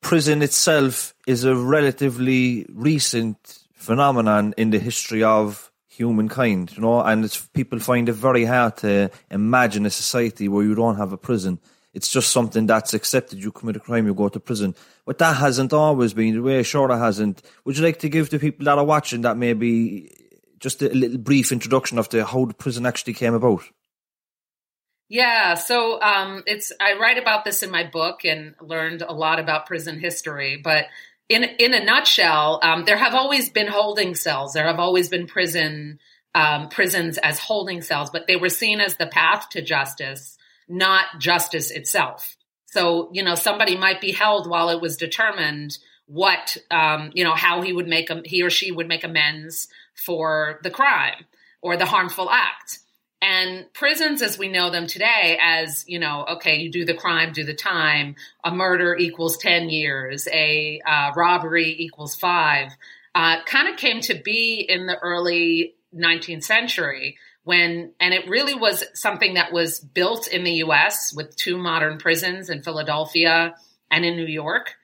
prison 0.00 0.42
itself 0.42 1.14
is 1.26 1.44
a 1.44 1.56
relatively 1.56 2.66
recent 2.68 3.63
phenomenon 3.84 4.54
in 4.56 4.70
the 4.70 4.78
history 4.78 5.22
of 5.22 5.70
humankind, 5.86 6.72
you 6.74 6.82
know, 6.82 7.00
and 7.00 7.24
it's 7.24 7.46
people 7.48 7.78
find 7.78 8.08
it 8.08 8.14
very 8.14 8.44
hard 8.44 8.76
to 8.78 9.10
imagine 9.30 9.86
a 9.86 9.90
society 9.90 10.48
where 10.48 10.64
you 10.64 10.74
don't 10.74 10.96
have 10.96 11.12
a 11.12 11.16
prison. 11.18 11.60
It's 11.92 12.08
just 12.08 12.32
something 12.32 12.66
that's 12.66 12.94
accepted. 12.94 13.38
You 13.38 13.52
commit 13.52 13.76
a 13.76 13.80
crime, 13.80 14.06
you 14.06 14.14
go 14.14 14.28
to 14.28 14.40
prison. 14.40 14.74
But 15.06 15.18
that 15.18 15.36
hasn't 15.36 15.72
always 15.72 16.12
been 16.12 16.34
the 16.34 16.42
way. 16.42 16.62
Sure, 16.64 16.90
it 16.90 16.98
hasn't. 16.98 17.42
Would 17.64 17.76
you 17.76 17.84
like 17.84 18.00
to 18.00 18.08
give 18.08 18.30
the 18.30 18.40
people 18.40 18.64
that 18.64 18.78
are 18.78 18.84
watching 18.84 19.20
that 19.20 19.36
maybe 19.36 20.10
just 20.58 20.82
a 20.82 20.88
little 20.88 21.18
brief 21.18 21.52
introduction 21.52 21.98
of 21.98 22.08
the 22.08 22.24
how 22.24 22.46
the 22.46 22.54
prison 22.54 22.86
actually 22.86 23.14
came 23.14 23.34
about? 23.34 23.62
Yeah, 25.08 25.54
so 25.54 26.00
um, 26.00 26.42
it's 26.46 26.72
I 26.80 26.94
write 26.94 27.18
about 27.18 27.44
this 27.44 27.62
in 27.62 27.70
my 27.70 27.84
book 27.84 28.24
and 28.24 28.54
learned 28.60 29.02
a 29.02 29.12
lot 29.12 29.38
about 29.38 29.66
prison 29.66 30.00
history. 30.00 30.56
But 30.56 30.86
in 31.28 31.44
in 31.44 31.74
a 31.74 31.84
nutshell, 31.84 32.60
um, 32.62 32.84
there 32.84 32.96
have 32.96 33.14
always 33.14 33.50
been 33.50 33.66
holding 33.66 34.14
cells. 34.14 34.52
There 34.52 34.66
have 34.66 34.78
always 34.78 35.08
been 35.08 35.26
prison 35.26 35.98
um, 36.34 36.68
prisons 36.68 37.18
as 37.18 37.38
holding 37.38 37.80
cells, 37.80 38.10
but 38.10 38.26
they 38.26 38.36
were 38.36 38.48
seen 38.48 38.80
as 38.80 38.96
the 38.96 39.06
path 39.06 39.48
to 39.50 39.62
justice, 39.62 40.36
not 40.68 41.06
justice 41.18 41.70
itself. 41.70 42.36
So 42.66 43.10
you 43.12 43.22
know, 43.22 43.34
somebody 43.34 43.76
might 43.76 44.00
be 44.00 44.12
held 44.12 44.48
while 44.48 44.68
it 44.68 44.80
was 44.80 44.96
determined 44.96 45.78
what 46.06 46.56
um, 46.70 47.10
you 47.14 47.24
know 47.24 47.34
how 47.34 47.62
he 47.62 47.72
would 47.72 47.88
make 47.88 48.10
a, 48.10 48.20
he 48.24 48.42
or 48.42 48.50
she 48.50 48.70
would 48.70 48.88
make 48.88 49.04
amends 49.04 49.68
for 49.94 50.58
the 50.62 50.70
crime 50.70 51.24
or 51.62 51.76
the 51.76 51.86
harmful 51.86 52.30
act. 52.30 52.80
And 53.26 53.72
prisons, 53.72 54.20
as 54.20 54.36
we 54.36 54.48
know 54.48 54.68
them 54.68 54.86
today, 54.86 55.38
as 55.40 55.82
you 55.88 55.98
know, 55.98 56.26
okay, 56.32 56.56
you 56.56 56.70
do 56.70 56.84
the 56.84 56.92
crime, 56.92 57.32
do 57.32 57.42
the 57.42 57.54
time. 57.54 58.16
A 58.44 58.54
murder 58.54 58.94
equals 58.94 59.38
ten 59.38 59.70
years. 59.70 60.28
A 60.30 60.82
uh, 60.86 61.12
robbery 61.16 61.74
equals 61.78 62.14
five. 62.14 62.72
Uh, 63.14 63.42
kind 63.46 63.68
of 63.68 63.78
came 63.78 64.02
to 64.02 64.14
be 64.14 64.66
in 64.68 64.84
the 64.84 64.98
early 64.98 65.74
19th 65.96 66.44
century 66.44 67.16
when, 67.44 67.92
and 67.98 68.12
it 68.12 68.28
really 68.28 68.54
was 68.54 68.84
something 68.92 69.34
that 69.34 69.52
was 69.52 69.80
built 69.80 70.28
in 70.28 70.44
the 70.44 70.54
U.S. 70.56 71.14
with 71.14 71.34
two 71.34 71.56
modern 71.56 71.96
prisons 71.96 72.50
in 72.50 72.62
Philadelphia 72.62 73.54
and 73.90 74.04
in 74.04 74.16
New 74.16 74.26
York. 74.26 74.74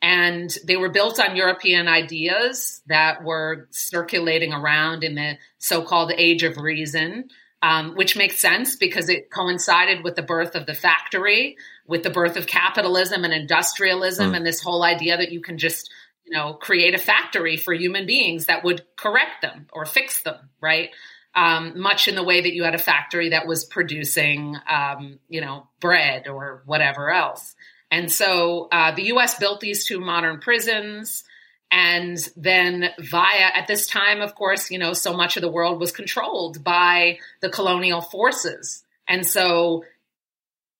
And 0.00 0.48
they 0.64 0.76
were 0.76 0.88
built 0.88 1.20
on 1.20 1.36
European 1.36 1.86
ideas 1.86 2.80
that 2.86 3.24
were 3.24 3.68
circulating 3.72 4.54
around 4.54 5.04
in 5.04 5.16
the 5.16 5.36
so 5.58 5.82
called 5.82 6.12
Age 6.16 6.44
of 6.44 6.56
Reason 6.56 7.28
um, 7.62 7.94
which 7.94 8.16
makes 8.16 8.38
sense 8.38 8.76
because 8.76 9.08
it 9.08 9.30
coincided 9.30 10.02
with 10.02 10.16
the 10.16 10.22
birth 10.22 10.54
of 10.54 10.66
the 10.66 10.74
factory, 10.74 11.56
with 11.86 12.02
the 12.02 12.10
birth 12.10 12.36
of 12.36 12.46
capitalism 12.46 13.24
and 13.24 13.34
industrialism, 13.34 14.34
and 14.34 14.46
this 14.46 14.62
whole 14.62 14.82
idea 14.82 15.16
that 15.16 15.30
you 15.32 15.40
can 15.40 15.58
just, 15.58 15.90
you 16.24 16.32
know, 16.32 16.54
create 16.54 16.94
a 16.94 16.98
factory 16.98 17.56
for 17.56 17.74
human 17.74 18.06
beings 18.06 18.46
that 18.46 18.64
would 18.64 18.82
correct 18.96 19.42
them 19.42 19.66
or 19.72 19.84
fix 19.84 20.22
them, 20.22 20.48
right? 20.60 20.90
Um, 21.34 21.78
much 21.78 22.08
in 22.08 22.14
the 22.14 22.24
way 22.24 22.40
that 22.40 22.54
you 22.54 22.64
had 22.64 22.74
a 22.74 22.78
factory 22.78 23.30
that 23.30 23.46
was 23.46 23.64
producing, 23.64 24.56
um, 24.68 25.18
you 25.28 25.40
know, 25.40 25.68
bread 25.80 26.28
or 26.28 26.62
whatever 26.64 27.10
else. 27.10 27.54
And 27.90 28.10
so 28.10 28.68
uh, 28.72 28.94
the 28.94 29.04
U.S. 29.04 29.38
built 29.38 29.60
these 29.60 29.84
two 29.84 30.00
modern 30.00 30.40
prisons. 30.40 31.24
And 31.70 32.18
then 32.36 32.90
via, 32.98 33.50
at 33.54 33.68
this 33.68 33.86
time, 33.86 34.20
of 34.20 34.34
course, 34.34 34.70
you 34.70 34.78
know, 34.78 34.92
so 34.92 35.16
much 35.16 35.36
of 35.36 35.42
the 35.42 35.50
world 35.50 35.78
was 35.78 35.92
controlled 35.92 36.64
by 36.64 37.18
the 37.40 37.48
colonial 37.48 38.00
forces. 38.00 38.82
And 39.06 39.24
so 39.26 39.84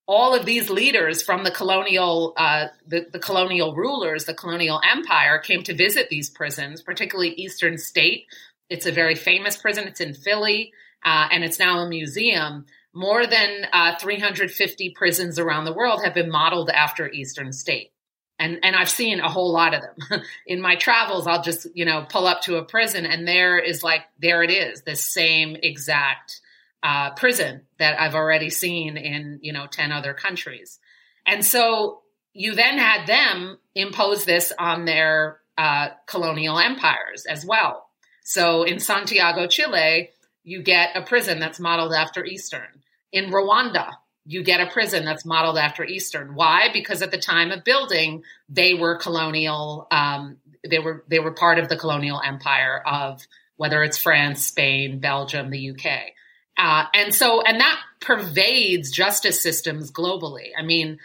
all 0.07 0.34
of 0.34 0.45
these 0.45 0.68
leaders 0.68 1.22
from 1.22 1.45
the 1.45 1.53
colonial, 1.53 2.32
uh, 2.36 2.66
the, 2.86 3.07
the 3.12 3.20
colonial 3.20 3.76
rulers, 3.76 4.24
the 4.24 4.34
colonial 4.34 4.80
empire 4.84 5.38
came 5.38 5.62
to 5.62 5.74
visit 5.74 6.09
these 6.11 6.28
prisons, 6.28 6.82
particularly 6.82 7.30
Eastern 7.34 7.78
State. 7.78 8.26
It's 8.68 8.86
a 8.86 8.93
very 8.93 9.14
famous 9.14 9.57
prison. 9.57 9.86
It's 9.86 10.01
in 10.01 10.14
Philly, 10.14 10.72
uh, 11.05 11.28
and 11.30 11.45
it's 11.45 11.61
now 11.61 11.78
a 11.78 11.88
museum. 11.88 12.66
More 12.93 13.24
than 13.24 13.66
uh, 13.72 13.97
350 14.01 14.91
prisons 14.97 15.38
around 15.38 15.64
the 15.64 15.72
world 15.72 16.03
have 16.03 16.14
been 16.14 16.30
modeled 16.30 16.70
after 16.70 17.09
Eastern 17.09 17.53
State 17.53 17.93
and 18.41 18.59
and 18.62 18.74
I've 18.74 18.91
seen 18.91 19.20
a 19.20 19.28
whole 19.28 19.53
lot 19.53 19.74
of 19.74 19.82
them 19.82 20.22
in 20.47 20.61
my 20.61 20.74
travels. 20.74 21.26
I'll 21.28 21.43
just 21.43 21.68
you 21.74 21.84
know 21.84 22.07
pull 22.09 22.26
up 22.26 22.41
to 22.43 22.57
a 22.57 22.64
prison, 22.64 23.07
and 23.07 23.28
there 23.28 23.59
is 23.59 23.84
like 23.84 24.03
there 24.18 24.43
it 24.43 24.51
is, 24.51 24.82
the 24.82 24.97
same 24.97 25.57
exact 25.62 26.41
uh, 26.82 27.11
prison 27.11 27.66
that 27.78 28.01
I've 28.01 28.14
already 28.14 28.51
seen 28.51 28.97
in 28.97 29.38
you 29.43 29.53
know 29.53 29.66
ten 29.66 29.93
other 29.93 30.14
countries, 30.14 30.80
and 31.26 31.45
so 31.45 32.01
you 32.32 32.55
then 32.55 32.78
had 32.78 33.07
them 33.07 33.59
impose 33.74 34.24
this 34.24 34.53
on 34.59 34.86
their 34.86 35.41
uh, 35.59 35.88
colonial 36.07 36.59
empires 36.59 37.26
as 37.26 37.45
well. 37.45 37.88
So 38.24 38.62
in 38.62 38.78
Santiago, 38.78 39.49
Chile, 39.49 40.11
you 40.45 40.62
get 40.62 40.97
a 40.97 41.03
prison 41.03 41.41
that's 41.41 41.61
modeled 41.61 41.93
after 41.93 42.24
Eastern. 42.24 42.82
In 43.12 43.30
Rwanda, 43.30 43.91
you 44.24 44.42
get 44.42 44.60
a 44.60 44.70
prison 44.70 45.04
that's 45.04 45.24
modeled 45.24 45.58
after 45.58 45.84
Eastern. 45.84 46.34
Why? 46.34 46.68
Because 46.72 47.02
at 47.02 47.10
the 47.10 47.18
time 47.18 47.50
of 47.50 47.64
building, 47.64 48.22
they 48.48 48.74
were 48.74 48.96
colonial. 48.96 49.86
Um, 49.90 50.36
they 50.68 50.78
were 50.78 51.04
they 51.08 51.20
were 51.20 51.32
part 51.32 51.58
of 51.58 51.68
the 51.68 51.76
colonial 51.76 52.20
empire 52.24 52.82
of 52.84 53.26
whether 53.56 53.82
it's 53.82 53.98
France, 53.98 54.46
Spain, 54.46 55.00
Belgium, 55.00 55.50
the 55.50 55.70
UK, 55.70 56.12
uh, 56.56 56.84
and 56.94 57.14
so 57.14 57.42
and 57.42 57.60
that 57.60 57.80
pervades 58.00 58.90
justice 58.90 59.42
systems 59.42 59.90
globally. 59.90 60.50
I 60.58 60.62
mean, 60.62 60.98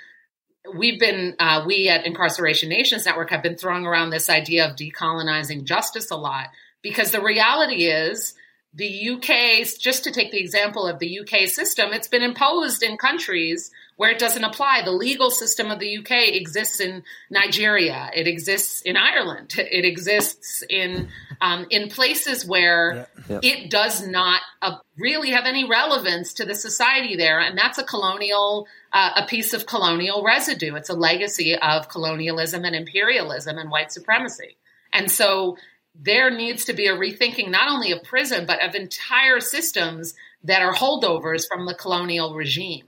we've 0.73 0.99
been 0.99 1.35
uh, 1.39 1.63
we 1.65 1.87
at 1.89 2.05
Incarceration 2.05 2.69
Nations 2.69 3.05
Network 3.05 3.29
have 3.29 3.43
been 3.43 3.57
throwing 3.57 3.85
around 3.85 4.09
this 4.09 4.29
idea 4.29 4.69
of 4.69 4.75
decolonizing 4.75 5.63
justice 5.63 6.11
a 6.11 6.17
lot 6.17 6.47
because 6.81 7.11
the 7.11 7.21
reality 7.21 7.85
is 7.85 8.35
the 8.75 9.09
UK, 9.11 9.65
just 9.79 10.03
to 10.03 10.11
take 10.11 10.31
the 10.31 10.39
example 10.39 10.85
of 10.85 10.99
the 10.99 11.19
UK 11.21 11.47
system, 11.47 11.93
it's 11.93 12.09
been 12.09 12.21
imposed 12.23 12.83
in 12.83 12.97
countries 12.97 13.71
where 13.95 14.11
it 14.11 14.19
doesn't 14.19 14.43
apply. 14.43 14.81
The 14.83 14.91
legal 14.91 15.31
system 15.31 15.71
of 15.71 15.79
the 15.79 15.97
UK 15.99 16.33
exists 16.35 16.81
in 16.81 17.03
Nigeria. 17.29 18.11
It 18.13 18.27
exists 18.27 18.81
in 18.81 18.97
Ireland. 18.97 19.53
It 19.57 19.85
exists 19.85 20.61
in 20.69 21.07
um, 21.39 21.65
in 21.69 21.89
places 21.89 22.45
where 22.45 23.07
Yeah. 23.29 23.39
it 23.41 23.69
does 23.69 24.05
not 24.05 24.41
uh, 24.61 24.77
really 24.97 25.31
have 25.31 25.45
any 25.45 25.63
relevance 25.67 26.33
to 26.33 26.45
the 26.45 26.55
society 26.55 27.15
there, 27.15 27.39
and 27.39 27.57
that's 27.57 27.77
a 27.77 27.83
colonial 27.83 28.67
uh, 28.91 29.11
a 29.23 29.25
piece 29.25 29.53
of 29.53 29.65
colonial 29.65 30.21
residue. 30.23 30.75
It's 30.75 30.89
a 30.89 30.93
legacy 30.93 31.55
of 31.55 31.87
colonialism 31.89 32.65
and 32.65 32.75
imperialism 32.75 33.57
and 33.57 33.69
white 33.71 33.91
supremacy. 33.91 34.57
And 34.93 35.11
so 35.11 35.57
there 35.99 36.29
needs 36.29 36.65
to 36.65 36.73
be 36.73 36.87
a 36.87 36.95
rethinking 36.95 37.49
not 37.49 37.69
only 37.69 37.91
of 37.91 38.03
prison, 38.03 38.45
but 38.45 38.63
of 38.63 38.75
entire 38.75 39.39
systems 39.39 40.13
that 40.43 40.61
are 40.61 40.73
holdovers 40.73 41.47
from 41.47 41.65
the 41.65 41.73
colonial 41.73 42.33
regime. 42.33 42.85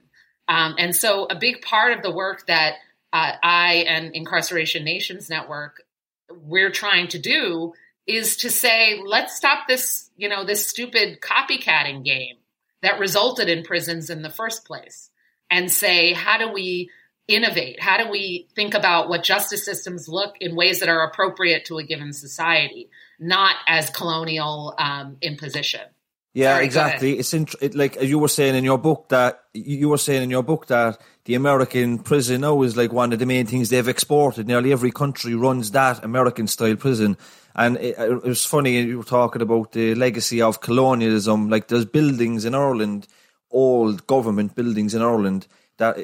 Um, 0.48 0.76
and 0.78 0.96
so 0.96 1.26
a 1.26 1.36
big 1.36 1.62
part 1.62 1.94
of 1.94 2.04
the 2.04 2.12
work 2.12 2.48
that 2.48 2.76
uh, 3.14 3.34
I 3.42 3.86
and 3.88 4.16
Incarceration 4.16 4.84
Nations 4.84 5.30
Network 5.30 5.84
we're 6.30 6.72
trying 6.72 7.08
to 7.10 7.20
do 7.20 7.74
is 8.06 8.38
to 8.38 8.50
say, 8.50 9.02
let's 9.06 9.36
stop 9.36 9.68
this, 9.68 10.10
you 10.16 10.30
know, 10.30 10.44
this 10.44 10.68
stupid 10.68 11.20
copycatting 11.22 12.04
game 12.04 12.36
that 12.82 13.00
resulted 13.00 13.50
in 13.50 13.64
prisons 13.64 14.10
in 14.10 14.22
the 14.22 14.30
first 14.30 14.66
place 14.66 15.10
and 15.50 15.72
say, 15.72 16.14
how 16.14 16.38
do 16.38 16.52
we 16.52 16.90
innovate? 17.28 17.82
How 17.82 18.04
do 18.04 18.10
we 18.10 18.48
think 18.56 18.74
about 18.74 19.10
what 19.10 19.24
justice 19.24 19.66
systems 19.66 20.08
look 20.08 20.36
in 20.40 20.56
ways 20.56 20.80
that 20.80 20.90
are 20.90 21.04
appropriate 21.04 21.66
to 21.66 21.78
a 21.78 21.84
given 21.84 22.14
society, 22.14 22.90
not 23.20 23.56
as 23.68 23.90
colonial 23.90 24.74
um, 24.78 25.18
imposition? 25.22 25.82
Yeah, 26.34 26.54
Sorry, 26.54 26.66
exactly. 26.66 27.18
It's 27.18 27.34
int- 27.34 27.56
it, 27.62 27.74
like 27.74 28.00
you 28.00 28.20
were 28.20 28.28
saying 28.28 28.54
in 28.54 28.64
your 28.64 28.78
book 28.78 29.10
that 29.10 29.44
you 29.54 29.90
were 29.90 29.98
saying 29.98 30.22
in 30.22 30.30
your 30.30 30.44
book 30.44 30.68
that 30.68 31.02
the 31.26 31.34
American 31.34 31.98
prison 31.98 32.42
now 32.42 32.62
is 32.62 32.78
like 32.78 32.94
one 32.94 33.12
of 33.12 33.18
the 33.18 33.26
main 33.26 33.48
things 33.48 33.70
they've 33.70 33.88
exported. 33.88 34.46
Nearly 34.46 34.72
every 34.72 34.92
country 34.92 35.34
runs 35.34 35.72
that 35.72 36.04
American 36.04 36.46
style 36.46 36.76
prison, 36.76 37.18
and 37.56 37.78
it, 37.78 37.98
it 37.98 38.24
was 38.24 38.46
funny 38.46 38.80
you 38.82 39.00
were 39.00 39.04
talking 39.04 39.42
about 39.42 39.72
the 39.72 39.96
legacy 39.96 40.40
of 40.40 40.62
colonialism. 40.62 41.50
Like 41.50 41.70
there's 41.70 41.86
buildings 41.86 42.46
in 42.46 42.54
Ireland, 42.54 43.08
old 43.50 44.06
government 44.06 44.54
buildings 44.54 44.94
in 44.94 45.02
Ireland 45.02 45.48
that 45.78 45.98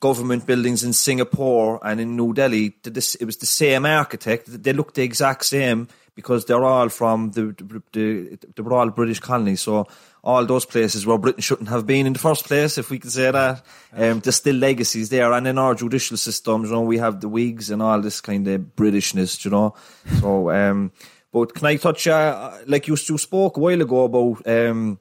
government 0.00 0.46
buildings 0.46 0.82
in 0.82 0.92
Singapore 0.94 1.78
and 1.82 2.00
in 2.00 2.16
New 2.16 2.32
Delhi. 2.32 2.74
It 2.84 3.24
was 3.24 3.36
the 3.36 3.46
same 3.46 3.84
architect. 3.84 4.62
They 4.62 4.72
looked 4.72 4.94
the 4.94 5.02
exact 5.02 5.44
same 5.44 5.88
because 6.14 6.46
they're 6.46 6.64
all 6.64 6.88
from 6.88 7.30
the, 7.30 7.54
the, 7.92 8.38
they 8.56 8.62
were 8.62 8.72
all 8.72 8.90
British 8.90 9.20
colonies. 9.20 9.60
So 9.60 9.86
all 10.24 10.44
those 10.44 10.64
places 10.64 11.06
where 11.06 11.18
Britain 11.18 11.42
shouldn't 11.42 11.68
have 11.68 11.86
been 11.86 12.06
in 12.06 12.14
the 12.14 12.18
first 12.18 12.44
place, 12.46 12.78
if 12.78 12.90
we 12.90 12.98
can 12.98 13.10
say 13.10 13.30
that. 13.30 13.62
Um, 13.92 14.20
there's 14.20 14.36
still 14.36 14.56
legacies 14.56 15.10
there. 15.10 15.32
And 15.32 15.46
in 15.46 15.58
our 15.58 15.74
judicial 15.74 16.16
systems, 16.16 16.68
you 16.68 16.74
know, 16.74 16.82
we 16.82 16.98
have 16.98 17.20
the 17.20 17.28
wigs 17.28 17.70
and 17.70 17.82
all 17.82 18.00
this 18.00 18.20
kind 18.20 18.48
of 18.48 18.60
Britishness, 18.76 19.44
you 19.44 19.50
know. 19.50 19.74
So, 20.20 20.50
um, 20.50 20.92
but 21.32 21.54
can 21.54 21.66
I 21.66 21.76
touch, 21.76 22.06
uh, 22.08 22.52
like 22.66 22.88
you, 22.88 22.96
you 23.08 23.18
spoke 23.18 23.56
a 23.56 23.60
while 23.60 23.80
ago 23.80 24.04
about, 24.04 24.46
um, 24.46 24.98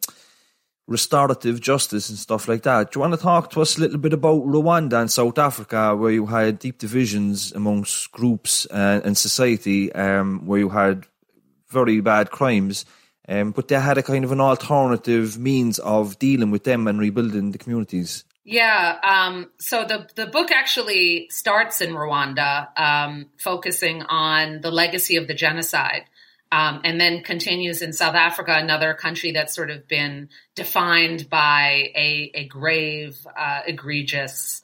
restorative 0.89 1.61
justice 1.61 2.09
and 2.09 2.17
stuff 2.17 2.47
like 2.47 2.63
that. 2.63 2.91
Do 2.91 2.97
you 2.97 3.01
want 3.01 3.13
to 3.13 3.21
talk 3.21 3.51
to 3.51 3.61
us 3.61 3.77
a 3.77 3.81
little 3.81 3.99
bit 3.99 4.11
about 4.11 4.43
Rwanda 4.43 4.99
and 4.99 5.11
South 5.11 5.37
Africa, 5.37 5.95
where 5.95 6.11
you 6.11 6.25
had 6.25 6.57
deep 6.57 6.79
divisions 6.79 7.51
amongst 7.53 8.11
groups 8.11 8.65
and, 8.65 9.05
and 9.05 9.17
society, 9.17 9.93
um, 9.93 10.45
where 10.47 10.59
you 10.59 10.69
had 10.69 11.05
very 11.69 12.01
bad 12.01 12.31
crimes, 12.31 12.85
um, 13.27 13.51
but 13.51 13.67
they 13.67 13.79
had 13.79 13.99
a 13.99 14.03
kind 14.03 14.23
of 14.25 14.31
an 14.31 14.41
alternative 14.41 15.37
means 15.37 15.77
of 15.77 16.17
dealing 16.17 16.49
with 16.49 16.63
them 16.63 16.87
and 16.87 16.99
rebuilding 16.99 17.51
the 17.51 17.59
communities? 17.59 18.25
Yeah, 18.43 18.97
um, 19.03 19.51
so 19.59 19.85
the 19.85 20.07
the 20.15 20.25
book 20.25 20.49
actually 20.51 21.27
starts 21.29 21.81
in 21.81 21.91
Rwanda, 21.91 22.69
um, 22.79 23.27
focusing 23.37 24.01
on 24.01 24.61
the 24.61 24.71
legacy 24.71 25.17
of 25.17 25.27
the 25.27 25.35
genocide 25.35 26.05
um, 26.52 26.82
and 26.84 27.00
then 27.00 27.22
continues 27.22 27.82
in 27.82 27.93
South 27.93 28.16
Africa, 28.16 28.56
another 28.58 28.93
country 28.93 29.32
that's 29.32 29.54
sort 29.54 29.70
of 29.70 29.88
been 29.88 30.30
defined 30.56 31.30
by 31.30 31.91
a, 31.95 32.32
a 32.34 32.47
grave, 32.47 33.18
uh, 33.38 33.62
egregious 33.68 34.62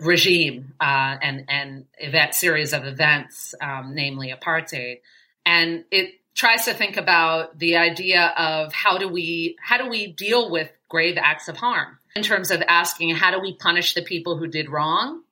regime 0.00 0.72
uh, 0.80 1.16
and 1.20 1.44
and 1.48 1.84
event 1.98 2.34
series 2.34 2.72
of 2.72 2.84
events, 2.84 3.54
um, 3.60 3.94
namely 3.94 4.32
apartheid, 4.32 5.00
and 5.44 5.84
it 5.90 6.14
tries 6.34 6.66
to 6.66 6.74
think 6.74 6.96
about 6.96 7.58
the 7.58 7.76
idea 7.76 8.32
of 8.36 8.72
how 8.72 8.98
do 8.98 9.08
we 9.08 9.56
how 9.60 9.78
do 9.78 9.88
we 9.88 10.06
deal 10.06 10.50
with 10.50 10.70
grave 10.88 11.18
acts 11.18 11.48
of 11.48 11.56
harm? 11.56 11.98
In 12.14 12.22
terms 12.22 12.50
of 12.50 12.62
asking 12.66 13.14
how 13.14 13.30
do 13.30 13.40
we 13.40 13.54
punish 13.54 13.92
the 13.94 14.02
people 14.02 14.38
who 14.38 14.46
did 14.46 14.70
wrong, 14.70 15.22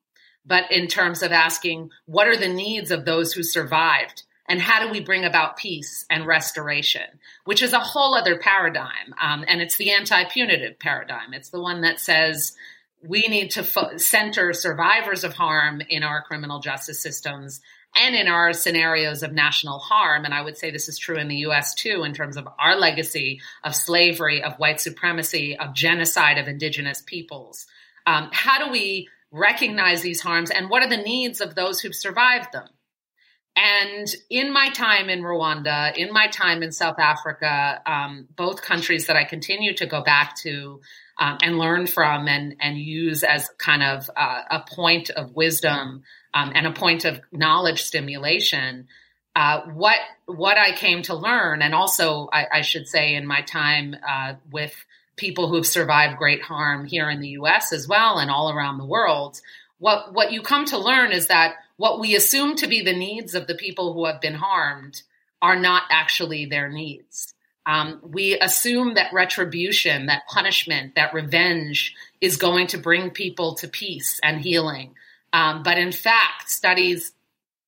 but 0.44 0.70
in 0.70 0.88
terms 0.88 1.22
of 1.22 1.32
asking 1.32 1.90
what 2.04 2.26
are 2.26 2.36
the 2.36 2.48
needs 2.48 2.90
of 2.90 3.04
those 3.04 3.32
who 3.32 3.42
survived 3.42 4.24
and 4.48 4.60
how 4.60 4.84
do 4.84 4.90
we 4.90 5.00
bring 5.00 5.24
about 5.24 5.56
peace 5.56 6.04
and 6.10 6.26
restoration, 6.26 7.06
which 7.44 7.62
is 7.62 7.72
a 7.72 7.80
whole 7.80 8.14
other 8.14 8.38
paradigm. 8.38 9.14
Um, 9.20 9.44
and 9.46 9.60
it's 9.60 9.76
the 9.76 9.92
anti 9.92 10.24
punitive 10.24 10.78
paradigm. 10.78 11.32
It's 11.32 11.48
the 11.48 11.60
one 11.60 11.80
that 11.82 12.00
says 12.00 12.54
we 13.06 13.22
need 13.28 13.52
to 13.52 13.62
fo- 13.62 13.96
center 13.96 14.52
survivors 14.52 15.24
of 15.24 15.34
harm 15.34 15.82
in 15.88 16.02
our 16.02 16.22
criminal 16.22 16.60
justice 16.60 17.00
systems 17.00 17.60
and 17.96 18.16
in 18.16 18.26
our 18.26 18.52
scenarios 18.52 19.22
of 19.22 19.32
national 19.32 19.78
harm. 19.78 20.24
And 20.24 20.34
I 20.34 20.42
would 20.42 20.58
say 20.58 20.70
this 20.70 20.88
is 20.88 20.98
true 20.98 21.16
in 21.16 21.28
the 21.28 21.36
US 21.46 21.74
too, 21.74 22.02
in 22.02 22.12
terms 22.12 22.36
of 22.36 22.48
our 22.58 22.76
legacy 22.76 23.40
of 23.62 23.74
slavery, 23.74 24.42
of 24.42 24.58
white 24.58 24.80
supremacy, 24.80 25.56
of 25.56 25.74
genocide 25.74 26.38
of 26.38 26.48
indigenous 26.48 27.02
peoples. 27.02 27.66
Um, 28.06 28.30
how 28.32 28.64
do 28.64 28.70
we 28.70 29.08
recognize 29.30 30.02
these 30.02 30.20
harms 30.20 30.50
and 30.50 30.70
what 30.70 30.82
are 30.82 30.88
the 30.88 30.96
needs 30.96 31.40
of 31.40 31.54
those 31.54 31.80
who've 31.80 31.94
survived 31.94 32.52
them? 32.52 32.68
And 33.56 34.08
in 34.30 34.52
my 34.52 34.70
time 34.70 35.08
in 35.08 35.22
Rwanda, 35.22 35.96
in 35.96 36.12
my 36.12 36.26
time 36.26 36.62
in 36.62 36.72
South 36.72 36.98
Africa, 36.98 37.80
um, 37.86 38.26
both 38.34 38.62
countries 38.62 39.06
that 39.06 39.16
I 39.16 39.24
continue 39.24 39.74
to 39.74 39.86
go 39.86 40.02
back 40.02 40.36
to 40.38 40.80
um, 41.18 41.38
and 41.40 41.58
learn 41.58 41.86
from 41.86 42.26
and, 42.26 42.56
and 42.60 42.76
use 42.76 43.22
as 43.22 43.48
kind 43.58 43.82
of 43.82 44.10
uh, 44.16 44.42
a 44.50 44.64
point 44.68 45.10
of 45.10 45.36
wisdom 45.36 46.02
um, 46.34 46.52
and 46.54 46.66
a 46.66 46.72
point 46.72 47.04
of 47.04 47.20
knowledge 47.30 47.82
stimulation, 47.82 48.88
uh, 49.36 49.62
what 49.72 49.98
what 50.26 50.58
I 50.58 50.72
came 50.72 51.02
to 51.02 51.14
learn, 51.14 51.62
and 51.62 51.74
also 51.74 52.28
I, 52.32 52.46
I 52.52 52.60
should 52.62 52.88
say 52.88 53.14
in 53.14 53.26
my 53.26 53.42
time 53.42 53.96
uh, 54.06 54.34
with 54.50 54.74
people 55.16 55.48
who've 55.48 55.66
survived 55.66 56.18
great 56.18 56.42
harm 56.42 56.84
here 56.84 57.08
in 57.08 57.20
the 57.20 57.28
U.S. 57.30 57.72
as 57.72 57.86
well 57.86 58.18
and 58.18 58.30
all 58.30 58.50
around 58.50 58.78
the 58.78 58.84
world, 58.84 59.40
what 59.78 60.12
what 60.12 60.32
you 60.32 60.42
come 60.42 60.64
to 60.66 60.78
learn 60.78 61.12
is 61.12 61.28
that 61.28 61.54
what 61.76 62.00
we 62.00 62.14
assume 62.14 62.56
to 62.56 62.66
be 62.66 62.82
the 62.82 62.96
needs 62.96 63.34
of 63.34 63.46
the 63.46 63.54
people 63.54 63.92
who 63.92 64.06
have 64.06 64.20
been 64.20 64.34
harmed 64.34 65.02
are 65.42 65.58
not 65.58 65.82
actually 65.90 66.46
their 66.46 66.68
needs. 66.68 67.34
Um, 67.66 68.00
we 68.02 68.38
assume 68.38 68.94
that 68.94 69.12
retribution, 69.12 70.06
that 70.06 70.26
punishment, 70.28 70.94
that 70.96 71.14
revenge 71.14 71.94
is 72.20 72.36
going 72.36 72.66
to 72.68 72.78
bring 72.78 73.10
people 73.10 73.54
to 73.56 73.68
peace 73.68 74.20
and 74.22 74.40
healing. 74.40 74.94
Um, 75.32 75.62
but 75.62 75.78
in 75.78 75.92
fact, 75.92 76.50
studies 76.50 77.12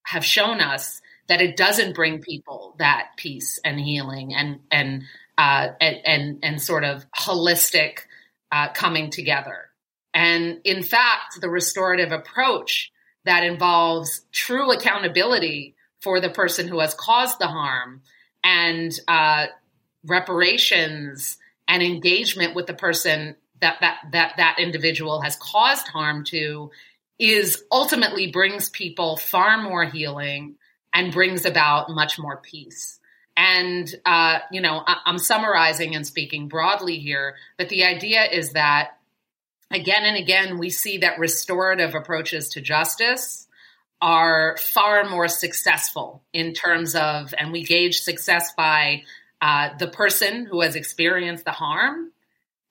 have 0.04 0.24
shown 0.24 0.60
us 0.60 1.00
that 1.28 1.40
it 1.40 1.56
doesn't 1.56 1.94
bring 1.94 2.20
people 2.20 2.76
that 2.78 3.08
peace 3.16 3.58
and 3.64 3.80
healing 3.80 4.34
and 4.34 4.60
and 4.70 5.02
uh, 5.38 5.68
and, 5.80 5.96
and, 6.04 6.38
and 6.42 6.62
sort 6.62 6.84
of 6.84 7.04
holistic 7.12 7.98
uh, 8.52 8.68
coming 8.72 9.10
together. 9.10 9.68
And 10.14 10.60
in 10.64 10.82
fact, 10.82 11.40
the 11.40 11.50
restorative 11.50 12.10
approach 12.10 12.90
that 13.26 13.44
involves 13.44 14.22
true 14.32 14.72
accountability 14.72 15.74
for 16.00 16.20
the 16.20 16.30
person 16.30 16.68
who 16.68 16.78
has 16.78 16.94
caused 16.94 17.38
the 17.38 17.46
harm 17.46 18.00
and 18.42 18.98
uh, 19.08 19.46
reparations 20.06 21.36
and 21.68 21.82
engagement 21.82 22.54
with 22.54 22.66
the 22.66 22.74
person 22.74 23.36
that, 23.60 23.78
that 23.80 23.98
that 24.12 24.34
that 24.36 24.56
individual 24.58 25.20
has 25.20 25.36
caused 25.36 25.88
harm 25.88 26.24
to 26.24 26.70
is 27.18 27.62
ultimately 27.72 28.30
brings 28.30 28.68
people 28.68 29.16
far 29.16 29.60
more 29.60 29.84
healing 29.84 30.56
and 30.94 31.12
brings 31.12 31.44
about 31.44 31.90
much 31.90 32.18
more 32.18 32.36
peace. 32.36 33.00
And, 33.36 33.92
uh, 34.04 34.38
you 34.50 34.60
know, 34.60 34.82
I, 34.86 34.98
I'm 35.04 35.18
summarizing 35.18 35.94
and 35.94 36.06
speaking 36.06 36.48
broadly 36.48 36.98
here, 36.98 37.36
but 37.58 37.68
the 37.68 37.84
idea 37.84 38.24
is 38.24 38.52
that 38.52 38.95
again 39.70 40.04
and 40.04 40.16
again, 40.16 40.58
we 40.58 40.70
see 40.70 40.98
that 40.98 41.18
restorative 41.18 41.94
approaches 41.94 42.50
to 42.50 42.60
justice 42.60 43.46
are 44.00 44.56
far 44.58 45.08
more 45.08 45.28
successful 45.28 46.22
in 46.32 46.52
terms 46.52 46.94
of, 46.94 47.34
and 47.38 47.50
we 47.52 47.64
gauge 47.64 48.00
success 48.00 48.52
by 48.56 49.02
uh, 49.40 49.70
the 49.78 49.88
person 49.88 50.46
who 50.46 50.60
has 50.60 50.76
experienced 50.76 51.44
the 51.44 51.50
harm 51.50 52.12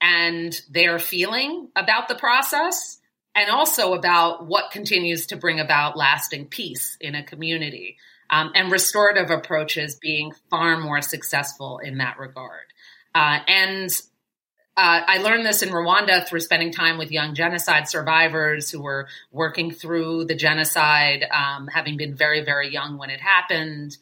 and 0.02 0.62
their 0.70 1.00
feeling 1.00 1.70
about 1.76 2.08
the 2.08 2.16
process, 2.16 3.00
and 3.34 3.50
also 3.50 3.94
about 3.94 4.46
what 4.46 4.72
continues 4.72 5.28
to 5.28 5.36
bring 5.36 5.60
about 5.60 5.98
lasting 5.98 6.46
peace 6.46 6.98
in 7.02 7.16
a 7.16 7.24
community. 7.24 7.98
Um, 8.30 8.52
and 8.56 8.72
restorative 8.72 9.30
approaches 9.30 9.96
being 9.96 10.34
far 10.50 10.78
more 10.78 11.02
successful 11.02 11.78
in 11.78 12.00
that 12.00 12.18
regard. 12.18 12.66
Uh, 13.14 13.40
and 13.48 14.02
uh, 14.78 15.02
I 15.08 15.20
learned 15.20 15.46
this 15.46 15.62
in 15.62 15.70
Rwanda 15.70 16.28
through 16.28 16.42
spending 16.42 16.72
time 16.72 16.98
with 16.98 17.12
young 17.12 17.34
genocide 17.34 17.88
survivors 17.88 18.70
who 18.70 18.82
were 18.82 19.08
working 19.32 19.72
through 19.72 20.26
the 20.26 20.36
genocide, 20.36 21.26
um, 21.32 21.68
having 21.68 21.96
been 21.96 22.14
very, 22.14 22.44
very 22.44 22.72
young 22.72 22.98
when 22.98 23.10
it 23.10 23.22
happened. 23.22 23.98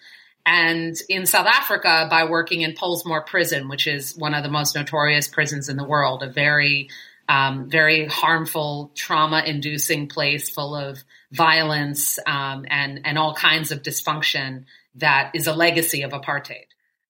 And 0.45 0.95
in 1.07 1.27
South 1.27 1.45
Africa, 1.45 2.07
by 2.09 2.25
working 2.25 2.61
in 2.61 2.73
Pollsmoor 2.73 3.25
Prison, 3.25 3.69
which 3.69 3.85
is 3.85 4.17
one 4.17 4.33
of 4.33 4.43
the 4.43 4.49
most 4.49 4.75
notorious 4.75 5.27
prisons 5.27 5.69
in 5.69 5.77
the 5.77 5.85
world, 5.85 6.23
a 6.23 6.27
very, 6.27 6.89
um, 7.29 7.69
very 7.69 8.07
harmful, 8.07 8.91
trauma-inducing 8.95 10.07
place 10.07 10.49
full 10.49 10.75
of 10.75 11.03
violence 11.31 12.19
um, 12.25 12.65
and 12.67 13.01
and 13.05 13.17
all 13.17 13.33
kinds 13.33 13.71
of 13.71 13.81
dysfunction 13.81 14.65
that 14.95 15.31
is 15.33 15.47
a 15.47 15.53
legacy 15.53 16.01
of 16.01 16.11
apartheid. 16.11 16.65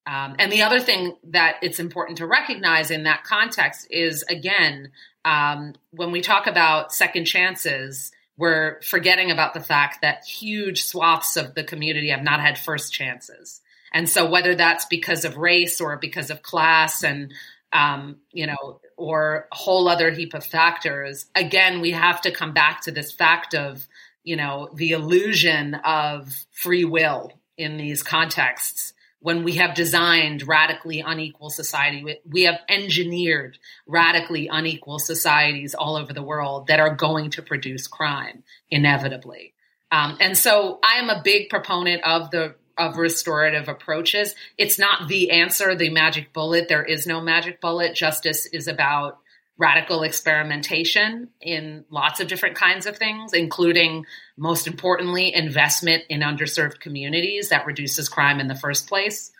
Um, 0.06 0.36
and 0.38 0.52
the 0.52 0.64
other 0.64 0.80
thing 0.80 1.16
that 1.30 1.58
it's 1.62 1.80
important 1.80 2.18
to 2.18 2.28
recognize 2.28 2.92
in 2.92 3.04
that 3.04 3.24
context 3.24 3.88
is 3.90 4.24
again, 4.24 4.92
um, 5.24 5.74
when 5.92 6.12
we 6.12 6.22
talk 6.22 6.48
about 6.48 6.94
second 6.94 7.26
chances, 7.26 8.12
we're 8.38 8.82
forgetting 8.82 9.32
about 9.32 9.54
the 9.54 9.62
fact 9.62 10.02
that 10.02 10.26
huge 10.26 10.84
swaths 10.84 11.38
of 11.38 11.56
the 11.56 11.64
community 11.64 12.10
have 12.10 12.24
not 12.24 12.42
had 12.42 12.58
first 12.58 12.92
chances. 12.92 13.62
And 13.94 14.10
so, 14.10 14.30
whether 14.30 14.56
that's 14.56 14.86
because 14.86 15.24
of 15.24 15.38
race 15.38 15.80
or 15.80 15.98
because 15.98 16.32
of 16.32 16.42
class 16.42 17.04
and, 17.04 17.32
um, 17.72 18.18
you 18.32 18.48
know, 18.48 18.82
or 18.98 19.48
a 19.52 19.56
whole 19.56 19.88
other 19.88 20.12
heap 20.12 20.34
of 20.34 20.44
factors, 20.44 21.28
again, 21.36 21.80
we 21.80 21.92
have 21.92 22.20
to 22.22 22.32
come 22.32 22.54
back 22.54 22.82
to 22.82 22.92
this 22.92 23.14
fact 23.14 23.54
of, 23.54 23.88
you 24.24 24.36
know, 24.36 24.70
the 24.74 24.92
illusion 24.92 25.76
of 25.76 26.46
free 26.52 26.86
will 26.86 27.32
in 27.56 27.78
these 27.78 28.02
contexts 28.02 28.94
when 29.24 29.46
we 29.46 29.54
have 29.54 29.74
designed 29.74 30.46
radically 30.46 31.00
unequal 31.00 31.50
society. 31.50 32.20
We 32.30 32.44
have 32.44 32.60
engineered 32.68 33.58
radically 33.88 34.50
unequal 34.52 35.00
societies 35.00 35.74
all 35.74 35.96
over 35.96 36.12
the 36.12 36.22
world 36.22 36.68
that 36.68 36.82
are 36.82 36.94
going 36.94 37.30
to 37.32 37.42
produce 37.42 37.88
crime 37.88 38.44
inevitably. 38.70 39.54
Um, 39.92 40.18
and 40.20 40.38
so 40.38 40.78
I 40.84 40.98
am 40.98 41.10
a 41.10 41.22
big 41.24 41.50
proponent 41.50 42.04
of 42.04 42.32
the 42.32 42.56
of 42.78 42.98
restorative 42.98 43.70
approaches. 43.70 44.36
It's 44.58 44.78
not 44.78 45.08
the 45.08 45.32
answer, 45.32 45.74
the 45.76 45.90
magic 45.90 46.34
bullet. 46.34 46.68
There 46.68 46.84
is 46.84 47.08
no 47.08 47.22
magic 47.22 47.62
bullet. 47.62 47.96
Justice 47.96 48.46
is 48.48 48.68
about 48.68 49.20
radical 49.58 50.04
experimentation 50.04 51.30
in 51.40 51.86
lots 51.90 52.20
of 52.20 52.28
different 52.28 52.56
kinds 52.56 52.86
of 52.86 52.98
things, 52.98 53.34
including, 53.34 54.06
most 54.36 54.68
importantly, 54.68 55.34
investment 55.34 56.04
in 56.10 56.22
underserved 56.22 56.80
communities 56.80 57.50
that 57.50 57.66
reduces 57.66 58.10
crime 58.10 58.40
in 58.40 58.48
the 58.48 58.56
first 58.56 58.88
place. 58.88 59.32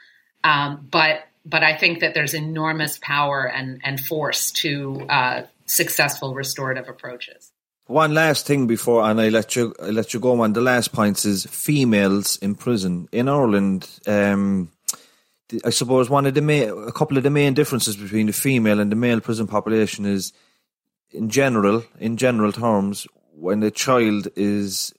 Um, 0.44 0.88
but 0.90 1.28
but 1.46 1.62
I 1.62 1.76
think 1.76 2.00
that 2.00 2.14
there's 2.14 2.34
enormous 2.34 2.98
power 3.02 3.46
and, 3.46 3.82
and 3.84 4.00
force 4.00 4.52
to 4.52 5.06
uh, 5.10 5.42
successful 5.66 6.34
restorative 6.34 6.88
approaches. 6.88 7.52
One 7.86 8.14
last 8.14 8.48
thing 8.48 8.66
before, 8.66 9.04
and 9.04 9.20
I 9.20 9.28
let 9.28 9.58
you 9.58 9.74
I 9.82 9.90
let 9.90 10.14
you 10.14 10.20
go 10.22 10.42
on. 10.42 10.54
The 10.54 10.62
last 10.62 10.94
points 10.94 11.26
is 11.26 11.46
females 11.48 12.38
in 12.38 12.56
prison 12.56 13.10
in 13.12 13.28
Ireland. 13.28 13.90
Um, 14.08 14.72
I 15.66 15.70
suppose 15.70 16.10
one 16.10 16.26
of 16.26 16.34
the 16.34 16.42
main, 16.42 16.70
a 16.70 16.92
couple 16.92 17.18
of 17.18 17.24
the 17.24 17.30
main 17.30 17.54
differences 17.54 17.96
between 17.96 18.28
the 18.28 18.34
female 18.34 18.80
and 18.80 18.92
the 18.92 18.96
male 18.96 19.20
prison 19.20 19.48
population 19.48 20.06
is, 20.06 20.34
in 21.12 21.30
general, 21.30 21.84
in 22.00 22.18
general 22.18 22.52
terms, 22.52 23.08
when 23.36 23.62
a 23.64 23.72
child 23.72 24.28
is, 24.36 24.94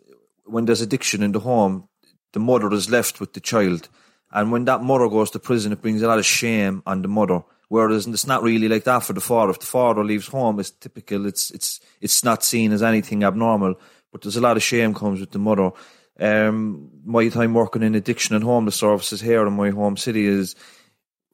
when 0.44 0.64
there's 0.64 0.80
addiction 0.80 1.22
in 1.22 1.32
the 1.32 1.40
home, 1.40 1.88
the 2.32 2.40
mother 2.40 2.72
is 2.72 2.90
left 2.90 3.20
with 3.20 3.32
the 3.32 3.40
child, 3.40 3.88
and 4.32 4.50
when 4.50 4.64
that 4.64 4.82
mother 4.82 5.08
goes 5.08 5.30
to 5.30 5.38
prison, 5.38 5.72
it 5.72 5.80
brings 5.80 6.02
a 6.02 6.08
lot 6.08 6.18
of 6.18 6.26
shame 6.26 6.82
on 6.86 7.02
the 7.02 7.08
mother. 7.08 7.42
Whereas 7.68 8.06
it's 8.06 8.26
not 8.26 8.42
really 8.42 8.68
like 8.68 8.84
that 8.84 9.04
for 9.04 9.14
the 9.14 9.20
father. 9.20 9.50
If 9.50 9.60
the 9.60 9.66
father 9.66 10.04
leaves 10.04 10.26
home, 10.26 10.60
it's 10.60 10.70
typical. 10.70 11.26
It's 11.26 11.50
it's 11.50 11.80
it's 12.00 12.22
not 12.22 12.44
seen 12.44 12.72
as 12.72 12.82
anything 12.82 13.24
abnormal. 13.24 13.76
But 14.12 14.22
there's 14.22 14.36
a 14.36 14.40
lot 14.40 14.56
of 14.56 14.62
shame 14.62 14.94
comes 14.94 15.18
with 15.20 15.30
the 15.30 15.38
mother. 15.38 15.70
Um, 16.18 16.90
my 17.04 17.28
time 17.28 17.54
working 17.54 17.82
in 17.82 17.94
addiction 17.94 18.34
and 18.34 18.44
homeless 18.44 18.76
services 18.76 19.20
here 19.20 19.46
in 19.46 19.52
my 19.52 19.70
home 19.70 19.96
city 19.96 20.26
is 20.26 20.54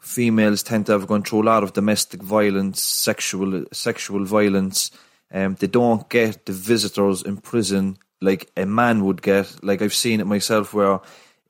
females 0.00 0.62
tend 0.62 0.86
to 0.86 0.92
have 0.92 1.06
gone 1.06 1.22
through 1.22 1.42
a 1.42 1.44
lot 1.44 1.62
of 1.62 1.74
domestic 1.74 2.22
violence, 2.22 2.80
sexual 2.80 3.64
sexual 3.72 4.24
violence. 4.24 4.90
Um, 5.32 5.54
they 5.56 5.66
don't 5.66 6.08
get 6.08 6.46
the 6.46 6.52
visitors 6.52 7.22
in 7.22 7.36
prison 7.36 7.98
like 8.20 8.50
a 8.56 8.66
man 8.66 9.04
would 9.04 9.22
get. 9.22 9.62
Like 9.62 9.82
I've 9.82 9.94
seen 9.94 10.20
it 10.20 10.26
myself, 10.26 10.74
where 10.74 11.00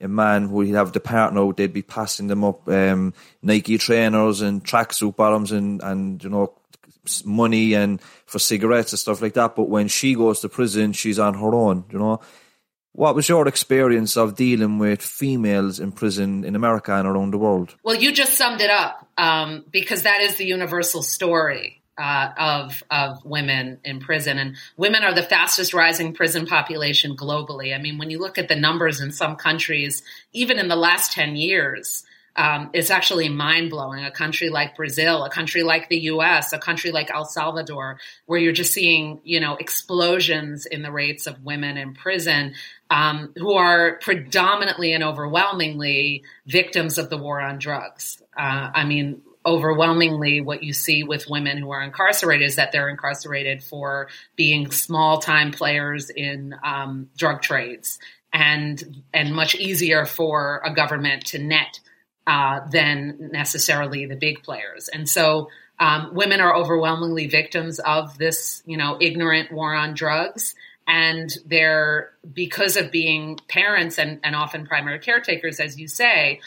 a 0.00 0.08
man 0.08 0.50
would 0.50 0.68
have 0.68 0.92
the 0.92 1.00
partner, 1.00 1.52
they'd 1.52 1.72
be 1.72 1.82
passing 1.82 2.28
them 2.28 2.44
up 2.44 2.68
um, 2.68 3.12
Nike 3.42 3.78
trainers 3.78 4.40
and 4.40 4.64
tracksuit 4.64 5.16
bottoms 5.16 5.52
and 5.52 5.82
and 5.82 6.22
you 6.22 6.30
know 6.30 6.54
money 7.24 7.74
and 7.74 8.00
for 8.26 8.38
cigarettes 8.38 8.92
and 8.92 8.98
stuff 8.98 9.22
like 9.22 9.34
that. 9.34 9.56
But 9.56 9.68
when 9.68 9.88
she 9.88 10.14
goes 10.14 10.40
to 10.40 10.48
prison, 10.48 10.92
she's 10.92 11.18
on 11.18 11.34
her 11.34 11.54
own. 11.54 11.84
You 11.90 11.98
know, 11.98 12.20
what 12.92 13.14
was 13.14 13.28
your 13.28 13.46
experience 13.46 14.16
of 14.16 14.36
dealing 14.36 14.78
with 14.78 15.00
females 15.00 15.78
in 15.78 15.92
prison 15.92 16.44
in 16.44 16.56
America 16.56 16.92
and 16.92 17.06
around 17.06 17.32
the 17.32 17.38
world? 17.38 17.76
Well, 17.82 17.96
you 17.96 18.12
just 18.12 18.34
summed 18.34 18.60
it 18.60 18.70
up 18.70 19.06
um, 19.16 19.64
because 19.70 20.02
that 20.02 20.20
is 20.20 20.36
the 20.36 20.44
universal 20.44 21.02
story 21.02 21.82
uh, 21.96 22.30
of 22.36 22.82
of 22.90 23.24
women 23.24 23.78
in 23.84 24.00
prison, 24.00 24.38
and 24.38 24.56
women 24.76 25.04
are 25.04 25.14
the 25.14 25.22
fastest 25.22 25.74
rising 25.74 26.14
prison 26.14 26.46
population 26.46 27.16
globally. 27.16 27.74
I 27.74 27.78
mean, 27.78 27.98
when 27.98 28.10
you 28.10 28.18
look 28.18 28.38
at 28.38 28.48
the 28.48 28.56
numbers 28.56 29.00
in 29.00 29.12
some 29.12 29.36
countries, 29.36 30.02
even 30.32 30.58
in 30.58 30.68
the 30.68 30.76
last 30.76 31.12
ten 31.12 31.36
years, 31.36 32.04
um, 32.36 32.70
it's 32.72 32.90
actually 32.90 33.28
mind 33.28 33.70
blowing. 33.70 34.04
A 34.04 34.10
country 34.10 34.48
like 34.48 34.76
Brazil, 34.76 35.24
a 35.24 35.30
country 35.30 35.62
like 35.62 35.88
the 35.88 35.98
U.S., 35.98 36.52
a 36.52 36.58
country 36.58 36.90
like 36.92 37.10
El 37.10 37.24
Salvador, 37.24 37.98
where 38.26 38.38
you're 38.38 38.52
just 38.52 38.72
seeing, 38.72 39.20
you 39.24 39.40
know, 39.40 39.56
explosions 39.56 40.66
in 40.66 40.82
the 40.82 40.92
rates 40.92 41.26
of 41.26 41.42
women 41.42 41.76
in 41.76 41.94
prison 41.94 42.54
um, 42.88 43.32
who 43.36 43.54
are 43.54 43.98
predominantly 44.00 44.92
and 44.92 45.02
overwhelmingly 45.02 46.22
victims 46.46 46.98
of 46.98 47.10
the 47.10 47.18
war 47.18 47.40
on 47.40 47.58
drugs. 47.58 48.22
Uh, 48.36 48.70
I 48.74 48.84
mean, 48.84 49.22
overwhelmingly 49.44 50.40
what 50.40 50.62
you 50.62 50.72
see 50.72 51.02
with 51.02 51.28
women 51.28 51.56
who 51.56 51.70
are 51.70 51.82
incarcerated 51.82 52.46
is 52.46 52.56
that 52.56 52.72
they're 52.72 52.88
incarcerated 52.88 53.62
for 53.62 54.08
being 54.36 54.70
small 54.70 55.18
time 55.18 55.50
players 55.50 56.10
in 56.10 56.54
um, 56.62 57.08
drug 57.16 57.40
trades 57.42 57.98
and 58.32 59.02
and 59.12 59.34
much 59.34 59.54
easier 59.54 60.04
for 60.04 60.60
a 60.64 60.72
government 60.72 61.26
to 61.26 61.38
net 61.38 61.80
uh, 62.26 62.60
than 62.70 63.30
necessarily 63.32 64.06
the 64.06 64.16
big 64.16 64.42
players. 64.42 64.88
And 64.88 65.08
so 65.08 65.48
um, 65.78 66.14
women 66.14 66.40
are 66.40 66.54
overwhelmingly 66.54 67.26
victims 67.26 67.78
of 67.78 68.18
this, 68.18 68.62
you 68.66 68.76
know, 68.76 68.98
ignorant 69.00 69.50
war 69.50 69.74
on 69.74 69.94
drugs. 69.94 70.54
And 70.86 71.30
they're, 71.46 72.10
because 72.32 72.76
of 72.76 72.90
being 72.90 73.38
parents 73.48 73.98
and, 73.98 74.20
and 74.22 74.34
often 74.34 74.66
primary 74.66 74.98
caretakers, 74.98 75.60
as 75.60 75.78
you 75.78 75.88
say, 75.88 76.40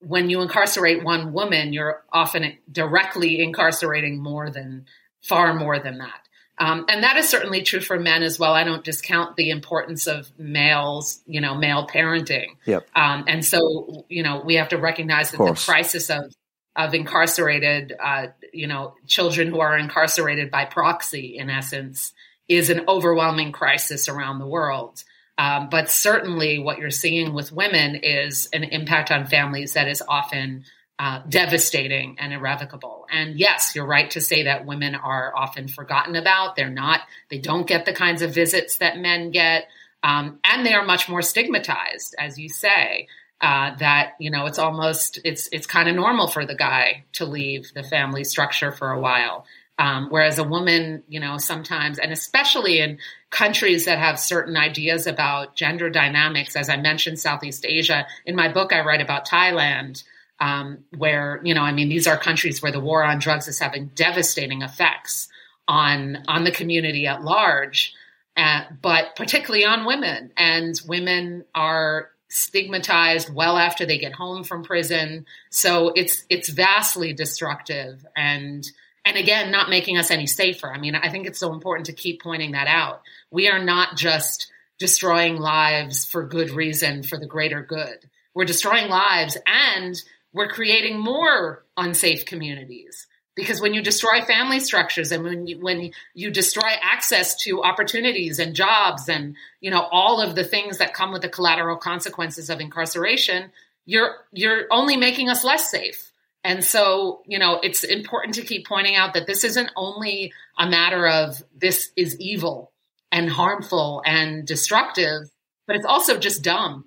when 0.00 0.30
you 0.30 0.42
incarcerate 0.42 1.02
one 1.02 1.32
woman, 1.32 1.72
you're 1.72 2.04
often 2.12 2.56
directly 2.70 3.42
incarcerating 3.42 4.22
more 4.22 4.50
than, 4.50 4.86
far 5.22 5.54
more 5.54 5.78
than 5.78 5.98
that. 5.98 6.27
Um, 6.60 6.86
and 6.88 7.04
that 7.04 7.16
is 7.16 7.28
certainly 7.28 7.62
true 7.62 7.80
for 7.80 7.98
men 7.98 8.22
as 8.22 8.38
well. 8.38 8.52
I 8.52 8.64
don't 8.64 8.84
discount 8.84 9.36
the 9.36 9.50
importance 9.50 10.06
of 10.06 10.30
males, 10.38 11.20
you 11.26 11.40
know, 11.40 11.54
male 11.54 11.86
parenting. 11.86 12.48
Yep. 12.66 12.88
Um, 12.96 13.24
and 13.28 13.44
so, 13.44 14.04
you 14.08 14.22
know, 14.22 14.42
we 14.44 14.56
have 14.56 14.70
to 14.70 14.78
recognize 14.78 15.30
that 15.30 15.38
the 15.38 15.52
crisis 15.54 16.10
of 16.10 16.32
of 16.76 16.94
incarcerated, 16.94 17.92
uh, 18.00 18.28
you 18.52 18.68
know, 18.68 18.94
children 19.06 19.48
who 19.48 19.58
are 19.58 19.76
incarcerated 19.76 20.48
by 20.48 20.64
proxy, 20.64 21.36
in 21.36 21.50
essence, 21.50 22.12
is 22.48 22.70
an 22.70 22.82
overwhelming 22.86 23.50
crisis 23.50 24.08
around 24.08 24.38
the 24.38 24.46
world. 24.46 25.02
Um, 25.36 25.68
but 25.70 25.90
certainly, 25.90 26.58
what 26.58 26.78
you're 26.78 26.90
seeing 26.90 27.34
with 27.34 27.52
women 27.52 27.96
is 27.96 28.48
an 28.52 28.64
impact 28.64 29.10
on 29.10 29.26
families 29.26 29.74
that 29.74 29.88
is 29.88 30.02
often 30.08 30.64
uh, 30.98 31.22
devastating 31.28 32.16
and 32.18 32.32
irrevocable. 32.32 33.06
And 33.10 33.38
yes, 33.38 33.72
you're 33.74 33.86
right 33.86 34.10
to 34.10 34.20
say 34.20 34.44
that 34.44 34.66
women 34.66 34.94
are 34.94 35.32
often 35.36 35.68
forgotten 35.68 36.16
about. 36.16 36.56
They're 36.56 36.70
not, 36.70 37.00
they 37.30 37.38
don't 37.38 37.66
get 37.66 37.84
the 37.84 37.92
kinds 37.92 38.22
of 38.22 38.34
visits 38.34 38.78
that 38.78 38.98
men 38.98 39.30
get. 39.30 39.68
Um, 40.02 40.40
and 40.44 40.66
they 40.66 40.74
are 40.74 40.84
much 40.84 41.08
more 41.08 41.22
stigmatized, 41.22 42.14
as 42.18 42.38
you 42.38 42.48
say. 42.48 43.08
Uh, 43.40 43.76
that 43.76 44.14
you 44.18 44.32
know, 44.32 44.46
it's 44.46 44.58
almost 44.58 45.20
it's 45.24 45.48
it's 45.52 45.66
kind 45.68 45.88
of 45.88 45.94
normal 45.94 46.26
for 46.26 46.44
the 46.44 46.56
guy 46.56 47.04
to 47.12 47.24
leave 47.24 47.72
the 47.72 47.84
family 47.84 48.24
structure 48.24 48.72
for 48.72 48.90
a 48.90 49.00
while, 49.00 49.46
um, 49.78 50.08
whereas 50.10 50.40
a 50.40 50.44
woman, 50.44 51.04
you 51.08 51.20
know, 51.20 51.38
sometimes, 51.38 52.00
and 52.00 52.10
especially 52.10 52.80
in 52.80 52.98
countries 53.30 53.84
that 53.84 54.00
have 54.00 54.18
certain 54.18 54.56
ideas 54.56 55.06
about 55.06 55.54
gender 55.54 55.88
dynamics, 55.88 56.56
as 56.56 56.68
I 56.68 56.78
mentioned, 56.78 57.20
Southeast 57.20 57.64
Asia. 57.64 58.08
In 58.26 58.34
my 58.34 58.52
book, 58.52 58.72
I 58.72 58.80
write 58.80 59.00
about 59.00 59.28
Thailand 59.28 60.02
um, 60.40 60.84
where 60.96 61.40
you 61.44 61.54
know, 61.54 61.62
I 61.62 61.72
mean, 61.72 61.88
these 61.88 62.06
are 62.06 62.16
countries 62.16 62.62
where 62.62 62.72
the 62.72 62.80
war 62.80 63.02
on 63.02 63.18
drugs 63.18 63.48
is 63.48 63.58
having 63.58 63.90
devastating 63.94 64.62
effects 64.62 65.28
on 65.66 66.24
on 66.28 66.44
the 66.44 66.52
community 66.52 67.06
at 67.06 67.22
large, 67.22 67.94
uh, 68.36 68.62
but 68.80 69.16
particularly 69.16 69.64
on 69.64 69.84
women. 69.84 70.32
And 70.36 70.80
women 70.86 71.44
are 71.54 72.10
stigmatized 72.30 73.32
well 73.32 73.56
after 73.56 73.86
they 73.86 73.98
get 73.98 74.12
home 74.12 74.44
from 74.44 74.62
prison. 74.62 75.26
So 75.50 75.92
it's 75.94 76.24
it's 76.28 76.48
vastly 76.48 77.12
destructive 77.12 78.04
and 78.16 78.70
and 79.04 79.16
again 79.16 79.50
not 79.50 79.70
making 79.70 79.98
us 79.98 80.10
any 80.10 80.26
safer. 80.26 80.72
I 80.72 80.78
mean, 80.78 80.94
I 80.94 81.10
think 81.10 81.26
it's 81.26 81.38
so 81.38 81.52
important 81.52 81.86
to 81.86 81.92
keep 81.92 82.22
pointing 82.22 82.52
that 82.52 82.66
out. 82.66 83.02
We 83.30 83.48
are 83.48 83.62
not 83.62 83.96
just 83.96 84.50
destroying 84.78 85.36
lives 85.36 86.04
for 86.04 86.26
good 86.26 86.50
reason 86.50 87.02
for 87.02 87.18
the 87.18 87.26
greater 87.26 87.62
good. 87.62 88.08
We're 88.34 88.44
destroying 88.44 88.88
lives 88.88 89.36
and 89.46 90.00
we're 90.32 90.48
creating 90.48 90.98
more 90.98 91.64
unsafe 91.76 92.26
communities. 92.26 93.06
Because 93.34 93.60
when 93.60 93.72
you 93.72 93.82
destroy 93.82 94.20
family 94.22 94.58
structures 94.58 95.12
and 95.12 95.22
when 95.22 95.46
you, 95.46 95.60
when 95.60 95.92
you 96.12 96.30
destroy 96.30 96.70
access 96.82 97.36
to 97.44 97.62
opportunities 97.62 98.40
and 98.40 98.54
jobs 98.54 99.08
and 99.08 99.36
you 99.60 99.70
know 99.70 99.86
all 99.92 100.20
of 100.20 100.34
the 100.34 100.42
things 100.42 100.78
that 100.78 100.92
come 100.92 101.12
with 101.12 101.22
the 101.22 101.28
collateral 101.28 101.76
consequences 101.76 102.50
of 102.50 102.58
incarceration 102.58 103.52
you're 103.86 104.16
you're 104.32 104.66
only 104.72 104.96
making 104.96 105.28
us 105.28 105.44
less 105.44 105.70
safe. 105.70 106.10
And 106.42 106.64
so 106.64 107.22
you 107.26 107.38
know 107.38 107.60
it's 107.62 107.84
important 107.84 108.34
to 108.34 108.42
keep 108.42 108.66
pointing 108.66 108.96
out 108.96 109.14
that 109.14 109.28
this 109.28 109.44
isn't 109.44 109.70
only 109.76 110.32
a 110.58 110.68
matter 110.68 111.06
of 111.06 111.40
this 111.56 111.92
is 111.96 112.18
evil 112.18 112.72
and 113.12 113.30
harmful 113.30 114.02
and 114.04 114.48
destructive 114.48 115.30
but 115.68 115.76
it's 115.76 115.86
also 115.86 116.18
just 116.18 116.42
dumb. 116.42 116.86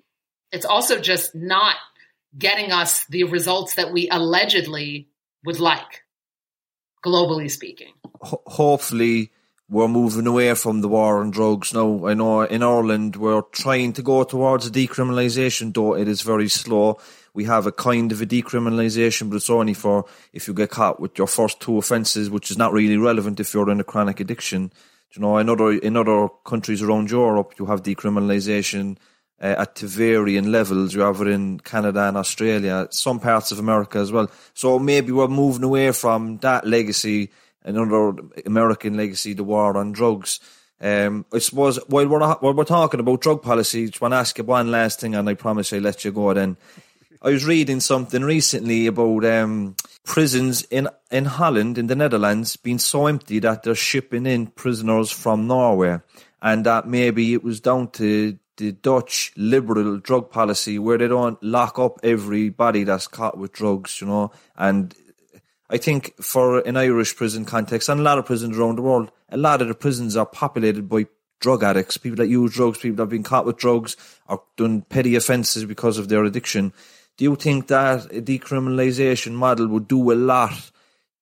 It's 0.50 0.66
also 0.66 0.98
just 1.00 1.34
not 1.34 1.76
getting 2.36 2.72
us 2.72 3.04
the 3.06 3.24
results 3.24 3.74
that 3.74 3.92
we 3.92 4.08
allegedly 4.10 5.08
would 5.44 5.60
like, 5.60 6.04
globally 7.04 7.50
speaking. 7.50 7.92
Ho- 8.20 8.42
hopefully, 8.46 9.32
we're 9.68 9.88
moving 9.88 10.26
away 10.26 10.54
from 10.54 10.80
the 10.82 10.88
war 10.88 11.20
on 11.20 11.30
drugs 11.30 11.72
now. 11.72 12.06
I 12.06 12.14
know 12.14 12.42
in 12.42 12.62
Ireland 12.62 13.16
we're 13.16 13.42
trying 13.42 13.94
to 13.94 14.02
go 14.02 14.22
towards 14.24 14.70
decriminalisation, 14.70 15.72
though 15.74 15.96
it 15.96 16.08
is 16.08 16.22
very 16.22 16.48
slow. 16.48 16.98
We 17.34 17.44
have 17.44 17.66
a 17.66 17.72
kind 17.72 18.12
of 18.12 18.20
a 18.20 18.26
decriminalisation, 18.26 19.30
but 19.30 19.36
it's 19.36 19.48
only 19.48 19.72
for 19.72 20.04
if 20.34 20.46
you 20.46 20.54
get 20.54 20.70
caught 20.70 21.00
with 21.00 21.16
your 21.16 21.26
first 21.26 21.60
two 21.60 21.78
offences, 21.78 22.28
which 22.28 22.50
is 22.50 22.58
not 22.58 22.72
really 22.72 22.98
relevant 22.98 23.40
if 23.40 23.54
you're 23.54 23.70
in 23.70 23.80
a 23.80 23.84
chronic 23.84 24.20
addiction. 24.20 24.72
You 25.14 25.22
know, 25.22 25.38
in 25.38 25.48
other 25.48 25.72
in 25.72 25.96
other 25.96 26.28
countries 26.44 26.82
around 26.82 27.10
Europe, 27.10 27.54
you 27.58 27.66
have 27.66 27.82
decriminalisation 27.82 28.98
uh, 29.42 29.56
at 29.58 29.78
varying 29.78 30.52
levels. 30.52 30.94
It 30.94 31.26
in 31.26 31.60
Canada 31.60 32.08
and 32.08 32.16
Australia, 32.16 32.86
some 32.90 33.20
parts 33.20 33.52
of 33.52 33.58
America 33.58 33.98
as 33.98 34.12
well. 34.12 34.30
So 34.54 34.78
maybe 34.78 35.12
we're 35.12 35.28
moving 35.28 35.64
away 35.64 35.92
from 35.92 36.38
that 36.38 36.66
legacy 36.66 37.30
another 37.64 38.14
American 38.46 38.96
legacy, 38.96 39.34
the 39.34 39.44
war 39.44 39.76
on 39.76 39.92
drugs. 39.92 40.40
Um, 40.80 41.24
I 41.32 41.38
suppose 41.38 41.78
while 41.86 42.08
we're, 42.08 42.34
while 42.36 42.54
we're 42.54 42.64
talking 42.64 43.00
about 43.00 43.20
drug 43.20 43.42
policy, 43.42 43.84
I 43.84 43.86
just 43.86 44.00
want 44.00 44.12
to 44.12 44.16
ask 44.18 44.36
you 44.38 44.44
one 44.44 44.70
last 44.70 45.00
thing, 45.00 45.14
and 45.14 45.28
I 45.28 45.34
promise 45.34 45.72
I'll 45.72 45.80
let 45.80 46.04
you 46.04 46.12
go 46.12 46.34
then. 46.34 46.56
I 47.24 47.30
was 47.30 47.44
reading 47.44 47.78
something 47.78 48.22
recently 48.22 48.88
about 48.88 49.24
um, 49.24 49.76
prisons 50.04 50.62
in, 50.62 50.88
in 51.12 51.24
Holland, 51.24 51.78
in 51.78 51.86
the 51.86 51.94
Netherlands, 51.94 52.56
being 52.56 52.80
so 52.80 53.06
empty 53.06 53.38
that 53.38 53.62
they're 53.62 53.76
shipping 53.76 54.26
in 54.26 54.48
prisoners 54.48 55.12
from 55.12 55.46
Norway, 55.46 56.00
and 56.40 56.66
that 56.66 56.88
maybe 56.88 57.32
it 57.32 57.44
was 57.44 57.60
down 57.60 57.90
to 57.92 58.36
the 58.62 58.70
Dutch 58.70 59.32
liberal 59.36 59.98
drug 59.98 60.30
policy 60.30 60.78
where 60.78 60.96
they 60.96 61.08
don't 61.08 61.42
lock 61.42 61.80
up 61.80 61.98
everybody 62.04 62.84
that's 62.84 63.08
caught 63.08 63.36
with 63.36 63.52
drugs, 63.52 64.00
you 64.00 64.06
know, 64.06 64.30
and 64.56 64.94
I 65.68 65.78
think 65.78 66.14
for 66.22 66.60
an 66.60 66.76
Irish 66.76 67.16
prison 67.16 67.44
context 67.44 67.88
and 67.88 67.98
a 67.98 68.04
lot 68.04 68.18
of 68.18 68.26
prisons 68.26 68.56
around 68.56 68.76
the 68.76 68.82
world, 68.82 69.10
a 69.30 69.36
lot 69.36 69.62
of 69.62 69.68
the 69.68 69.74
prisons 69.74 70.16
are 70.16 70.26
populated 70.26 70.88
by 70.88 71.06
drug 71.40 71.64
addicts, 71.64 71.96
people 71.96 72.18
that 72.18 72.28
use 72.28 72.54
drugs, 72.54 72.78
people 72.78 72.96
that 72.96 73.02
have 73.02 73.10
been 73.10 73.24
caught 73.24 73.46
with 73.46 73.56
drugs 73.56 73.96
or 74.28 74.40
done 74.56 74.82
petty 74.82 75.16
offences 75.16 75.64
because 75.64 75.98
of 75.98 76.08
their 76.08 76.22
addiction. 76.22 76.72
Do 77.16 77.24
you 77.24 77.34
think 77.34 77.66
that 77.66 78.04
a 78.14 78.22
decriminalisation 78.22 79.32
model 79.32 79.66
would 79.66 79.88
do 79.88 80.12
a 80.12 80.14
lot 80.14 80.70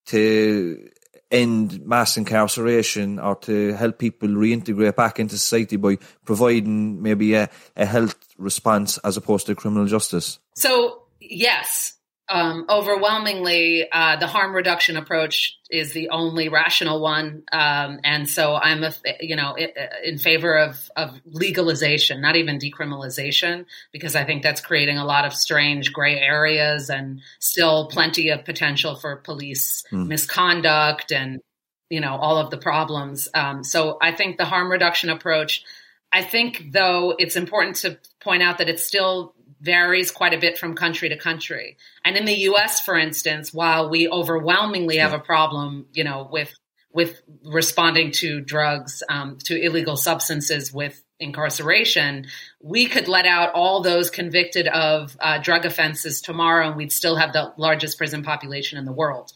to 0.07 0.91
end 1.31 1.85
mass 1.87 2.17
incarceration 2.17 3.19
or 3.19 3.37
to 3.37 3.73
help 3.75 3.99
people 3.99 4.29
reintegrate 4.29 4.97
back 4.97 5.21
into 5.21 5.37
society 5.39 5.77
by 5.77 5.97
providing 6.25 7.03
maybe 7.03 7.35
a, 7.35 7.49
a 7.77 7.87
health 7.87 8.17
response 8.37 8.99
as 8.99 9.17
opposed 9.17 9.47
to 9.47 9.55
criminal 9.55 9.87
justice? 9.87 10.39
So, 10.55 11.03
yes, 11.21 11.95
um, 12.31 12.65
overwhelmingly, 12.69 13.91
uh, 13.91 14.17
the 14.17 14.29
harm 14.29 14.55
reduction 14.55 14.97
approach 14.97 15.59
is 15.69 15.93
the 15.93 16.11
only 16.11 16.49
rational 16.49 17.01
one, 17.01 17.43
um, 17.51 17.99
and 18.05 18.29
so 18.31 18.55
I'm, 18.55 18.85
a, 18.85 18.93
you 19.21 19.35
know, 19.35 19.57
in 20.05 20.17
favor 20.17 20.57
of, 20.57 20.91
of 20.97 21.21
legalization, 21.27 22.21
not 22.21 22.37
even 22.37 22.59
decriminalization, 22.59 23.67
because 23.93 24.15
I 24.15 24.25
think 24.25 24.45
that's 24.45 24.61
creating 24.61 24.97
a 24.97 25.05
lot 25.05 25.25
of 25.25 25.35
strange 25.35 25.93
gray 25.93 26.21
areas 26.21 26.89
and 26.89 27.21
still 27.41 27.89
plenty 27.89 28.29
of 28.29 28.45
potential 28.45 28.95
for 28.95 29.17
police 29.17 29.85
mm. 29.93 30.07
misconduct 30.07 31.13
and 31.13 31.41
you 31.89 32.01
know 32.01 32.15
all 32.15 32.39
of 32.39 32.51
the 32.51 32.59
problems. 32.59 33.29
Um, 33.35 33.65
so 33.65 33.99
I 34.01 34.13
think 34.13 34.39
the 34.39 34.45
harm 34.45 34.71
reduction 34.71 35.11
approach. 35.11 35.65
I 36.13 36.25
think, 36.25 36.73
though, 36.73 37.15
it's 37.17 37.37
important 37.37 37.77
to 37.77 37.97
point 38.21 38.43
out 38.43 38.59
that 38.59 38.69
it's 38.69 38.85
still 38.85 39.33
varies 39.61 40.11
quite 40.11 40.35
a 40.35 40.39
bit 40.39 40.59
from 40.59 40.75
country 40.75 41.09
to 41.11 41.17
country. 41.17 41.77
And 42.05 42.17
in 42.17 42.25
the 42.25 42.35
US, 42.51 42.81
for 42.81 42.97
instance, 42.97 43.53
while 43.53 43.91
we 43.91 44.09
overwhelmingly 44.09 44.97
have 44.97 45.13
a 45.13 45.19
problem, 45.19 45.87
you 45.93 46.05
know, 46.05 46.29
with 46.31 46.53
with 46.93 47.23
responding 47.45 48.11
to 48.11 48.41
drugs, 48.41 49.05
um, 49.09 49.39
to 49.45 49.57
illegal 49.57 49.97
substances 49.97 50.73
with 50.73 51.01
incarceration, 51.21 52.27
we 52.61 52.87
could 52.87 53.07
let 53.07 53.27
out 53.27 53.53
all 53.55 53.81
those 53.81 54.11
convicted 54.11 54.67
of 54.67 55.17
uh, 55.21 55.39
drug 55.39 55.65
offenses 55.65 56.21
tomorrow, 56.21 56.67
and 56.67 56.77
we'd 56.77 56.91
still 56.91 57.15
have 57.15 57.33
the 57.33 57.53
largest 57.57 57.97
prison 57.97 58.25
population 58.25 58.77
in 58.77 58.87
the 58.87 58.93
world 58.93 59.33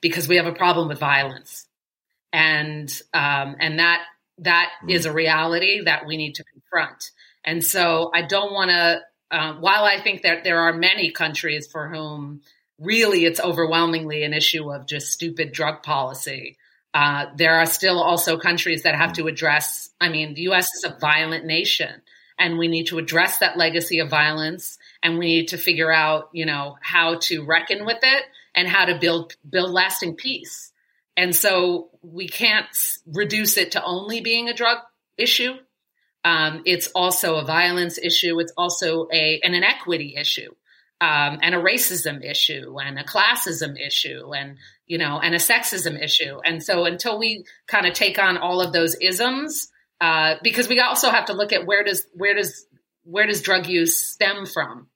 because 0.00 0.26
we 0.28 0.36
have 0.36 0.46
a 0.46 0.52
problem 0.52 0.88
with 0.88 0.98
violence, 0.98 1.66
and 2.32 2.90
um, 3.12 3.56
and 3.60 3.78
that 3.80 4.02
that 4.38 4.70
mm. 4.82 4.90
is 4.90 5.04
a 5.04 5.12
reality 5.12 5.82
that 5.84 6.06
we 6.06 6.16
need 6.16 6.36
to 6.36 6.44
confront. 6.44 7.10
And 7.44 7.62
so 7.62 8.10
I 8.14 8.22
don't 8.22 8.52
want 8.52 8.70
to 8.70 9.00
um, 9.34 9.60
while 9.60 9.84
I 9.84 10.00
think 10.00 10.22
that 10.22 10.44
there 10.44 10.60
are 10.60 10.72
many 10.72 11.10
countries 11.10 11.66
for 11.66 11.88
whom 11.88 12.42
really 12.78 13.24
it's 13.24 13.40
overwhelmingly 13.40 14.22
an 14.22 14.32
issue 14.32 14.72
of 14.72 14.86
just 14.86 15.10
stupid 15.10 15.50
drug 15.50 15.82
policy, 15.82 16.56
uh, 16.94 17.26
there 17.36 17.56
are 17.56 17.66
still 17.66 18.00
also 18.00 18.38
countries 18.38 18.84
that 18.84 18.94
have 18.94 19.14
to 19.14 19.26
address. 19.26 19.90
I 20.00 20.08
mean, 20.08 20.34
the 20.34 20.42
U.S. 20.42 20.68
is 20.76 20.84
a 20.84 20.96
violent 21.00 21.44
nation, 21.44 22.02
and 22.38 22.58
we 22.58 22.68
need 22.68 22.86
to 22.86 22.98
address 22.98 23.38
that 23.38 23.56
legacy 23.56 23.98
of 23.98 24.08
violence, 24.08 24.78
and 25.02 25.18
we 25.18 25.26
need 25.26 25.48
to 25.48 25.58
figure 25.58 25.90
out, 25.90 26.30
you 26.32 26.46
know, 26.46 26.76
how 26.80 27.16
to 27.22 27.44
reckon 27.44 27.84
with 27.84 27.98
it 28.02 28.22
and 28.54 28.68
how 28.68 28.84
to 28.84 28.98
build 29.00 29.34
build 29.48 29.72
lasting 29.72 30.14
peace. 30.14 30.70
And 31.16 31.34
so 31.34 31.90
we 32.02 32.28
can't 32.28 32.66
reduce 33.06 33.56
it 33.56 33.72
to 33.72 33.84
only 33.84 34.20
being 34.20 34.48
a 34.48 34.54
drug 34.54 34.78
issue. 35.18 35.54
Um, 36.24 36.62
it's 36.64 36.88
also 36.94 37.36
a 37.36 37.44
violence 37.44 37.98
issue. 37.98 38.38
It's 38.40 38.52
also 38.56 39.08
a 39.12 39.40
an 39.42 39.54
inequity 39.54 40.14
issue, 40.16 40.54
um, 41.00 41.38
and 41.42 41.54
a 41.54 41.58
racism 41.58 42.24
issue, 42.24 42.78
and 42.82 42.98
a 42.98 43.04
classism 43.04 43.78
issue, 43.78 44.32
and 44.34 44.56
you 44.86 44.98
know, 44.98 45.20
and 45.20 45.34
a 45.34 45.38
sexism 45.38 46.02
issue. 46.02 46.38
And 46.44 46.62
so, 46.62 46.84
until 46.84 47.18
we 47.18 47.44
kind 47.66 47.86
of 47.86 47.92
take 47.92 48.18
on 48.18 48.38
all 48.38 48.60
of 48.60 48.72
those 48.72 48.94
isms, 48.94 49.68
uh, 50.00 50.36
because 50.42 50.68
we 50.68 50.80
also 50.80 51.10
have 51.10 51.26
to 51.26 51.34
look 51.34 51.52
at 51.52 51.66
where 51.66 51.84
does 51.84 52.06
where 52.14 52.34
does 52.34 52.66
where 53.04 53.26
does 53.26 53.42
drug 53.42 53.66
use 53.66 53.98
stem 53.98 54.46
from? 54.46 54.88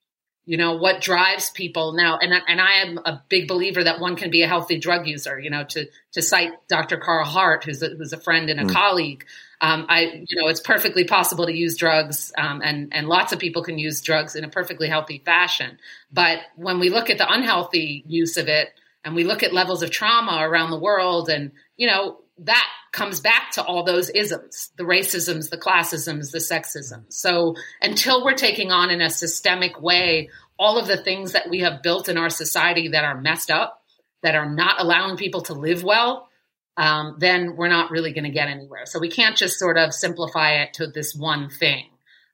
You 0.48 0.56
know, 0.56 0.76
what 0.76 1.02
drives 1.02 1.50
people 1.50 1.92
now? 1.92 2.16
And 2.16 2.32
and 2.48 2.58
I 2.58 2.76
am 2.76 2.96
a 3.04 3.22
big 3.28 3.48
believer 3.48 3.84
that 3.84 4.00
one 4.00 4.16
can 4.16 4.30
be 4.30 4.40
a 4.40 4.48
healthy 4.48 4.78
drug 4.78 5.06
user. 5.06 5.38
You 5.38 5.50
know, 5.50 5.64
to 5.64 5.84
to 6.12 6.22
cite 6.22 6.52
Dr. 6.68 6.96
Carl 6.96 7.26
Hart, 7.26 7.64
who's 7.64 7.82
a, 7.82 7.90
who's 7.90 8.14
a 8.14 8.16
friend 8.16 8.48
and 8.48 8.58
a 8.58 8.64
mm. 8.64 8.72
colleague. 8.72 9.26
Um, 9.60 9.84
I, 9.90 10.24
you 10.26 10.40
know, 10.40 10.48
it's 10.48 10.62
perfectly 10.62 11.04
possible 11.04 11.44
to 11.44 11.52
use 11.52 11.76
drugs, 11.76 12.32
um, 12.38 12.62
and 12.64 12.94
and 12.94 13.08
lots 13.08 13.34
of 13.34 13.38
people 13.38 13.62
can 13.62 13.78
use 13.78 14.00
drugs 14.00 14.36
in 14.36 14.42
a 14.42 14.48
perfectly 14.48 14.88
healthy 14.88 15.20
fashion. 15.22 15.78
But 16.10 16.38
when 16.56 16.80
we 16.80 16.88
look 16.88 17.10
at 17.10 17.18
the 17.18 17.30
unhealthy 17.30 18.02
use 18.06 18.38
of 18.38 18.48
it, 18.48 18.70
and 19.04 19.14
we 19.14 19.24
look 19.24 19.42
at 19.42 19.52
levels 19.52 19.82
of 19.82 19.90
trauma 19.90 20.38
around 20.40 20.70
the 20.70 20.78
world, 20.78 21.28
and 21.28 21.52
you 21.76 21.88
know 21.88 22.20
that 22.40 22.68
comes 22.92 23.20
back 23.20 23.50
to 23.52 23.62
all 23.62 23.84
those 23.84 24.10
isms, 24.10 24.70
the 24.76 24.84
racisms, 24.84 25.50
the 25.50 25.58
classisms, 25.58 26.30
the 26.30 26.38
sexisms. 26.38 27.12
So 27.12 27.54
until 27.82 28.24
we're 28.24 28.34
taking 28.34 28.70
on 28.70 28.90
in 28.90 29.00
a 29.00 29.10
systemic 29.10 29.80
way 29.80 30.30
all 30.58 30.78
of 30.78 30.86
the 30.86 30.96
things 30.96 31.32
that 31.32 31.48
we 31.48 31.60
have 31.60 31.82
built 31.82 32.08
in 32.08 32.18
our 32.18 32.30
society 32.30 32.88
that 32.88 33.04
are 33.04 33.20
messed 33.20 33.50
up, 33.50 33.82
that 34.22 34.34
are 34.34 34.50
not 34.50 34.80
allowing 34.80 35.16
people 35.16 35.42
to 35.42 35.54
live 35.54 35.84
well, 35.84 36.28
um, 36.76 37.16
then 37.18 37.56
we're 37.56 37.68
not 37.68 37.90
really 37.90 38.12
going 38.12 38.24
to 38.24 38.30
get 38.30 38.48
anywhere. 38.48 38.86
So 38.86 38.98
we 38.98 39.10
can't 39.10 39.36
just 39.36 39.58
sort 39.58 39.76
of 39.76 39.92
simplify 39.92 40.62
it 40.62 40.74
to 40.74 40.86
this 40.86 41.14
one 41.14 41.50
thing, 41.50 41.86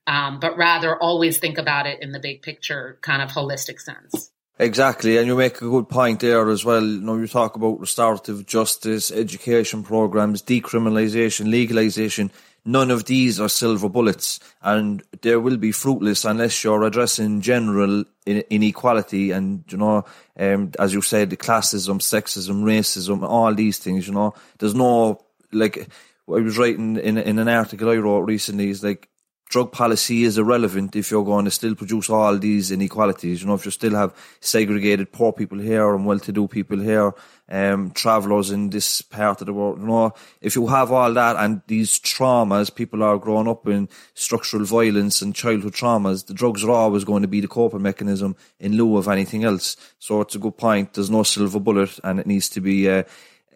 um, 0.06 0.38
but 0.40 0.56
rather 0.56 0.96
always 0.96 1.38
think 1.38 1.58
about 1.58 1.86
it 1.86 2.02
in 2.02 2.12
the 2.12 2.20
big 2.20 2.42
picture, 2.42 2.98
kind 3.02 3.22
of 3.22 3.30
holistic 3.30 3.80
sense. 3.80 4.30
Exactly, 4.58 5.16
and 5.16 5.26
you 5.26 5.36
make 5.36 5.56
a 5.56 5.68
good 5.68 5.88
point 5.88 6.20
there 6.20 6.48
as 6.48 6.64
well. 6.64 6.84
You 6.84 7.00
know, 7.00 7.16
you 7.16 7.26
talk 7.26 7.56
about 7.56 7.80
restorative 7.80 8.46
justice, 8.46 9.10
education 9.10 9.82
programs, 9.82 10.42
decriminalisation, 10.42 11.48
legalisation 11.48 12.30
none 12.64 12.90
of 12.90 13.04
these 13.04 13.40
are 13.40 13.48
silver 13.48 13.88
bullets 13.88 14.40
and 14.62 15.02
they 15.20 15.36
will 15.36 15.56
be 15.56 15.72
fruitless 15.72 16.24
unless 16.24 16.64
you're 16.64 16.82
addressing 16.82 17.40
general 17.40 18.04
inequality 18.26 19.30
and 19.30 19.64
you 19.68 19.76
know 19.76 20.04
um, 20.38 20.70
as 20.78 20.94
you 20.94 21.02
said 21.02 21.30
the 21.30 21.36
classism 21.36 21.98
sexism 22.00 22.62
racism 22.62 23.22
all 23.22 23.54
these 23.54 23.78
things 23.78 24.06
you 24.06 24.14
know 24.14 24.34
there's 24.58 24.74
no 24.74 25.20
like 25.52 25.88
I 26.26 26.40
was 26.40 26.56
writing 26.56 26.96
in 26.96 27.18
in 27.18 27.38
an 27.38 27.48
article 27.48 27.90
I 27.90 27.96
wrote 27.96 28.22
recently 28.22 28.70
is 28.70 28.82
like 28.82 29.08
drug 29.48 29.72
policy 29.72 30.24
is 30.24 30.38
irrelevant 30.38 30.96
if 30.96 31.10
you're 31.10 31.24
going 31.24 31.44
to 31.44 31.50
still 31.50 31.74
produce 31.74 32.10
all 32.10 32.36
these 32.38 32.70
inequalities. 32.70 33.40
You 33.40 33.48
know, 33.48 33.54
if 33.54 33.64
you 33.64 33.70
still 33.70 33.94
have 33.94 34.14
segregated 34.40 35.12
poor 35.12 35.32
people 35.32 35.58
here 35.58 35.94
and 35.94 36.06
well-to-do 36.06 36.48
people 36.48 36.78
here, 36.78 37.12
um, 37.48 37.90
travellers 37.90 38.50
in 38.50 38.70
this 38.70 39.02
part 39.02 39.40
of 39.40 39.46
the 39.46 39.52
world. 39.52 39.80
You 39.80 39.86
know, 39.86 40.14
if 40.40 40.56
you 40.56 40.66
have 40.68 40.90
all 40.90 41.12
that 41.12 41.36
and 41.36 41.60
these 41.66 41.98
traumas, 41.98 42.74
people 42.74 43.02
are 43.02 43.18
growing 43.18 43.48
up 43.48 43.68
in 43.68 43.88
structural 44.14 44.64
violence 44.64 45.20
and 45.20 45.34
childhood 45.34 45.74
traumas, 45.74 46.26
the 46.26 46.34
drugs 46.34 46.64
are 46.64 46.70
always 46.70 47.04
going 47.04 47.22
to 47.22 47.28
be 47.28 47.40
the 47.40 47.48
coping 47.48 47.82
mechanism 47.82 48.36
in 48.58 48.76
lieu 48.76 48.96
of 48.96 49.08
anything 49.08 49.44
else. 49.44 49.76
So 49.98 50.20
it's 50.22 50.34
a 50.34 50.38
good 50.38 50.56
point. 50.56 50.94
There's 50.94 51.10
no 51.10 51.22
silver 51.22 51.60
bullet 51.60 51.98
and 52.02 52.18
it 52.18 52.26
needs 52.26 52.48
to 52.50 52.60
be, 52.60 52.88
uh, 52.88 53.04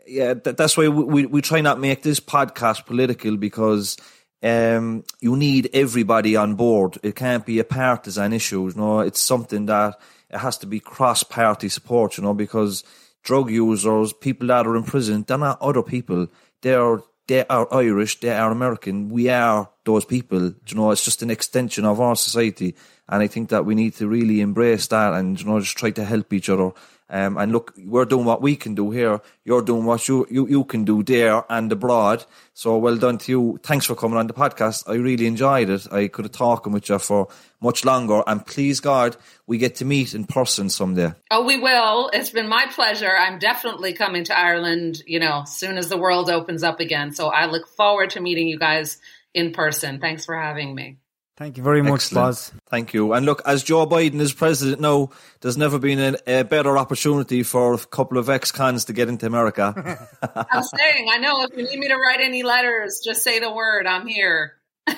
yeah, 0.07 0.35
that's 0.35 0.77
why 0.77 0.89
we, 0.89 1.05
we, 1.05 1.27
we 1.27 1.43
try 1.43 1.61
not 1.61 1.81
make 1.81 2.03
this 2.03 2.21
podcast 2.21 2.87
political 2.87 3.37
because 3.37 3.97
um, 4.43 5.05
you 5.21 5.37
need 5.37 5.71
everybody 5.73 6.37
on 6.37 6.55
board. 6.55 6.99
It 7.03 7.17
can't 7.17 7.45
be 7.45 7.59
a 7.59 7.65
partisan 7.65 8.33
issue. 8.33 8.69
You 8.69 8.75
know, 8.75 9.01
it's 9.01 9.21
something 9.21 9.67
that 9.67 9.99
it 10.31 10.39
has 10.39 10.59
to 10.59 10.67
be 10.67 10.81
cross-party 10.81 11.69
support. 11.69 12.17
You 12.17 12.25
know, 12.25 12.35
because 12.35 12.85
drug 13.23 13.51
users, 13.51 14.13
people 14.13 14.49
that 14.49 14.67
are 14.67 14.77
in 14.77 14.85
prison, 14.85 15.25
they're 15.27 15.39
not 15.39 15.61
other 15.61 15.83
people. 15.83 16.29
They 16.63 16.75
are 16.75 17.03
they 17.27 17.45
are 17.47 17.73
Irish. 17.73 18.21
They 18.21 18.31
are 18.31 18.51
American. 18.51 19.11
We 19.11 19.29
are 19.29 19.69
those 19.85 20.05
people. 20.05 20.55
You 20.67 20.75
know, 20.75 20.91
it's 20.91 21.05
just 21.05 21.23
an 21.23 21.31
extension 21.31 21.85
of 21.85 22.01
our 22.01 22.17
society. 22.17 22.75
And 23.09 23.23
I 23.23 23.27
think 23.27 23.51
that 23.51 23.67
we 23.67 23.75
need 23.75 23.95
to 23.97 24.09
really 24.09 24.41
embrace 24.41 24.87
that 24.89 25.15
and 25.15 25.39
you 25.39 25.47
know 25.47 25.61
just 25.61 25.77
try 25.77 25.91
to 25.91 26.05
help 26.05 26.33
each 26.33 26.49
other 26.49 26.73
Um, 27.11 27.39
and 27.39 27.53
look, 27.53 27.73
we're 27.79 28.05
doing 28.05 28.27
what 28.27 28.43
we 28.43 28.57
can 28.57 28.75
do 28.75 28.91
here. 28.91 29.21
You're 29.45 29.63
doing 29.63 29.85
what 29.85 30.07
you, 30.09 30.27
you, 30.31 30.47
you 30.47 30.65
can 30.65 30.85
do 30.85 31.03
there 31.03 31.43
and 31.49 31.73
abroad. 31.73 32.25
So 32.53 32.77
well 32.77 32.97
done 32.97 33.19
to 33.19 33.33
you. 33.33 33.61
Thanks 33.63 33.87
for 33.87 33.95
coming 33.95 34.19
on 34.19 34.27
the 34.27 34.35
podcast. 34.35 34.85
I 34.87 34.95
really 34.95 35.27
enjoyed 35.27 35.71
it. 35.71 35.91
I 35.91 36.09
could 36.09 36.27
have 36.27 36.33
talked 36.33 36.67
with 36.67 36.89
you 36.89 36.99
for 36.99 37.29
much 37.61 37.85
longer. 37.85 38.23
And 38.27 38.45
please 38.45 38.81
God, 38.81 39.17
we 39.47 39.57
get 39.59 39.77
to 39.77 39.85
meet 39.85 40.15
in 40.15 40.25
person 40.25 40.69
someday. 40.69 41.13
Oh, 41.31 41.45
we 41.45 41.59
will. 41.59 42.11
It's 42.13 42.31
been 42.31 42.49
my 42.49 42.67
pleasure. 42.71 43.17
I'm 43.17 43.39
definitely 43.39 43.95
coming 43.95 44.25
to 44.25 44.39
Ireland, 44.39 45.03
you 45.07 45.19
know, 45.19 45.45
soon 45.47 45.79
as 45.79 45.89
the 45.89 45.99
world 45.99 46.29
opens 46.29 46.63
up 46.63 46.81
again. 46.81 47.13
So 47.13 47.29
I 47.29 47.47
look 47.47 47.69
forward 47.69 48.11
to 48.11 48.21
meeting 48.21 48.49
you 48.49 48.59
guys 48.59 48.99
in 49.33 49.53
person. 49.53 49.99
Thanks 49.99 50.27
for 50.27 50.37
having 50.37 50.75
me. 50.75 50.99
Thank 51.39 51.57
you 51.57 51.63
very 51.63 51.83
much, 51.83 52.07
Excellent. 52.07 52.27
Baz. 52.27 52.53
Thank 52.69 52.93
you. 52.95 53.13
And 53.13 53.25
look, 53.25 53.43
as 53.47 53.63
Joe 53.63 53.87
Biden 53.87 54.19
is 54.19 54.33
president 54.33 54.81
now, 54.81 55.11
there's 55.41 55.57
never 55.57 55.79
been 55.79 56.17
a, 56.27 56.41
a 56.41 56.43
better 56.43 56.77
opportunity 56.77 57.45
for 57.45 57.75
a 57.75 57.79
couple 57.79 58.19
of 58.19 58.29
ex-cons 58.29 58.87
to 58.87 58.93
get 58.93 59.09
into 59.09 59.27
America. 59.27 59.73
I'm 60.21 60.65
saying, 60.65 61.07
I 61.09 61.19
know 61.19 61.45
if 61.45 61.57
you 61.57 61.63
need 61.63 61.79
me 61.79 61.87
to 61.87 61.95
write 61.95 62.19
any 62.21 62.43
letters, 62.43 63.01
just 63.05 63.23
say 63.23 63.39
the 63.39 63.53
word. 63.53 63.87
I'm 63.87 64.07
here. 64.07 64.55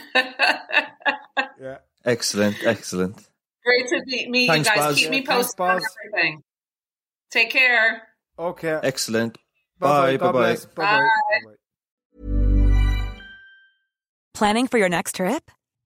Yeah. 1.60 1.78
excellent, 2.06 2.56
excellent. 2.64 3.16
Great 3.64 3.88
to 3.88 4.02
meet, 4.06 4.30
meet 4.30 4.46
Thanks, 4.46 4.66
you 4.68 4.74
guys. 4.74 4.86
Baz. 4.86 4.96
Keep 4.96 5.10
me 5.10 5.18
Yeah, 5.18 5.24
thanks, 5.26 5.54
posted 5.54 5.60
on 5.60 5.82
everything. 6.14 6.42
Take 7.30 7.50
care. 7.50 8.02
Okay. 8.38 8.80
Excellent. 8.82 9.36
Bye-bye. 9.78 10.12
Bye, 10.12 10.16
God 10.16 10.20
bye, 10.20 10.32
bye. 10.32 10.38
bless. 10.38 10.64
Bye-bye. 10.64 11.08
Bye-bye. 11.44 12.60
Planning 14.32 14.68
for 14.68 14.78
your 14.78 14.88
next 14.88 15.16
trip? 15.16 15.50